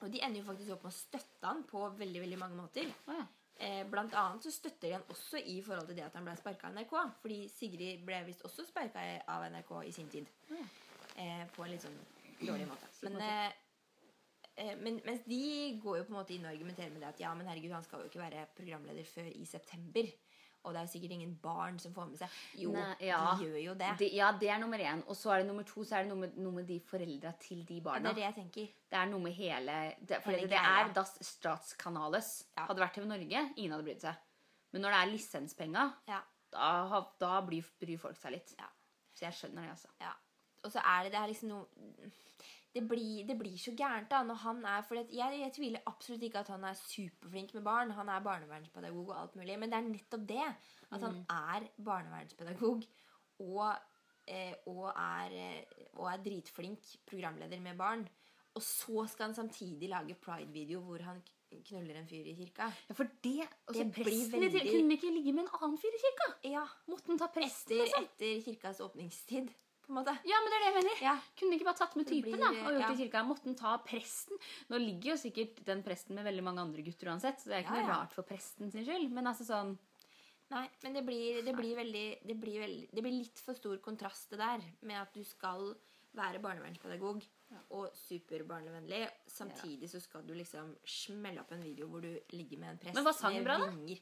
Og 0.00 0.12
de 0.12 0.20
ender 0.26 0.42
jo 0.42 0.46
faktisk 0.48 0.74
opp 0.74 0.84
med 0.84 0.92
å 0.92 0.98
støtte 0.98 1.48
han 1.48 1.64
på 1.70 1.86
veldig 2.02 2.24
veldig 2.26 2.38
mange 2.42 2.58
måter. 2.58 2.90
Oh, 3.06 3.16
ja. 3.16 3.26
Eh, 3.62 3.84
blant 3.86 4.14
annet 4.18 4.42
så 4.42 4.50
støtter 4.50 4.88
de 4.88 4.96
han 4.96 5.04
også 5.14 5.38
i 5.38 5.60
forhold 5.62 5.86
til 5.86 5.96
det 5.96 6.08
at 6.08 6.16
han 6.18 6.26
ble 6.26 6.34
sparka 6.38 6.68
av 6.68 6.74
NRK. 6.74 6.96
Fordi 7.22 7.38
Sigrid 7.52 8.02
ble 8.06 8.24
visst 8.26 8.42
også 8.46 8.66
sparka 8.66 9.04
av 9.30 9.46
NRK 9.54 9.76
i 9.86 9.92
sin 9.94 10.10
tid. 10.12 10.26
Ja. 10.50 10.66
Eh, 11.14 11.44
på 11.54 11.62
en 11.62 11.70
litt 11.70 11.84
sånn 11.84 12.00
dårlig 12.40 12.66
måte. 12.68 12.90
Men, 13.06 13.20
eh, 13.22 13.52
men 14.80 15.00
mens 15.04 15.24
de 15.26 15.40
går 15.82 15.98
jo 15.98 16.04
på 16.06 16.12
en 16.14 16.18
måte 16.20 16.34
inn 16.36 16.44
og 16.46 16.52
argumenterer 16.52 16.92
med 16.94 17.02
det 17.02 17.08
at 17.10 17.20
ja, 17.24 17.32
men 17.34 17.48
herregud, 17.50 17.72
han 17.74 17.82
skal 17.86 18.04
jo 18.04 18.10
ikke 18.10 18.22
være 18.22 18.46
programleder 18.54 19.04
før 19.08 19.26
i 19.34 19.44
september. 19.48 20.10
Og 20.64 20.72
det 20.72 20.78
er 20.80 20.86
jo 20.86 20.92
sikkert 20.94 21.12
ingen 21.12 21.32
barn 21.42 21.76
som 21.78 21.92
får 21.92 22.06
med 22.08 22.20
seg 22.22 22.36
Jo, 22.62 22.70
Nei, 22.72 22.94
ja. 23.04 23.18
de 23.36 23.44
gjør 23.44 23.56
jo 23.60 23.72
det. 23.82 23.88
De, 24.00 24.06
ja, 24.16 24.30
det 24.40 24.48
er 24.48 24.62
nummer 24.62 24.80
én. 24.80 25.02
Og 25.12 25.18
så 25.18 25.34
er 25.34 25.42
det 25.42 25.48
nummer 25.50 25.66
to 25.68 25.84
så 25.84 25.98
er 25.98 26.06
det 26.06 26.12
noe 26.14 26.22
med, 26.22 26.38
noe 26.40 26.56
med 26.56 26.64
de 26.70 26.78
foreldra 26.88 27.34
til 27.42 27.66
de 27.68 27.82
Ja, 27.84 27.98
det 27.98 28.12
er 28.14 28.16
det 28.16 28.24
jeg 28.24 28.36
tenker. 28.38 28.70
Det 28.88 28.98
er 29.02 29.10
noe 29.10 29.20
med 29.26 29.36
hele 29.36 29.74
det, 30.00 30.22
For 30.24 30.32
Hele 30.32 30.46
det, 30.48 30.54
det 30.54 30.62
er 30.62 30.94
Das 30.96 31.12
Staatskanales. 31.20 32.30
Ja. 32.56 32.64
Hadde 32.70 32.80
vært 32.80 32.96
TV 32.96 33.10
Norge, 33.10 33.42
ingen 33.58 33.76
hadde 33.76 33.84
brydd 33.90 34.06
seg. 34.06 34.24
Men 34.72 34.86
når 34.86 34.96
det 34.96 35.02
er 35.02 35.12
lisenspenga, 35.12 35.84
Ja. 36.08 36.22
da, 36.56 37.02
da 37.20 37.34
bryr, 37.44 37.68
bryr 37.84 38.00
folk 38.00 38.16
seg 38.16 38.32
litt. 38.38 38.54
Ja. 38.58 38.70
Så 39.12 39.26
jeg 39.28 39.36
skjønner 39.36 39.66
det, 39.68 39.74
altså. 39.76 39.92
Ja. 40.00 40.14
Og 40.64 40.72
så 40.72 40.80
er 40.80 41.04
det, 41.04 41.12
det 41.12 41.20
er 41.20 41.28
liksom 41.28 41.52
noe 41.52 42.08
det 42.74 42.82
blir, 42.90 43.22
det 43.28 43.36
blir 43.38 43.56
så 43.60 43.70
gærent 43.78 44.10
da 44.10 44.22
når 44.26 44.34
han 44.42 44.64
er 44.66 44.82
For 44.82 44.98
jeg, 44.98 45.08
jeg 45.40 45.52
tviler 45.54 45.84
absolutt 45.86 46.22
ikke 46.26 46.40
at 46.42 46.48
han 46.50 46.64
er 46.66 46.74
superflink 46.74 47.54
med 47.54 47.62
barn. 47.62 47.92
Han 47.94 48.08
er 48.10 48.24
barnevernspedagog 48.24 49.08
og 49.12 49.20
alt 49.20 49.36
mulig. 49.38 49.58
Men 49.62 49.70
det 49.70 49.78
er 49.78 49.88
nettopp 49.88 50.24
det. 50.28 50.48
At 50.90 51.00
han 51.06 51.20
er 51.30 51.68
barnevernspedagog 51.86 52.82
og, 53.44 53.76
eh, 54.26 54.54
og, 54.66 54.88
er, 54.90 55.64
og 55.94 56.10
er 56.12 56.22
dritflink 56.26 56.90
programleder 57.06 57.60
med 57.62 57.78
barn. 57.78 58.04
Og 58.54 58.62
så 58.62 59.06
skal 59.10 59.30
han 59.30 59.34
samtidig 59.34 59.88
lage 59.90 60.14
pride-video 60.22 60.80
hvor 60.86 61.02
han 61.02 61.22
knuller 61.64 61.94
en 62.00 62.06
fyr 62.10 62.26
i 62.26 62.34
kirka. 62.34 62.66
Ja, 62.88 62.94
for 62.98 63.06
det, 63.22 63.48
altså, 63.68 63.82
Det 63.84 63.92
blir 63.94 64.04
presten 64.04 64.32
veldig- 64.32 64.52
veldig... 64.52 64.72
kunne 64.74 64.94
ikke 64.98 65.10
ligge 65.14 65.32
med 65.32 65.44
en 65.44 65.52
annen 65.62 65.78
fyr 65.78 65.94
i 65.94 66.00
kirka. 66.02 66.28
Ja, 66.50 66.64
Måtte 66.90 67.06
han 67.12 67.18
ta 67.18 67.28
presten, 67.34 67.76
etter, 67.76 67.84
liksom? 67.84 68.04
etter 68.10 68.40
kirkas 68.46 68.80
åpningstid, 68.82 69.52
på 69.86 69.92
en 69.92 69.98
måte. 70.00 70.14
Ja, 70.28 70.40
men 70.42 70.52
det 70.52 70.58
er 70.58 70.62
det 70.64 70.68
jeg 70.70 70.76
mener. 70.80 71.00
Ja. 71.04 71.14
Kunne 71.38 71.54
de 71.54 71.58
ikke 71.58 71.68
bare 71.68 71.80
tatt 71.80 71.96
med 71.98 72.08
typen 72.08 72.34
blir- 72.34 72.42
da, 72.42 72.50
og 72.52 72.76
gjort 72.76 72.84
ja. 72.84 72.90
i 72.92 73.00
kirka? 73.02 73.24
Måtte 73.28 73.48
han 73.48 73.58
ta 73.58 73.72
presten? 73.86 74.40
Nå 74.70 74.80
ligger 74.82 75.14
jo 75.14 75.16
sikkert 75.20 75.64
den 75.66 75.82
presten 75.86 76.18
med 76.18 76.26
veldig 76.28 76.44
mange 76.46 76.64
andre 76.64 76.84
gutter 76.86 77.12
uansett, 77.12 77.40
så 77.40 77.50
det 77.50 77.58
er 77.58 77.66
ikke 77.66 77.78
Ja, 77.78 77.86
noe 77.86 77.96
rart 77.98 78.14
for 78.16 78.26
presten 78.28 78.72
sin 78.72 78.86
skyld. 78.86 79.10
Men 79.14 79.30
altså 79.30 79.46
sånn 79.48 79.76
Nei, 80.52 80.66
men 80.84 80.92
det 80.92 81.02
blir, 81.06 81.40
det 81.42 81.54
blir 81.56 81.74
veldig 81.74 82.06
det 82.28 82.34
blir, 82.36 82.58
veldig, 82.60 82.88
det 82.92 83.02
blir 83.02 83.14
litt 83.16 83.40
for 83.40 83.56
stor 83.56 83.78
kontrast 83.82 84.34
det 84.34 84.38
der 84.38 84.60
med 84.84 85.00
at 85.00 85.14
du 85.16 85.24
skal 85.24 85.72
være 86.14 86.38
barnevernspedagog 86.44 87.24
og 87.74 87.88
superbarnevennlig. 87.96 89.08
Samtidig 89.30 89.88
så 89.90 90.00
skal 90.02 90.22
du 90.26 90.34
liksom 90.36 90.76
smelle 90.86 91.42
opp 91.42 91.50
en 91.54 91.64
video 91.64 91.88
hvor 91.90 92.04
du 92.04 92.12
ligger 92.36 92.60
med 92.60 92.74
en 92.74 92.78
prest 92.82 92.98
Men 92.98 93.06
hva 93.06 93.14
sang 93.16 93.40
bra, 93.46 93.58
da? 93.64 93.96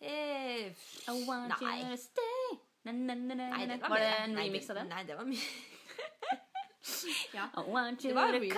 Eh, 0.00 0.72
I 1.12 1.14
want 1.28 1.52
nei. 1.60 1.76
you 1.82 1.90
to 1.92 2.02
stay 2.02 2.58
na, 2.84 2.92
na, 2.92 3.14
na, 3.14 3.34
Nei, 3.34 3.66
na. 3.66 3.76
var, 3.82 3.92
Var 3.92 4.02
det 4.04 4.12
en 4.24 4.36
remix 4.38 4.70
av 4.72 4.80
den? 4.80 4.88
Nei, 4.88 5.02
det 5.08 5.16
var 5.18 5.28
mye 5.28 5.40
Ja. 7.36 7.48
Det 8.00 8.14
var 8.16 8.32
remix. 8.32 8.56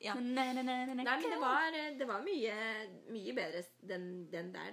Ja. 0.00 0.14
Nei, 0.14 0.52
men 0.54 0.66
det 1.02 1.38
var, 1.40 1.74
det 1.98 2.06
var 2.08 2.22
mye, 2.22 2.54
mye 3.10 3.34
bedre. 3.34 3.62
Den, 3.82 4.30
den 4.30 4.52
der 4.54 4.70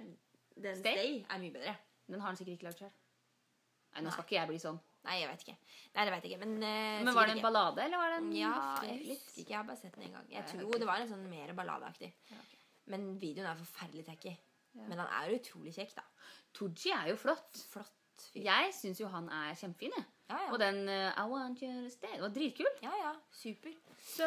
Den 0.54 0.76
Stay? 0.78 0.94
Stay 0.94 1.24
er 1.28 1.42
mye 1.42 1.52
bedre. 1.52 1.74
Den 2.06 2.20
har 2.20 2.30
han 2.30 2.38
sikkert 2.38 2.58
ikke 2.58 2.68
lagd 2.68 2.84
sjøl. 2.84 2.92
Nei, 3.94 4.02
nå 4.04 4.12
skal 4.14 4.26
ikke 4.26 4.36
jeg 4.36 4.50
bli 4.50 4.60
sånn. 4.62 4.78
Nei, 5.04 5.18
jeg 5.20 5.30
vet 5.30 5.42
ikke. 5.44 5.56
Nei, 5.94 6.04
det 6.06 6.12
vet 6.14 6.24
jeg 6.24 6.32
ikke, 6.32 6.46
men 6.46 6.54
uh, 6.62 7.02
Men 7.04 7.16
var 7.16 7.28
det 7.28 7.34
en 7.34 7.40
ikke. 7.40 7.48
ballade, 7.48 7.82
eller 7.84 8.00
var 8.00 8.14
det 8.14 8.20
en 8.22 8.30
Ja, 8.34 8.54
jeg 8.86 9.02
litt? 9.02 9.26
ikke. 9.34 9.50
Jeg 9.50 9.58
har 9.58 9.66
bare 9.68 9.80
sett 9.82 9.98
den 9.98 10.06
en 10.06 10.16
gang. 10.16 10.30
Jeg 10.32 10.46
tror 10.50 10.64
okay. 10.68 10.80
det 10.80 10.88
var 10.88 11.02
en 11.02 11.10
sånn 11.10 11.26
mer 11.30 11.52
balladeaktig. 11.58 12.10
Ja, 12.30 12.38
okay. 12.46 12.62
Men 12.94 13.04
videoen 13.20 13.50
er 13.50 13.60
forferdelig 13.60 14.06
tacky. 14.08 14.32
Ja. 14.74 14.88
Men 14.88 15.02
han 15.02 15.12
er 15.20 15.36
utrolig 15.36 15.74
kjekk, 15.76 15.94
da. 15.98 16.06
Tooji 16.56 16.94
er 16.96 17.12
jo 17.12 17.18
flott. 17.20 17.60
Flott 17.70 17.92
fyr. 18.32 18.44
Jeg 18.46 18.74
syns 18.76 19.00
jo 19.00 19.08
han 19.12 19.28
er 19.28 19.54
kjempefin, 19.60 19.92
jeg. 19.96 20.04
Ja, 20.30 20.38
ja. 20.40 20.52
Og 20.54 20.58
den 20.62 20.78
uh, 20.88 21.10
I 21.20 21.24
want 21.28 21.60
you 21.62 21.68
to 21.84 21.90
stay 21.92 22.20
var 22.20 22.32
dritkul. 22.32 22.66
ja, 22.82 22.92
ja. 23.02 23.10
Super. 23.30 23.74
Så 24.04 24.26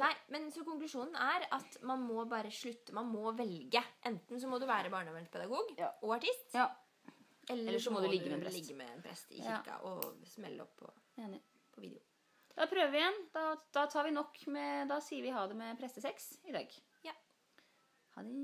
Nei, 0.00 0.12
men 0.32 0.50
så 0.52 0.62
konklusjonen 0.64 1.14
er 1.20 1.46
at 1.56 1.78
man 1.88 2.00
må 2.04 2.24
bare 2.28 2.50
slutte. 2.52 2.92
Man 2.96 3.08
må 3.12 3.32
velge. 3.36 3.82
Enten 4.08 4.40
så 4.40 4.48
må 4.48 4.58
du 4.60 4.66
være 4.68 4.90
barnevernspedagog 4.92 5.74
Ja. 5.78 5.88
og 6.02 6.14
artist. 6.16 6.52
Ja. 6.54 6.66
Eller, 7.50 7.68
Eller 7.68 7.80
så 7.80 7.90
må 7.90 8.00
du 8.04 8.08
ligge 8.12 8.28
med 8.28 8.38
en 8.38 8.44
prest. 8.44 8.56
ligge 8.60 8.74
med 8.76 8.90
en 8.94 9.02
prest 9.02 9.30
i 9.32 9.40
kirka 9.40 9.78
og 9.88 10.04
smelle 10.28 10.62
opp 10.62 10.74
på, 10.76 10.90
på 11.16 11.80
video. 11.80 12.00
Da 12.56 12.66
prøver 12.66 12.90
vi 12.90 12.98
igjen. 13.00 13.18
Da, 13.34 13.54
da 13.72 13.86
tar 13.86 14.04
vi 14.04 14.10
nok 14.10 14.36
med 14.52 14.88
Da 14.90 14.98
sier 15.00 15.22
vi 15.22 15.30
ha 15.32 15.46
det 15.48 15.56
med 15.56 15.78
prestesex 15.80 16.34
i 16.44 16.52
dag. 16.52 16.68
Ja. 17.06 17.12
Ha 18.16 18.22
det. 18.26 18.34